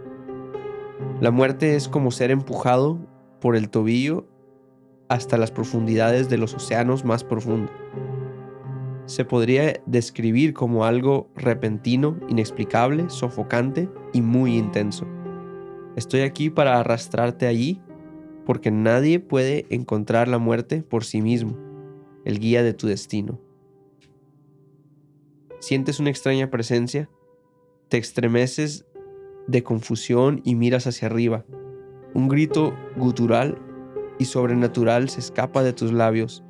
La 1.22 1.30
muerte 1.30 1.76
es 1.76 1.88
como 1.88 2.10
ser 2.10 2.32
empujado 2.32 2.98
por 3.40 3.56
el 3.56 3.70
tobillo 3.70 4.26
hasta 5.10 5.38
las 5.38 5.52
profundidades 5.52 6.28
de 6.28 6.40
los 6.40 6.56
océanos 6.56 7.06
más 7.06 7.24
profundos 7.24 7.70
se 9.06 9.24
podría 9.24 9.82
describir 9.86 10.54
como 10.54 10.86
algo 10.86 11.30
repentino, 11.36 12.20
inexplicable, 12.28 13.10
sofocante 13.10 13.90
y 14.14 14.22
muy 14.22 14.58
intenso. 14.58 15.06
Estoy 15.96 16.22
aquí 16.22 16.50
para 16.50 16.80
arrastrarte 16.80 17.48
allí 17.48 17.82
porque 18.46 18.72
nadie 18.72 19.20
puede 19.20 19.66
encontrar 19.70 20.28
la 20.28 20.38
muerte 20.38 20.84
por 20.84 21.04
sí 21.04 21.22
mismo, 21.22 21.58
el 22.26 22.40
guía 22.40 22.64
de 22.64 22.74
tu 22.74 22.88
destino. 22.88 23.40
Sientes 25.60 26.00
una 26.00 26.10
extraña 26.10 26.50
presencia, 26.50 27.10
te 27.90 27.98
estremeces 27.98 28.86
de 29.48 29.64
confusión 29.64 30.42
y 30.44 30.56
miras 30.56 30.88
hacia 30.88 31.08
arriba. 31.08 31.46
Un 32.14 32.28
grito 32.28 32.74
gutural 32.96 33.58
y 34.20 34.26
sobrenatural 34.26 35.10
se 35.10 35.20
escapa 35.20 35.64
de 35.64 35.74
tus 35.74 35.92
labios 35.92 36.44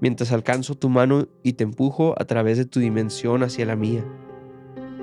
mientras 0.00 0.32
alcanzo 0.32 0.74
tu 0.74 0.88
mano 0.88 1.28
y 1.42 1.54
te 1.54 1.64
empujo 1.64 2.14
a 2.20 2.24
través 2.24 2.58
de 2.58 2.66
tu 2.66 2.80
dimensión 2.80 3.42
hacia 3.42 3.66
la 3.66 3.76
mía. 3.76 4.04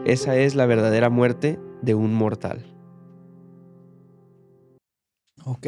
Esa 0.06 0.38
es 0.38 0.56
la 0.56 0.66
verdadera 0.66 1.10
muerte 1.10 1.60
de 1.82 1.96
un 1.96 2.14
mortal. 2.14 2.66
Ok. 5.46 5.68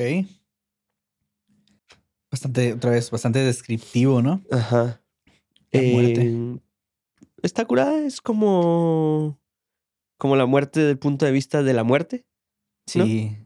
Bastante, 2.31 2.73
otra 2.73 2.91
vez, 2.91 3.09
bastante 3.11 3.39
descriptivo, 3.39 4.21
¿no? 4.21 4.43
Ajá. 4.51 5.01
La 5.71 5.81
muerte. 5.81 6.21
Eh, 6.27 6.59
esta 7.41 7.65
curada 7.65 7.97
es 7.99 8.21
como. 8.21 9.39
Como 10.17 10.35
la 10.35 10.45
muerte 10.45 10.79
desde 10.79 10.91
el 10.91 10.99
punto 10.99 11.25
de 11.25 11.31
vista 11.31 11.63
de 11.63 11.73
la 11.73 11.83
muerte. 11.83 12.25
Sí. 12.87 13.37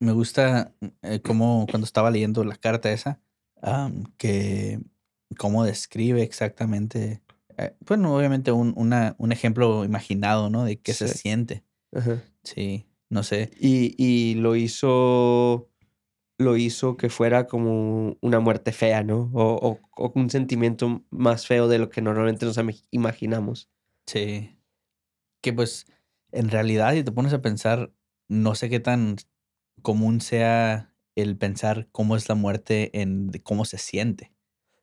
Me 0.00 0.12
gusta 0.12 0.74
eh, 1.02 1.20
como 1.20 1.66
cuando 1.68 1.84
estaba 1.84 2.10
leyendo 2.10 2.44
la 2.44 2.56
carta 2.56 2.92
esa, 2.92 3.20
que 4.16 4.80
cómo 5.36 5.64
describe 5.64 6.22
exactamente, 6.22 7.22
eh, 7.56 7.74
bueno, 7.86 8.16
obviamente 8.16 8.52
un, 8.52 8.72
una, 8.76 9.16
un 9.18 9.32
ejemplo 9.32 9.84
imaginado, 9.84 10.50
¿no? 10.50 10.64
De 10.64 10.80
qué 10.80 10.94
se 10.94 11.08
siente. 11.08 11.64
Sí, 12.44 12.86
no 13.10 13.22
sé. 13.22 13.50
Y, 13.58 13.94
y, 13.98 14.34
lo 14.34 14.54
hizo, 14.54 15.68
lo 16.38 16.56
hizo 16.56 16.96
que 16.96 17.08
fuera 17.08 17.46
como 17.46 18.16
una 18.20 18.38
muerte 18.40 18.72
fea, 18.72 19.02
¿no? 19.02 19.30
O, 19.34 19.80
o, 19.96 20.12
un 20.14 20.30
sentimiento 20.30 21.02
más 21.10 21.46
feo 21.46 21.66
de 21.66 21.78
lo 21.78 21.90
que 21.90 22.02
normalmente 22.02 22.46
nos 22.46 22.58
imaginamos. 22.90 23.68
Sí. 24.06 24.56
Que 25.42 25.52
pues, 25.52 25.86
en 26.32 26.50
realidad, 26.50 26.94
si 26.94 27.04
te 27.04 27.12
pones 27.12 27.32
a 27.32 27.42
pensar, 27.42 27.92
no 28.28 28.54
sé 28.54 28.68
qué 28.68 28.80
tan 28.80 29.16
común 29.82 30.20
sea 30.20 30.92
el 31.14 31.36
pensar 31.36 31.88
cómo 31.92 32.16
es 32.16 32.28
la 32.28 32.34
muerte 32.34 32.90
en 33.00 33.30
cómo 33.42 33.64
se 33.64 33.78
siente. 33.78 34.32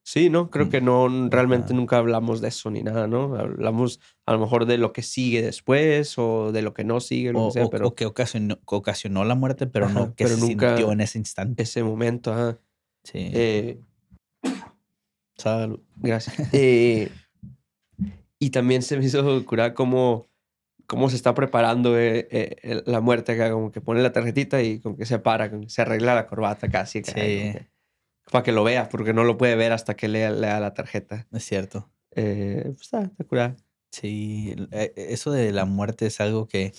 Sí, 0.03 0.29
¿no? 0.29 0.51
Creo 0.51 0.67
mm, 0.67 0.69
que 0.69 0.81
no, 0.81 1.29
realmente 1.29 1.73
nunca 1.73 1.97
hablamos 1.97 2.39
de 2.39 2.49
eso 2.49 2.69
ni 2.69 2.83
nada, 2.83 3.07
¿no? 3.07 3.35
Hablamos 3.35 3.99
a 4.27 4.33
lo 4.33 4.39
mejor 4.39 4.67
de 4.67 4.77
lo 4.77 4.93
que 4.93 5.01
sigue 5.01 5.41
después 5.41 6.19
o 6.19 6.51
de 6.51 6.61
lo 6.61 6.75
que 6.75 6.83
no 6.83 6.99
sigue, 6.99 7.31
lo 7.31 7.45
o, 7.45 7.47
que 7.47 7.53
sea, 7.53 7.67
pero... 7.69 7.87
O 7.87 7.95
que 7.95 8.05
ocasionó, 8.05 9.25
la 9.25 9.33
muerte, 9.33 9.65
pero 9.65 9.89
no 9.89 10.13
que 10.13 10.27
se 10.27 10.35
sintió 10.35 10.91
en 10.91 11.01
ese 11.01 11.17
instante. 11.17 11.63
Ese 11.63 11.83
momento, 11.83 12.31
ajá. 12.31 12.59
Sí. 13.03 13.31
Eh, 13.33 13.79
Salud. 15.37 15.79
Gracias. 15.97 16.53
Eh, 16.53 17.11
y 18.37 18.49
también 18.51 18.83
se 18.83 18.97
me 18.97 19.05
hizo 19.05 19.43
curar 19.45 19.73
cómo, 19.73 20.27
cómo 20.87 21.09
se 21.09 21.15
está 21.15 21.33
preparando 21.33 21.97
eh, 21.97 22.83
la 22.85 23.01
muerte 23.01 23.33
acá, 23.33 23.51
como 23.51 23.71
que 23.71 23.81
pone 23.81 24.01
la 24.01 24.11
tarjetita 24.11 24.61
y 24.61 24.79
como 24.79 24.97
que 24.97 25.05
se 25.05 25.19
para, 25.19 25.51
se 25.67 25.81
arregla 25.81 26.15
la 26.15 26.27
corbata 26.27 26.69
casi. 26.69 27.03
sí 27.03 27.53
para 28.31 28.43
que 28.43 28.51
lo 28.51 28.63
vea, 28.63 28.89
porque 28.89 29.13
no 29.13 29.23
lo 29.23 29.37
puede 29.37 29.55
ver 29.55 29.71
hasta 29.71 29.95
que 29.95 30.07
lea, 30.07 30.31
lea 30.31 30.59
la 30.59 30.73
tarjeta. 30.73 31.27
Es 31.31 31.45
cierto. 31.45 31.89
Eh, 32.11 32.61
pues 32.65 32.81
está, 32.81 33.03
está 33.03 33.23
curado. 33.23 33.55
Sí, 33.91 34.55
e, 34.71 34.93
eso 34.95 35.31
de 35.31 35.51
la 35.51 35.65
muerte 35.65 36.07
es 36.07 36.19
algo 36.19 36.47
que, 36.47 36.73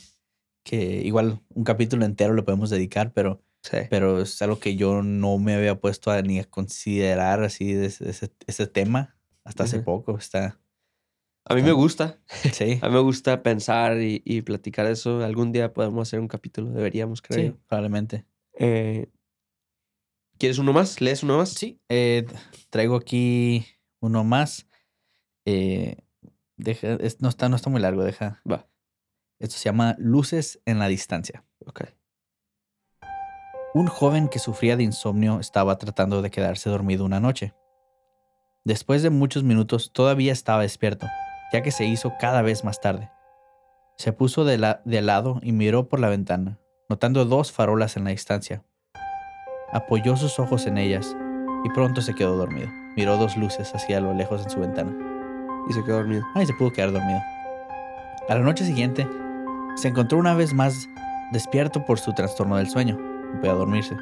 que 0.64 1.02
igual 1.04 1.40
un 1.54 1.64
capítulo 1.64 2.04
entero 2.04 2.34
lo 2.34 2.44
podemos 2.44 2.70
dedicar, 2.70 3.12
pero, 3.12 3.42
pero 3.90 4.22
es 4.22 4.40
algo 4.42 4.58
que 4.58 4.76
yo 4.76 5.02
no 5.02 5.38
me 5.38 5.54
había 5.54 5.80
puesto 5.80 6.10
a, 6.10 6.20
ni 6.22 6.40
a 6.40 6.44
considerar 6.44 7.42
así 7.42 7.72
de 7.72 7.86
ese, 7.86 8.30
ese, 8.46 8.66
tema 8.66 9.16
hasta 9.44 9.64
hace 9.64 9.80
poco. 9.80 10.18
Está, 10.18 10.58
a 11.48 11.54
mí 11.54 11.62
me 11.62 11.72
gusta. 11.72 12.18
Sí. 12.52 12.78
A 12.82 12.88
mí 12.88 12.94
me 12.94 13.00
gusta 13.00 13.42
pensar 13.42 14.00
y, 14.00 14.20
y, 14.24 14.42
platicar 14.42 14.86
eso. 14.86 15.22
Algún 15.24 15.52
día 15.52 15.72
podemos 15.72 16.08
hacer 16.08 16.18
un 16.20 16.28
capítulo, 16.28 16.70
deberíamos, 16.70 17.22
creo. 17.22 17.52
Sí, 17.52 17.58
probablemente. 17.68 18.26
Eh, 18.58 19.08
¿Quieres 20.38 20.58
uno 20.58 20.72
más? 20.72 21.00
¿Lees 21.00 21.22
uno 21.22 21.38
más? 21.38 21.50
Sí, 21.50 21.80
eh, 21.88 22.26
traigo 22.70 22.96
aquí 22.96 23.64
uno 24.00 24.24
más. 24.24 24.66
Eh, 25.44 25.98
deja, 26.56 26.94
es- 26.94 27.20
no, 27.20 27.28
está, 27.28 27.48
no 27.48 27.56
está 27.56 27.70
muy 27.70 27.80
largo, 27.80 28.02
deja. 28.02 28.42
Va. 28.50 28.68
Esto 29.38 29.56
se 29.56 29.64
llama 29.64 29.94
Luces 29.98 30.60
en 30.66 30.78
la 30.78 30.88
distancia. 30.88 31.44
Ok. 31.64 31.84
Un 33.74 33.86
joven 33.86 34.28
que 34.28 34.38
sufría 34.38 34.76
de 34.76 34.82
insomnio 34.82 35.38
estaba 35.38 35.78
tratando 35.78 36.22
de 36.22 36.30
quedarse 36.30 36.70
dormido 36.70 37.04
una 37.04 37.20
noche. 37.20 37.54
Después 38.64 39.02
de 39.02 39.10
muchos 39.10 39.44
minutos 39.44 39.92
todavía 39.92 40.32
estaba 40.32 40.62
despierto, 40.62 41.06
ya 41.52 41.62
que 41.62 41.70
se 41.70 41.84
hizo 41.84 42.14
cada 42.18 42.42
vez 42.42 42.64
más 42.64 42.80
tarde. 42.80 43.10
Se 43.96 44.12
puso 44.12 44.44
de, 44.44 44.58
la- 44.58 44.80
de 44.84 45.00
lado 45.02 45.40
y 45.42 45.52
miró 45.52 45.88
por 45.88 46.00
la 46.00 46.08
ventana, 46.08 46.58
notando 46.88 47.24
dos 47.24 47.52
farolas 47.52 47.96
en 47.96 48.04
la 48.04 48.10
distancia. 48.10 48.62
Apoyó 49.72 50.16
sus 50.16 50.38
ojos 50.38 50.66
en 50.66 50.78
ellas 50.78 51.16
y 51.64 51.70
pronto 51.70 52.00
se 52.02 52.14
quedó 52.14 52.36
dormido. 52.36 52.68
Miró 52.96 53.16
dos 53.16 53.36
luces 53.36 53.74
hacia 53.74 54.00
lo 54.00 54.14
lejos 54.14 54.42
en 54.44 54.50
su 54.50 54.60
ventana. 54.60 54.94
Y 55.68 55.72
se 55.72 55.82
quedó 55.84 55.96
dormido. 55.96 56.22
Ay, 56.34 56.46
se 56.46 56.54
pudo 56.54 56.72
quedar 56.72 56.92
dormido. 56.92 57.20
A 58.28 58.34
la 58.34 58.40
noche 58.40 58.64
siguiente, 58.64 59.06
se 59.76 59.88
encontró 59.88 60.18
una 60.18 60.34
vez 60.34 60.54
más 60.54 60.88
despierto 61.32 61.84
por 61.84 61.98
su 61.98 62.12
trastorno 62.14 62.56
del 62.56 62.68
sueño. 62.68 62.96
No 62.98 63.40
podía 63.40 63.54
dormirse. 63.54 63.96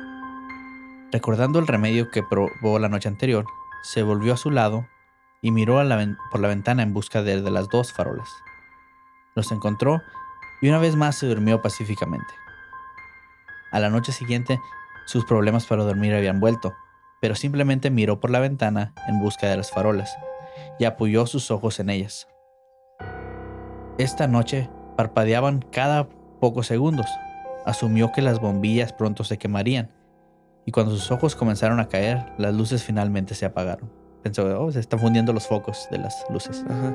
Recordando 1.13 1.59
el 1.59 1.67
remedio 1.67 2.11
que 2.11 2.23
probó 2.23 2.79
la 2.79 2.89
noche 2.89 3.09
anterior, 3.09 3.47
se 3.83 4.03
volvió 4.03 4.35
a 4.35 4.37
su 4.37 4.51
lado 4.51 4.87
y 5.45 5.51
miró 5.51 5.75
por 6.31 6.41
la 6.41 6.49
ventana 6.49 6.83
en 6.83 6.95
busca 6.95 7.23
de 7.23 7.39
las 7.39 7.69
dos 7.69 7.93
farolas. 7.93 8.31
Los 9.35 9.53
encontró 9.53 10.01
y 10.63 10.71
una 10.71 10.79
vez 10.79 10.97
más 10.97 11.17
se 11.17 11.27
durmió 11.27 11.61
pacíficamente. 11.61 12.33
A 13.71 13.79
la 13.79 13.91
noche 13.91 14.11
siguiente, 14.11 14.59
sus 15.05 15.27
problemas 15.27 15.67
para 15.67 15.85
dormir 15.85 16.15
habían 16.15 16.41
vuelto, 16.41 16.75
pero 17.21 17.35
simplemente 17.35 17.91
miró 17.91 18.21
por 18.21 18.31
la 18.31 18.41
ventana 18.41 18.95
en 19.07 19.21
busca 19.21 19.47
de 19.47 19.59
las 19.59 19.71
farolas 19.71 20.17
y 20.79 20.87
apoyó 20.87 21.27
sus 21.27 21.51
ojos 21.51 21.79
en 21.79 21.91
ellas. 21.91 22.27
Esta 23.99 24.27
noche 24.27 24.71
parpadeaban 24.97 25.61
cada 25.71 26.09
pocos 26.41 26.69
segundos. 26.69 27.11
Asumió 27.67 28.13
que 28.13 28.23
las 28.23 28.41
bombillas 28.41 28.95
pronto 28.95 29.25
se 29.25 29.37
quemarían, 29.37 29.91
y 30.65 30.73
cuando 30.73 30.93
sus 30.93 31.11
ojos 31.11 31.37
comenzaron 31.37 31.81
a 31.81 31.89
caer, 31.89 32.33
las 32.39 32.55
luces 32.55 32.83
finalmente 32.83 33.35
se 33.35 33.45
apagaron. 33.45 34.04
Pensó, 34.25 34.59
oh, 34.59 34.73
se 34.73 34.81
están 34.81 34.99
fundiendo 34.99 35.35
los 35.35 35.47
focos 35.47 35.87
de 35.91 35.99
las 35.99 36.25
luces. 36.31 36.65
Ajá. 36.67 36.95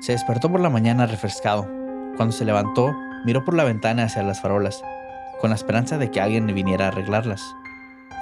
Se 0.00 0.12
despertó 0.12 0.50
por 0.50 0.60
la 0.60 0.68
mañana 0.68 1.06
refrescado. 1.06 1.66
Cuando 2.16 2.32
se 2.32 2.44
levantó, 2.44 2.94
miró 3.24 3.42
por 3.42 3.54
la 3.54 3.64
ventana 3.64 4.04
hacia 4.04 4.22
las 4.22 4.42
farolas, 4.42 4.82
con 5.40 5.48
la 5.48 5.56
esperanza 5.56 5.96
de 5.96 6.10
que 6.10 6.20
alguien 6.20 6.46
viniera 6.46 6.84
a 6.84 6.88
arreglarlas. 6.88 7.56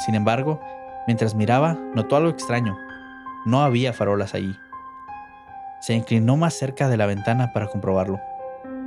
Sin 0.07 0.15
embargo, 0.15 0.61
mientras 1.09 1.35
miraba, 1.35 1.77
notó 1.93 2.15
algo 2.15 2.31
extraño. 2.31 2.79
No 3.45 3.63
había 3.63 3.93
farolas 3.93 4.35
allí. 4.35 4.57
Se 5.81 5.95
inclinó 5.95 6.37
más 6.37 6.55
cerca 6.55 6.89
de 6.89 6.97
la 6.97 7.07
ventana 7.07 7.53
para 7.53 7.67
comprobarlo, 7.67 8.21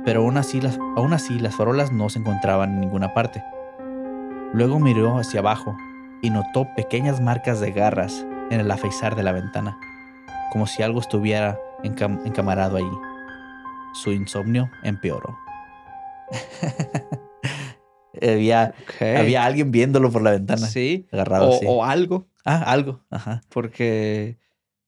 pero 0.06 0.20
aún 0.20 0.38
así 0.38 0.58
las, 0.58 0.78
aún 0.96 1.12
así 1.12 1.38
las 1.38 1.54
farolas 1.54 1.92
no 1.92 2.08
se 2.08 2.20
encontraban 2.20 2.70
en 2.70 2.80
ninguna 2.80 3.12
parte. 3.12 3.44
Luego 4.54 4.78
miró 4.78 5.18
hacia 5.18 5.40
abajo 5.40 5.76
y 6.22 6.30
notó 6.30 6.68
pequeñas 6.76 7.20
marcas 7.20 7.60
de 7.60 7.72
garras 7.72 8.24
en 8.50 8.60
el 8.60 8.70
afeizar 8.70 9.16
de 9.16 9.22
la 9.22 9.32
ventana, 9.32 9.76
como 10.52 10.66
si 10.66 10.82
algo 10.82 11.00
estuviera 11.00 11.58
encam- 11.82 12.20
encamarado 12.24 12.76
allí. 12.76 12.98
Su 13.94 14.12
insomnio 14.12 14.70
empeoró. 14.84 15.36
había, 18.22 18.74
había 19.00 19.44
alguien 19.44 19.70
viéndolo 19.70 20.10
por 20.10 20.22
la 20.22 20.30
ventana, 20.32 20.66
Sí. 20.66 21.06
agarrado 21.12 21.50
O, 21.50 21.54
así. 21.56 21.66
o 21.68 21.84
algo. 21.84 22.28
Ah, 22.44 22.62
algo. 22.72 23.04
Ajá. 23.10 23.40
Porque 23.48 24.38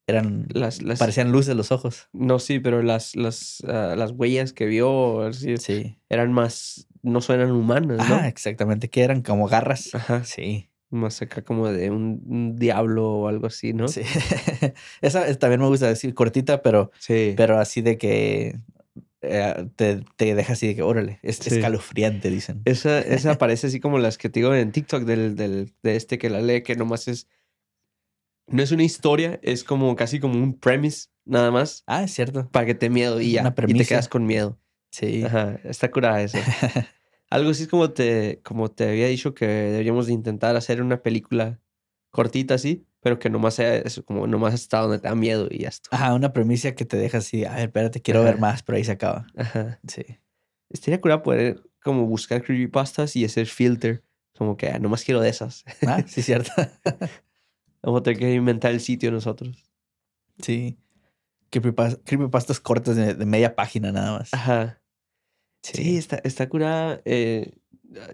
Eran. 0.07 0.47
las, 0.51 0.83
las 0.83 0.99
Parecían 0.99 1.33
luces 1.33 1.55
los 1.57 1.73
ojos. 1.73 2.09
No, 2.13 2.39
sí, 2.39 2.61
pero 2.61 2.83
las, 2.83 3.17
las, 3.17 3.63
ah, 3.69 3.95
las 3.97 4.11
huellas 4.13 4.53
que 4.53 4.67
vio 4.67 5.23
así, 5.23 5.57
Sí. 5.57 5.99
eran 6.09 6.33
más, 6.33 6.89
no 7.03 7.21
suenan 7.21 7.51
humanas, 7.53 8.09
¿no? 8.09 8.15
Ah, 8.17 8.29
exactamente. 8.29 8.91
Que 8.91 9.03
eran 9.03 9.23
como 9.23 9.47
garras. 9.49 9.95
Ajá. 9.95 10.25
Sí. 10.25 10.69
Más 10.95 11.21
acá 11.23 11.43
como 11.43 11.69
de 11.71 11.91
un, 11.91 12.23
un 12.27 12.57
diablo 12.57 13.11
o 13.11 13.29
algo 13.29 13.47
así, 13.49 13.73
¿no? 13.73 13.89
Sí. 13.89 14.03
Esa 15.01 15.27
es- 15.27 15.39
también 15.41 15.61
me 15.61 15.67
gusta 15.67 15.89
decir 15.89 16.15
cortita, 16.15 16.63
pero, 16.63 16.93
Sí. 17.01 17.35
pero 17.37 17.59
así 17.59 17.83
de 17.83 17.99
que 17.99 18.61
eh, 19.23 19.69
te, 19.75 20.05
te 20.17 20.35
deja 20.35 20.53
así 20.53 20.69
de 20.69 20.77
que, 20.77 20.83
órale, 20.83 21.19
es 21.23 21.39
Sí. 21.39 21.55
escalofriante, 21.57 22.31
dicen. 22.31 22.63
Esa, 22.65 23.01
esa 23.01 23.35
parece 23.39 23.67
así 23.67 23.81
como 23.81 23.99
las 23.99 24.19
que 24.19 24.29
te 24.29 24.39
digo 24.41 24.55
en 24.55 24.71
TikTok 24.71 25.03
del, 25.05 25.35
del, 25.35 25.73
de 25.83 25.97
este 25.97 26.19
que 26.19 26.31
la 26.31 26.41
lee, 26.41 26.63
que 26.63 26.77
nomás 26.77 27.09
es. 27.09 27.27
No 28.47 28.63
es 28.63 28.71
una 28.71 28.85
historia, 28.85 29.41
es 29.43 29.65
como 29.65 29.97
casi 29.97 30.21
como 30.21 30.35
un 30.35 30.53
premise, 30.59 31.09
nada 31.25 31.51
más, 31.51 31.83
Ah, 31.87 32.05
es 32.05 32.13
cierto. 32.13 32.49
para 32.51 32.67
que 32.67 32.75
te 32.75 32.91
miedo 32.91 33.21
y 33.21 33.33
ya. 33.33 33.41
Una 33.41 33.55
Y 33.67 33.75
te 33.75 33.85
quedas 33.87 34.09
con 34.09 34.27
miedo. 34.27 34.59
Sí. 34.91 35.25
Ajá, 35.25 35.59
está 35.65 35.91
curada 35.91 36.23
eso. 36.23 36.39
Algo 37.35 37.51
así 37.51 37.65
es 37.65 37.69
como 37.69 37.91
te, 37.91 38.41
como 38.45 38.71
te 38.71 38.89
había 38.89 39.09
dicho 39.09 39.35
que 39.35 39.47
deberíamos 39.47 40.07
de 40.07 40.13
intentar 40.13 40.55
hacer 40.57 40.81
una 40.81 41.03
película 41.03 41.61
cortita 42.11 42.55
así, 42.55 42.87
pero 43.01 43.19
que 43.19 43.29
nomás 43.29 43.55
sea 43.55 43.75
eso, 43.77 44.05
como 44.05 44.27
nomás 44.27 44.55
hasta 44.55 44.79
donde 44.81 44.99
te 45.01 45.09
da 45.09 45.15
miedo 45.15 45.49
y 45.51 45.63
ya 45.63 45.69
está. 45.69 45.89
Ajá, 45.97 46.15
una 46.15 46.33
premisa 46.33 46.75
que 46.75 46.85
te 46.85 46.97
deja 46.97 47.19
así, 47.19 47.45
a 47.45 47.55
ver, 47.55 47.65
espérate, 47.67 48.01
quiero 48.03 48.21
Ajá. 48.21 48.31
ver 48.31 48.39
más, 48.39 48.63
pero 48.63 48.77
ahí 48.77 48.85
se 48.85 48.93
acaba. 48.93 49.27
Ajá. 49.37 49.81
Sí. 49.89 50.05
Estaría 50.71 51.01
curada 51.01 51.23
poder 51.23 51.61
como 51.83 52.07
buscar 52.07 52.43
creepypastas 52.43 53.17
y 53.17 53.25
hacer 53.25 53.47
filter. 53.47 54.05
Como 54.37 54.57
que 54.57 54.69
ah, 54.69 54.79
nomás 54.79 55.05
quiero 55.05 55.21
de 55.21 55.29
esas. 55.29 55.65
Ah, 55.87 56.03
sí, 56.07 56.23
cierto. 56.23 56.51
Vamos 57.83 58.01
a 58.01 58.03
tener 58.05 58.19
que 58.19 58.33
inventar 58.33 58.71
el 58.73 58.81
sitio 58.81 59.11
nosotros. 59.11 59.71
sí. 60.41 60.79
Creepypas- 61.51 62.01
Creepypastas 62.05 62.59
cortas 62.59 62.97
de, 62.97 63.15
de 63.15 63.27
media 63.27 63.55
página 63.55 63.93
nada 63.93 64.19
más. 64.19 64.33
Ajá. 64.35 64.81
Sí. 65.65 65.73
Sí, 65.83 65.97
está, 65.97 66.17
está 66.25 66.49
curada. 66.49 67.01
eh, 67.05 67.53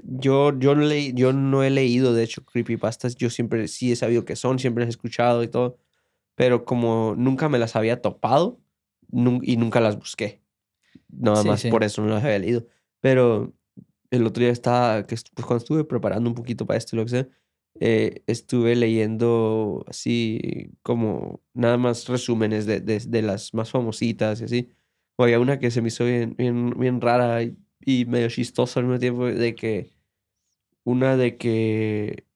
yo, 0.04 0.58
yo, 0.58 0.74
no 0.74 0.82
leí- 0.84 1.12
yo 1.14 1.32
no 1.32 1.62
he 1.64 1.70
leído, 1.70 2.14
de 2.14 2.22
hecho, 2.24 2.44
creepypastas. 2.44 3.16
Yo 3.16 3.28
siempre 3.30 3.66
sí 3.68 3.92
he 3.92 3.96
sabido 3.96 4.24
que 4.24 4.36
son, 4.36 4.58
siempre 4.58 4.84
las 4.84 4.88
he 4.88 4.96
escuchado 4.96 5.42
y 5.42 5.48
todo. 5.48 5.78
Pero 6.36 6.64
como 6.64 7.14
nunca 7.16 7.48
me 7.48 7.58
las 7.58 7.76
había 7.76 8.00
topado 8.02 8.60
nun- 9.10 9.40
y 9.42 9.56
nunca 9.56 9.80
las 9.80 9.96
busqué. 9.98 10.42
Nada 11.08 11.42
Sí, 11.42 11.48
más 11.48 11.60
sí. 11.62 11.70
por 11.70 11.84
eso 11.84 12.02
no 12.02 12.08
las 12.14 12.24
había 12.24 12.38
leído. 12.38 12.66
Pero 13.00 13.52
el 14.10 14.26
otro 14.26 14.42
día 14.42 14.52
estaba, 14.52 15.06
que 15.06 15.16
pues 15.34 15.46
cuando 15.46 15.58
estuve 15.62 15.84
preparando 15.84 16.30
un 16.30 16.34
poquito 16.36 16.66
para 16.66 16.78
esto 16.78 16.96
y 16.96 16.98
lo 16.98 17.04
que 17.04 17.10
sea, 17.10 17.28
eh, 17.80 18.22
estuve 18.26 18.76
leyendo 18.76 19.84
así 19.88 20.70
como 20.82 21.42
nada 21.54 21.78
más 21.78 22.08
resúmenes 22.08 22.66
de, 22.66 22.80
de, 22.80 22.98
de 23.00 23.22
las 23.22 23.54
más 23.54 23.70
famositas 23.70 24.40
y 24.40 24.44
así. 24.44 24.68
Había 25.24 25.40
una 25.40 25.58
que 25.58 25.70
se 25.70 25.82
me 25.82 25.88
hizo 25.88 26.04
bien, 26.04 26.34
bien, 26.36 26.70
bien 26.78 27.00
rara 27.00 27.42
y, 27.42 27.56
y 27.80 28.04
medio 28.06 28.28
chistosa 28.28 28.80
al 28.80 28.86
mismo 28.86 28.98
tiempo 29.00 29.26
de 29.26 29.54
que 29.54 29.92
una 30.84 31.16
de 31.16 31.36
que 31.38 32.26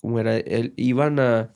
¿cómo 0.00 0.18
era? 0.20 0.36
El, 0.36 0.74
iban 0.76 1.18
a 1.20 1.54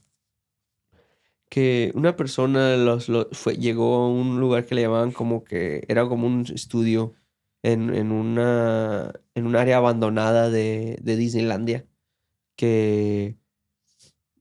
que 1.49 1.93
una 1.95 2.17
persona 2.17 2.77
los, 2.77 3.09
lo- 3.09 3.29
fue, 3.33 3.57
llegó 3.57 3.97
a 3.97 4.09
un 4.09 4.41
lugar 4.41 4.65
que 4.67 4.75
le 4.75 4.83
llamaban 4.83 5.13
como 5.13 5.45
que 5.45 5.85
era 5.89 6.09
como 6.09 6.27
un 6.27 6.47
estudio 6.55 7.15
en, 7.63 7.95
en 7.95 8.11
una 8.13 9.13
en 9.35 9.47
un 9.47 9.57
área 9.57 9.77
abandonada 9.79 10.51
de, 10.51 10.99
de 11.03 11.17
Disneylandia 11.17 11.87
que 12.57 13.39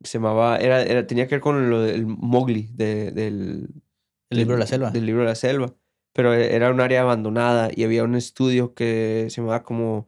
se 0.03 0.17
llamaba 0.17 0.57
era, 0.57 0.81
era 0.83 1.05
tenía 1.07 1.27
que 1.27 1.35
ver 1.35 1.41
con 1.41 1.69
lo 1.69 1.81
del 1.81 2.05
Mowgli 2.05 2.69
de- 2.73 3.11
del 3.11 3.69
El 4.31 4.37
libro 4.39 4.55
de 4.55 4.59
la 4.61 4.67
selva. 4.67 4.89
Del 4.91 5.05
libro 5.05 5.21
de 5.21 5.27
la 5.29 5.35
selva. 5.35 5.75
Pero 6.13 6.33
e- 6.33 6.55
era 6.55 6.71
un 6.71 6.81
área 6.81 7.01
abandonada 7.01 7.69
y 7.73 7.83
había 7.83 8.03
un 8.03 8.15
estudio 8.15 8.73
que 8.73 9.27
se 9.29 9.41
llamaba 9.41 9.63
como 9.63 10.07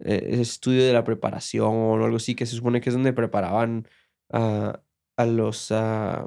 eh, 0.00 0.38
estudio 0.40 0.84
de 0.84 0.92
la 0.92 1.04
preparación 1.04 1.72
o 1.72 2.04
algo 2.04 2.16
así, 2.16 2.34
que 2.34 2.46
se 2.46 2.56
supone 2.56 2.80
que 2.80 2.90
es 2.90 2.94
donde 2.94 3.12
preparaban 3.12 3.88
a, 4.30 4.80
a 5.16 5.26
los 5.26 5.72
a, 5.72 6.26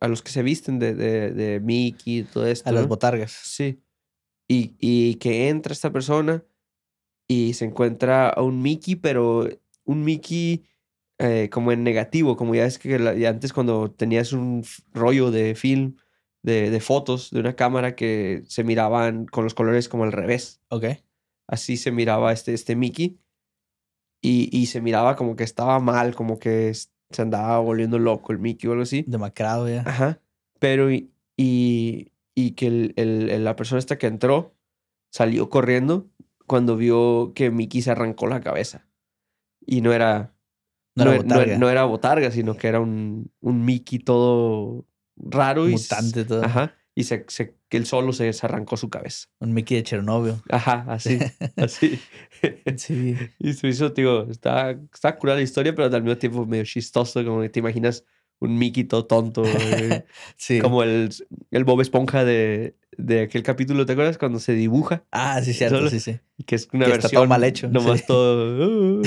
a 0.00 0.08
los 0.08 0.22
que 0.22 0.30
se 0.30 0.42
visten 0.42 0.78
de, 0.78 0.94
de, 0.94 1.30
de 1.32 1.60
Mickey 1.60 2.18
y 2.18 2.22
todo 2.24 2.46
esto. 2.46 2.68
A 2.68 2.72
las 2.72 2.82
¿no? 2.82 2.88
botargas. 2.88 3.32
Sí. 3.32 3.80
Y, 4.48 4.74
y 4.78 5.14
que 5.16 5.48
entra 5.48 5.72
esta 5.72 5.92
persona 5.92 6.44
y 7.28 7.54
se 7.54 7.64
encuentra 7.64 8.28
a 8.28 8.42
un 8.42 8.60
Mickey, 8.62 8.96
pero 8.96 9.48
un 9.84 10.04
Mickey 10.04 10.64
eh, 11.18 11.48
como 11.50 11.72
en 11.72 11.84
negativo, 11.84 12.36
como 12.36 12.54
ya 12.54 12.66
es 12.66 12.78
que 12.78 12.98
la- 12.98 13.14
ya 13.14 13.30
antes 13.30 13.52
cuando 13.52 13.90
tenías 13.90 14.32
un 14.32 14.64
rollo 14.92 15.30
de 15.30 15.54
film, 15.54 15.96
de, 16.42 16.70
de 16.70 16.80
fotos 16.80 17.30
de 17.30 17.40
una 17.40 17.54
cámara 17.54 17.94
que 17.94 18.42
se 18.46 18.64
miraban 18.64 19.26
con 19.26 19.44
los 19.44 19.54
colores 19.54 19.88
como 19.88 20.04
al 20.04 20.12
revés. 20.12 20.60
Ok. 20.68 20.84
Así 21.48 21.76
se 21.76 21.90
miraba 21.92 22.32
este, 22.32 22.54
este 22.54 22.76
Mickey. 22.76 23.18
Y, 24.24 24.48
y 24.56 24.66
se 24.66 24.80
miraba 24.80 25.16
como 25.16 25.34
que 25.36 25.44
estaba 25.44 25.80
mal, 25.80 26.14
como 26.14 26.38
que 26.38 26.72
se 26.74 27.22
andaba 27.22 27.58
volviendo 27.58 27.98
loco 27.98 28.32
el 28.32 28.38
Mickey 28.38 28.68
o 28.68 28.72
algo 28.72 28.84
así. 28.84 29.04
Demacrado 29.06 29.68
ya. 29.68 29.82
Ajá. 29.86 30.20
Pero 30.60 30.92
y, 30.92 31.10
y, 31.36 32.12
y 32.34 32.52
que 32.52 32.66
el, 32.68 32.92
el- 32.96 33.42
la 33.44 33.56
persona 33.56 33.80
esta 33.80 33.98
que 33.98 34.06
entró 34.06 34.54
salió 35.10 35.50
corriendo 35.50 36.08
cuando 36.46 36.76
vio 36.76 37.32
que 37.34 37.50
Mickey 37.50 37.82
se 37.82 37.90
arrancó 37.90 38.26
la 38.28 38.40
cabeza. 38.40 38.86
Y 39.66 39.80
no 39.80 39.92
era. 39.92 40.34
No 40.94 41.04
era 41.04 41.14
e- 41.14 41.18
botarga. 41.22 41.58
no 41.58 41.70
era 41.70 41.84
botarga, 41.84 42.30
sino 42.30 42.56
que 42.56 42.68
era 42.68 42.78
un, 42.80 43.30
un 43.40 43.64
Mickey 43.64 43.98
todo 43.98 44.84
raro 45.22 45.68
y. 45.68 45.72
Mutante 45.72 46.24
todo. 46.24 46.44
Ajá. 46.44 46.74
Y 46.94 47.04
se, 47.04 47.24
se- 47.28 47.54
que 47.70 47.78
él 47.78 47.86
solo 47.86 48.12
se, 48.12 48.30
se 48.34 48.44
arrancó 48.44 48.76
su 48.76 48.90
cabeza. 48.90 49.28
Un 49.38 49.54
Mickey 49.54 49.78
de 49.78 49.82
Chernobyl. 49.82 50.34
Ajá, 50.50 50.84
así. 50.88 51.18
así. 51.56 51.98
Sí. 52.76 53.16
y 53.38 53.52
se 53.54 53.68
hizo, 53.68 53.88
digo, 53.90 54.26
está, 54.30 54.72
está 54.92 55.16
curada 55.16 55.38
la 55.38 55.42
historia, 55.44 55.74
pero 55.74 55.86
al 55.94 56.02
mismo 56.02 56.18
tiempo 56.18 56.44
medio 56.44 56.64
chistoso, 56.64 57.24
como 57.24 57.40
que 57.40 57.48
te 57.48 57.60
imaginas 57.60 58.04
un 58.40 58.58
Mickey 58.58 58.84
todo 58.84 59.06
tonto. 59.06 59.42
eh, 59.46 60.04
Sí. 60.36 60.60
Como 60.60 60.82
el, 60.82 61.08
el 61.50 61.64
Bob 61.64 61.80
Esponja 61.80 62.24
de, 62.26 62.76
de 62.98 63.22
aquel 63.22 63.42
capítulo, 63.42 63.86
¿te 63.86 63.92
acuerdas? 63.92 64.18
Cuando 64.18 64.38
se 64.38 64.52
dibuja. 64.52 65.04
Ah, 65.12 65.40
sí, 65.42 65.54
cierto, 65.54 65.76
Solo- 65.78 65.88
sí, 65.90 65.98
sí. 66.00 66.18
Que 66.44 66.56
es 66.56 66.68
una 66.74 66.84
Que 66.84 66.90
está 66.92 67.02
versión 67.04 67.20
todo 67.20 67.28
mal 67.28 67.44
hecho, 67.44 67.68
Nomás 67.70 68.00
sí. 68.00 68.06
todo. 68.06 69.00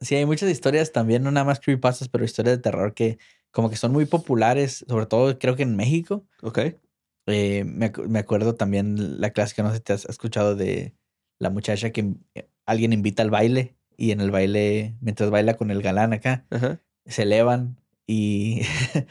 Sí, 0.00 0.16
hay 0.16 0.26
muchas 0.26 0.50
historias 0.50 0.90
también, 0.92 1.22
no 1.22 1.30
nada 1.30 1.44
más 1.44 1.60
creepypastas, 1.60 2.08
pero 2.08 2.24
historias 2.24 2.56
de 2.56 2.62
terror 2.62 2.92
que 2.94 3.18
como 3.52 3.70
que 3.70 3.76
son 3.76 3.92
muy 3.92 4.04
populares, 4.06 4.84
sobre 4.88 5.06
todo 5.06 5.38
creo 5.38 5.54
que 5.56 5.62
en 5.62 5.76
México. 5.76 6.24
ok. 6.42 6.58
Eh, 7.26 7.62
me, 7.64 7.92
me 8.08 8.18
acuerdo 8.18 8.56
también 8.56 9.20
la 9.20 9.30
clásica, 9.30 9.62
no 9.62 9.70
sé 9.70 9.76
si 9.76 9.82
te 9.82 9.92
has 9.92 10.06
escuchado 10.06 10.56
de 10.56 10.92
la 11.38 11.50
muchacha 11.50 11.90
que 11.90 12.14
eh, 12.34 12.48
alguien 12.66 12.92
invita 12.92 13.22
al 13.22 13.30
baile 13.30 13.76
y 13.96 14.10
en 14.10 14.20
el 14.20 14.32
baile, 14.32 14.96
mientras 15.00 15.30
baila 15.30 15.54
con 15.54 15.70
el 15.70 15.82
galán 15.82 16.12
acá, 16.12 16.44
se 17.06 17.22
elevan 17.22 17.76
y 18.08 18.62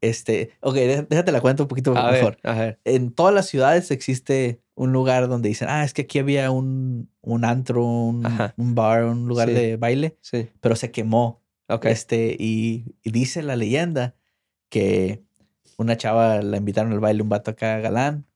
este, 0.00 0.52
ok, 0.60 0.74
dé- 0.74 1.06
déjate 1.08 1.32
la 1.32 1.40
cuento 1.40 1.64
un 1.64 1.68
poquito 1.68 1.96
A 1.96 2.10
mejor. 2.12 2.38
ver, 2.42 2.50
a 2.54 2.58
ver. 2.58 2.80
En 2.84 3.10
todas 3.12 3.34
las 3.34 3.46
ciudades 3.46 3.90
existe 3.90 4.60
un 4.74 4.92
lugar 4.92 5.28
donde 5.28 5.48
dicen, 5.48 5.68
ah, 5.70 5.82
es 5.84 5.92
que 5.92 6.02
aquí 6.02 6.18
había 6.20 6.50
un, 6.52 7.10
un 7.20 7.44
antro, 7.44 7.84
un, 7.84 8.24
un 8.56 8.74
bar, 8.76 9.04
un 9.04 9.26
lugar 9.26 9.48
Sí. 9.48 9.54
de 9.54 9.76
baile, 9.76 10.16
Sí. 10.20 10.48
pero 10.60 10.76
se 10.76 10.92
quemó. 10.92 11.42
Ok. 11.68 11.86
Este, 11.86 12.36
y, 12.38 12.94
y 13.02 13.10
dice 13.10 13.42
la 13.42 13.56
leyenda 13.56 14.14
que 14.70 15.22
una 15.76 15.96
chava 15.96 16.40
la 16.42 16.56
invitaron 16.56 16.92
al 16.92 17.00
baile, 17.00 17.22
un 17.22 17.28
vato 17.28 17.50
acá 17.52 17.78
galán. 17.80 18.26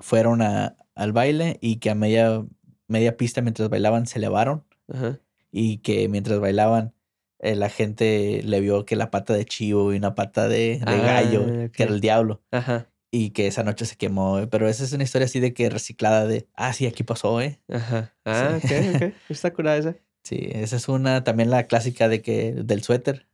Fueron 0.00 0.42
a- 0.42 0.76
al 0.94 1.12
baile 1.12 1.58
y 1.60 1.76
que 1.76 1.90
a 1.90 1.94
media, 1.94 2.44
media 2.88 3.16
pista 3.16 3.40
mientras 3.42 3.68
bailaban 3.68 4.06
se 4.06 4.18
elevaron 4.18 4.64
Ajá. 4.92 5.18
y 5.50 5.78
que 5.78 6.08
mientras 6.08 6.40
bailaban 6.40 6.94
eh, 7.40 7.54
la 7.56 7.68
gente 7.68 8.40
le 8.44 8.60
vio 8.60 8.84
que 8.86 8.96
la 8.96 9.10
pata 9.10 9.34
de 9.34 9.44
chivo 9.44 9.92
y 9.92 9.96
una 9.98 10.14
pata 10.14 10.48
de, 10.48 10.78
de 10.78 10.98
gallo, 10.98 11.44
Ah, 11.46 11.68
que 11.72 11.82
era 11.82 11.92
el 11.92 12.00
diablo, 12.00 12.42
Ajá. 12.50 12.88
y 13.10 13.30
que 13.30 13.46
esa 13.48 13.62
noche 13.64 13.84
se 13.84 13.96
quemó. 13.96 14.38
eh, 14.38 14.46
Pero 14.46 14.66
esa 14.68 14.82
es 14.84 14.92
una 14.92 15.04
historia 15.04 15.26
así 15.26 15.40
de 15.40 15.52
que 15.52 15.68
reciclada 15.68 16.26
de, 16.26 16.48
ah, 16.54 16.72
sí, 16.72 16.86
aquí 16.86 17.02
pasó, 17.02 17.40
¿eh? 17.42 17.60
Ajá. 17.68 18.14
Ah, 18.24 18.58
Sí. 18.60 18.66
ok, 18.74 18.94
ok. 18.94 19.14
Está 19.28 19.52
curada 19.52 19.76
esa. 19.76 19.96
Sí, 20.24 20.48
esa 20.52 20.76
es 20.76 20.88
una, 20.88 21.22
también 21.22 21.50
la 21.50 21.64
clásica 21.66 22.08
de 22.08 22.22
que, 22.22 22.52
del 22.52 22.82
suéter. 22.82 23.28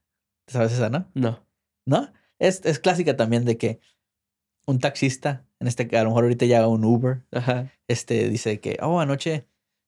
¿Sabes 0.49 0.73
esa, 0.73 0.91
no? 0.91 1.09
No. 1.15 1.47
¿No? 1.87 2.13
Es, 2.39 2.65
es 2.65 2.79
clásica 2.81 3.17
también 3.17 3.45
de 3.45 3.57
que 3.57 3.81
un 4.67 4.79
taxista, 4.81 5.47
en 5.61 5.69
este 5.69 5.89
a 5.97 6.03
lo 6.03 6.11
mejor 6.11 6.25
ahorita 6.25 6.47
ya 6.47 6.67
un 6.67 6.85
Uber, 6.85 7.23
Ajá. 7.33 7.71
este 7.89 8.29
dice 8.29 8.61
que, 8.61 8.77
oh, 8.83 9.01
anoche 9.01 9.47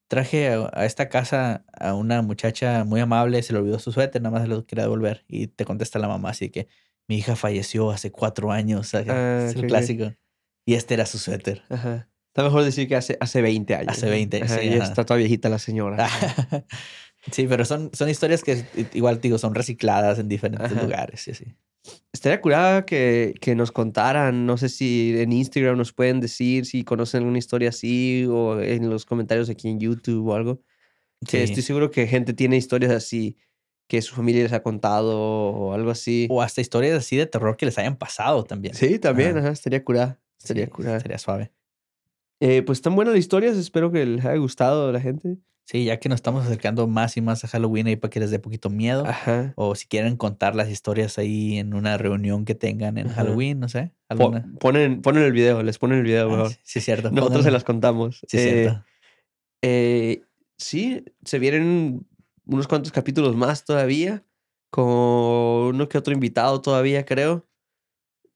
traje 0.09 0.49
a, 0.53 0.71
a 0.73 0.85
esta 0.85 1.09
casa 1.09 1.65
a 1.73 1.95
una 1.95 2.23
muchacha 2.23 2.85
muy 2.85 3.01
amable, 3.01 3.43
se 3.43 3.53
le 3.53 3.59
olvidó 3.59 3.79
su 3.79 3.93
suéter, 3.93 4.23
nada 4.23 4.33
más 4.33 4.43
se 4.43 4.49
lo 4.49 4.67
quería 4.67 4.85
devolver. 4.85 5.25
Y 5.27 5.49
te 5.49 5.65
contesta 5.65 5.99
la 5.99 6.09
mamá 6.09 6.31
así 6.31 6.51
que 6.51 6.69
mi 7.09 7.17
hija 7.17 7.35
falleció 7.35 7.91
hace 7.91 8.13
cuatro 8.13 8.53
años. 8.53 8.81
o 8.81 8.85
sea, 8.85 9.05
Ah, 9.09 9.47
es 9.49 9.57
el 9.57 9.67
clásico. 9.67 10.13
Y 10.65 10.75
este 10.75 10.95
era 10.95 11.07
su 11.07 11.19
suéter. 11.19 11.63
Ajá. 11.69 12.09
Está 12.33 12.45
mejor 12.45 12.65
decir 12.65 12.89
que 12.89 12.97
hace, 12.97 13.19
hace 13.21 13.43
20 13.43 13.75
años. 13.75 13.89
Hace 13.91 14.07
¿no? 14.07 14.13
20, 14.13 14.43
Ajá, 14.43 14.59
sí, 14.59 14.69
ajá. 14.75 14.85
está 14.85 15.05
toda 15.05 15.19
viejita 15.19 15.51
la 15.51 15.59
señora. 15.59 16.09
sí, 17.31 17.47
pero 17.47 17.65
son, 17.67 17.91
son 17.93 18.09
historias 18.09 18.43
que 18.43 18.65
igual 18.95 19.21
digo, 19.21 19.37
son 19.39 19.55
recicladas 19.55 20.19
en 20.19 20.29
diferentes 20.29 20.73
Ajá. 20.73 20.83
lugares. 20.83 21.29
y 21.29 21.33
así. 21.33 21.45
Estaría 22.13 22.41
curada 22.41 22.87
que, 22.87 23.35
que 23.41 23.55
nos 23.55 23.71
contaran, 23.73 24.47
no 24.47 24.57
sé 24.57 24.69
si 24.71 25.15
en 25.21 25.33
Instagram 25.33 25.77
nos 25.77 25.93
pueden 25.93 26.21
decir 26.21 26.65
si 26.65 26.85
conocen 26.85 27.19
alguna 27.19 27.39
historia 27.39 27.69
así 27.69 28.25
o 28.31 28.61
en 28.61 28.89
los 28.89 29.05
comentarios 29.05 29.51
aquí 29.51 29.69
en 29.69 29.79
YouTube 29.81 30.29
o 30.29 30.35
algo. 30.35 30.63
Que 31.27 31.39
Sí. 31.39 31.53
estoy 31.53 31.63
seguro 31.63 31.91
que 31.91 32.07
gente 32.07 32.33
tiene 32.33 32.57
historias 32.57 32.93
así 32.93 33.37
que 33.89 34.01
su 34.01 34.15
familia 34.15 34.45
les 34.45 34.53
ha 34.55 34.63
contado 34.63 35.21
o 35.21 35.75
algo 35.75 35.91
así. 35.91 36.29
O 36.31 36.41
hasta 36.41 36.63
historias 36.63 36.97
así 36.97 37.17
de 37.17 37.27
terror 37.27 37.57
que 37.59 37.67
les 37.67 37.77
hayan 37.79 37.97
pasado 37.97 38.43
también. 38.45 38.75
Sí, 38.75 38.99
también, 38.99 39.37
ajá, 39.37 39.51
estaría 39.51 39.85
curada. 39.85 40.19
Estaría 40.39 40.65
Sí, 40.65 40.71
curada. 40.71 40.97
Estaría 40.97 41.19
suave. 41.19 41.53
Eh, 42.45 42.63
pues 42.63 42.79
están 42.79 42.97
buenas 42.97 43.15
las 43.15 43.21
historias, 43.21 43.57
espero 43.57 43.93
que 43.93 44.05
les 44.05 44.25
haya 44.25 44.37
gustado 44.37 44.89
a 44.89 44.93
la 44.93 45.01
gente. 45.01 45.37
Sí, 45.65 45.85
ya 45.85 46.01
que 46.01 46.09
nos 46.09 46.17
estamos 46.17 46.45
acercando 46.45 46.89
más 46.89 47.17
y 47.17 47.21
más 47.21 47.45
a 47.45 47.49
Halloween 47.49 47.87
ahí 47.87 47.95
para 47.95 48.11
que 48.11 48.19
les 48.19 48.33
dé 48.33 48.41
poquito 48.41 48.69
miedo. 48.69 49.07
Ajá. 49.07 49.53
O 49.55 49.77
si 49.77 49.87
quieren 49.87 50.17
contar 50.17 50.57
las 50.57 50.69
historias 50.69 51.19
ahí 51.19 51.57
en 51.59 51.73
una 51.73 51.97
reunión 51.99 52.45
que 52.45 52.57
tengan 52.57 52.99
en 52.99 53.07
Ajá. 53.07 53.23
Halloween, 53.23 53.61
no 53.61 53.69
sé. 53.69 53.93
Alguna. 54.09 54.45
ponen, 54.59 55.03
ponen 55.03 55.23
el 55.23 55.31
video, 55.31 55.63
les 55.63 55.79
ponen 55.79 55.99
el 55.99 56.05
video, 56.05 56.35
Ah, 56.47 56.49
sí, 56.49 56.57
sí, 56.65 56.81
cierto. 56.81 57.13
Nosotros 57.13 57.45
se 57.45 57.53
las 57.53 57.63
contamos. 57.63 58.23
Sí, 58.27 58.39
Eh, 58.39 58.41
cierto. 58.65 58.85
Eh, 59.63 60.23
sí, 60.59 61.05
se 61.25 61.39
vienen 61.39 62.05
unos 62.45 62.67
cuantos 62.67 62.91
capítulos 62.91 63.37
más 63.37 63.65
todavía, 63.65 64.25
con 64.71 64.85
uno 65.77 65.89
que 65.89 65.97
otro 65.97 66.13
invitado 66.13 66.61
todavía, 66.61 67.05
creo. 67.05 67.47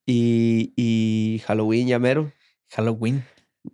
Y, 0.07 0.73
y 0.77 1.41
Halloween 1.45 1.89
ya 1.89 1.99
mero. 1.99 2.31
Halloween. 2.71 3.25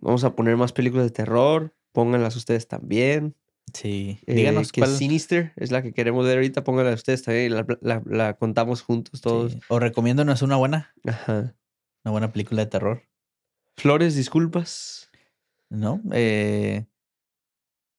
Vamos 0.01 0.23
a 0.23 0.35
poner 0.35 0.57
más 0.57 0.73
películas 0.73 1.05
de 1.05 1.11
terror. 1.11 1.73
Pónganlas 1.91 2.35
ustedes 2.35 2.67
también. 2.67 3.35
Sí. 3.73 4.19
Eh, 4.25 4.35
Díganos 4.35 4.71
que 4.71 4.81
cuál. 4.81 4.95
Sinister 4.95 5.53
es 5.55 5.71
la 5.71 5.81
que 5.81 5.93
queremos 5.93 6.25
ver 6.25 6.37
ahorita. 6.37 6.63
Pónganla 6.63 6.93
ustedes 6.93 7.23
también. 7.23 7.53
La, 7.53 7.65
la- 7.81 8.03
la 8.05 8.33
contamos 8.35 8.81
juntos 8.81 9.21
todos. 9.21 9.53
sí. 9.53 9.59
O 9.69 9.79
recomiéndonos 9.79 10.41
una 10.41 10.55
buena, 10.57 10.93
Ajá. 11.05 11.55
una 12.03 12.11
buena 12.11 12.31
película 12.31 12.63
de 12.65 12.69
terror. 12.71 13.03
Flores, 13.77 14.15
disculpas. 14.15 15.09
¿No? 15.71 16.01
Eh, 16.11 16.85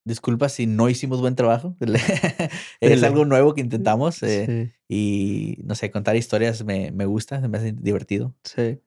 disculpa 0.06 0.48
si 0.48 0.66
no 0.66 0.88
hicimos 0.88 1.20
buen 1.20 1.34
trabajo. 1.34 1.76
es 2.80 3.02
algo 3.02 3.24
nuevo 3.24 3.54
que 3.54 3.60
intentamos. 3.62 4.22
eh, 4.22 4.46
Sí, 4.46 4.72
Y 4.88 5.62
no 5.64 5.74
sé, 5.74 5.90
contar 5.90 6.14
historias 6.16 6.64
me, 6.64 6.90
me 6.92 7.06
gusta, 7.06 7.40
me 7.48 7.58
hace 7.58 7.72
divertido. 7.72 8.34
sí. 8.44 8.80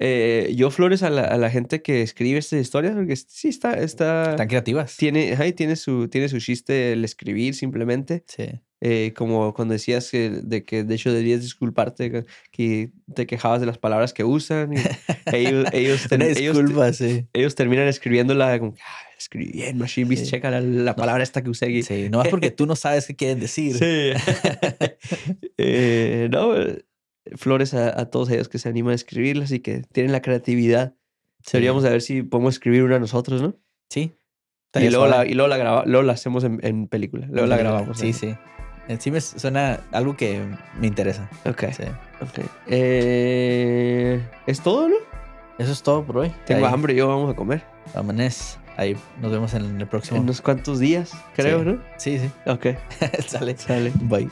Eh, 0.00 0.52
yo 0.56 0.70
flores 0.70 1.02
a 1.02 1.10
la, 1.10 1.22
a 1.22 1.36
la 1.38 1.50
gente 1.50 1.82
que 1.82 2.02
escribe 2.02 2.38
estas 2.38 2.60
historias, 2.60 2.94
porque 2.94 3.16
sí 3.16 3.48
está, 3.48 3.74
está, 3.74 4.36
Tan 4.36 4.46
creativas. 4.48 4.96
tiene, 4.96 5.32
ajá, 5.32 5.46
y 5.46 5.52
tiene 5.52 5.74
su, 5.76 6.08
tiene 6.08 6.28
su 6.28 6.38
chiste 6.38 6.92
el 6.92 7.04
escribir 7.04 7.54
simplemente. 7.54 8.24
Sí. 8.28 8.46
Eh, 8.80 9.12
como 9.16 9.54
cuando 9.54 9.72
decías 9.72 10.08
que, 10.08 10.30
de 10.30 10.64
que 10.64 10.84
de 10.84 10.94
hecho 10.94 11.10
deberías 11.10 11.40
disculparte, 11.40 12.24
que- 12.52 12.90
te 13.12 13.26
quejabas 13.26 13.58
de 13.60 13.66
las 13.66 13.76
palabras 13.78 14.12
que 14.12 14.22
usan. 14.22 14.72
Y 14.72 14.76
ellos, 15.34 15.66
ellos, 15.72 16.06
ter- 16.08 16.22
ellos, 16.22 16.96
sí. 16.96 17.26
ellos 17.32 17.54
terminan 17.56 17.88
escribiéndola 17.88 18.56
como, 18.60 18.74
ah, 18.80 19.08
escribí 19.18 19.50
bien, 19.50 19.78
machine, 19.78 20.16
Sí. 20.16 20.26
checa 20.26 20.50
la, 20.52 20.60
la 20.60 20.94
palabra 20.94 21.24
esta 21.24 21.42
que 21.42 21.50
usé. 21.50 21.82
Sí, 21.82 22.08
nomás 22.08 22.28
porque 22.28 22.50
tú 22.52 22.66
no 22.66 22.76
sabes 22.76 23.06
qué 23.08 23.16
quieren 23.16 23.40
decir. 23.40 23.74
Sí. 23.76 24.12
Eh, 25.58 26.28
no, 26.30 26.54
flores 27.36 27.74
a, 27.74 27.98
a 28.00 28.06
todos 28.10 28.30
ellos 28.30 28.48
que 28.48 28.58
se 28.58 28.68
animan 28.68 28.92
a 28.92 28.94
escribirlas 28.94 29.50
y 29.52 29.60
que 29.60 29.82
tienen 29.92 30.12
la 30.12 30.22
creatividad. 30.22 30.94
Sí. 31.42 31.52
Deberíamos 31.54 31.84
a 31.84 31.90
ver 31.90 32.02
si 32.02 32.22
podemos 32.22 32.54
escribir 32.54 32.82
una 32.82 32.98
nosotros, 32.98 33.42
¿no? 33.42 33.54
Sí. 33.90 34.12
Y 34.74 34.90
luego, 34.90 35.06
la, 35.06 35.24
y 35.26 35.34
luego 35.34 35.48
la 35.48 35.56
graba- 35.56 35.84
luego 35.86 36.02
la 36.02 36.12
hacemos 36.12 36.44
en, 36.44 36.60
en 36.62 36.88
película. 36.88 37.26
Luego 37.30 37.46
la 37.46 37.56
grabamos. 37.56 37.98
Sí, 37.98 38.12
sí. 38.12 38.36
En 38.86 39.00
sí 39.00 39.10
me 39.10 39.20
suena 39.20 39.80
algo 39.92 40.16
que 40.16 40.42
me 40.80 40.86
interesa. 40.86 41.28
Ok, 41.44 41.64
Sí. 41.72 41.84
ok. 42.20 42.46
Eh, 42.66 44.20
¿Es 44.46 44.60
todo, 44.60 44.88
no? 44.88 44.96
Eso 45.58 45.72
es 45.72 45.82
todo 45.82 46.04
por 46.04 46.18
hoy. 46.18 46.32
Tengo 46.46 46.66
Ahí, 46.66 46.72
hambre, 46.72 46.94
yo 46.94 47.08
vamos 47.08 47.30
a 47.32 47.34
comer. 47.36 47.62
Vámonos. 47.94 48.58
Ahí 48.76 48.96
nos 49.20 49.32
vemos 49.32 49.52
en 49.54 49.80
el 49.80 49.86
próximo. 49.88 50.18
En 50.18 50.22
unos 50.22 50.40
cuantos 50.40 50.78
días, 50.78 51.10
creo, 51.34 51.60
Sí. 51.60 51.64
¿no? 51.66 51.82
Sí, 51.96 52.18
sí. 52.18 52.30
Ok, 52.46 52.66
Sale. 53.26 53.56
sale. 53.58 53.92
Bye. 54.02 54.28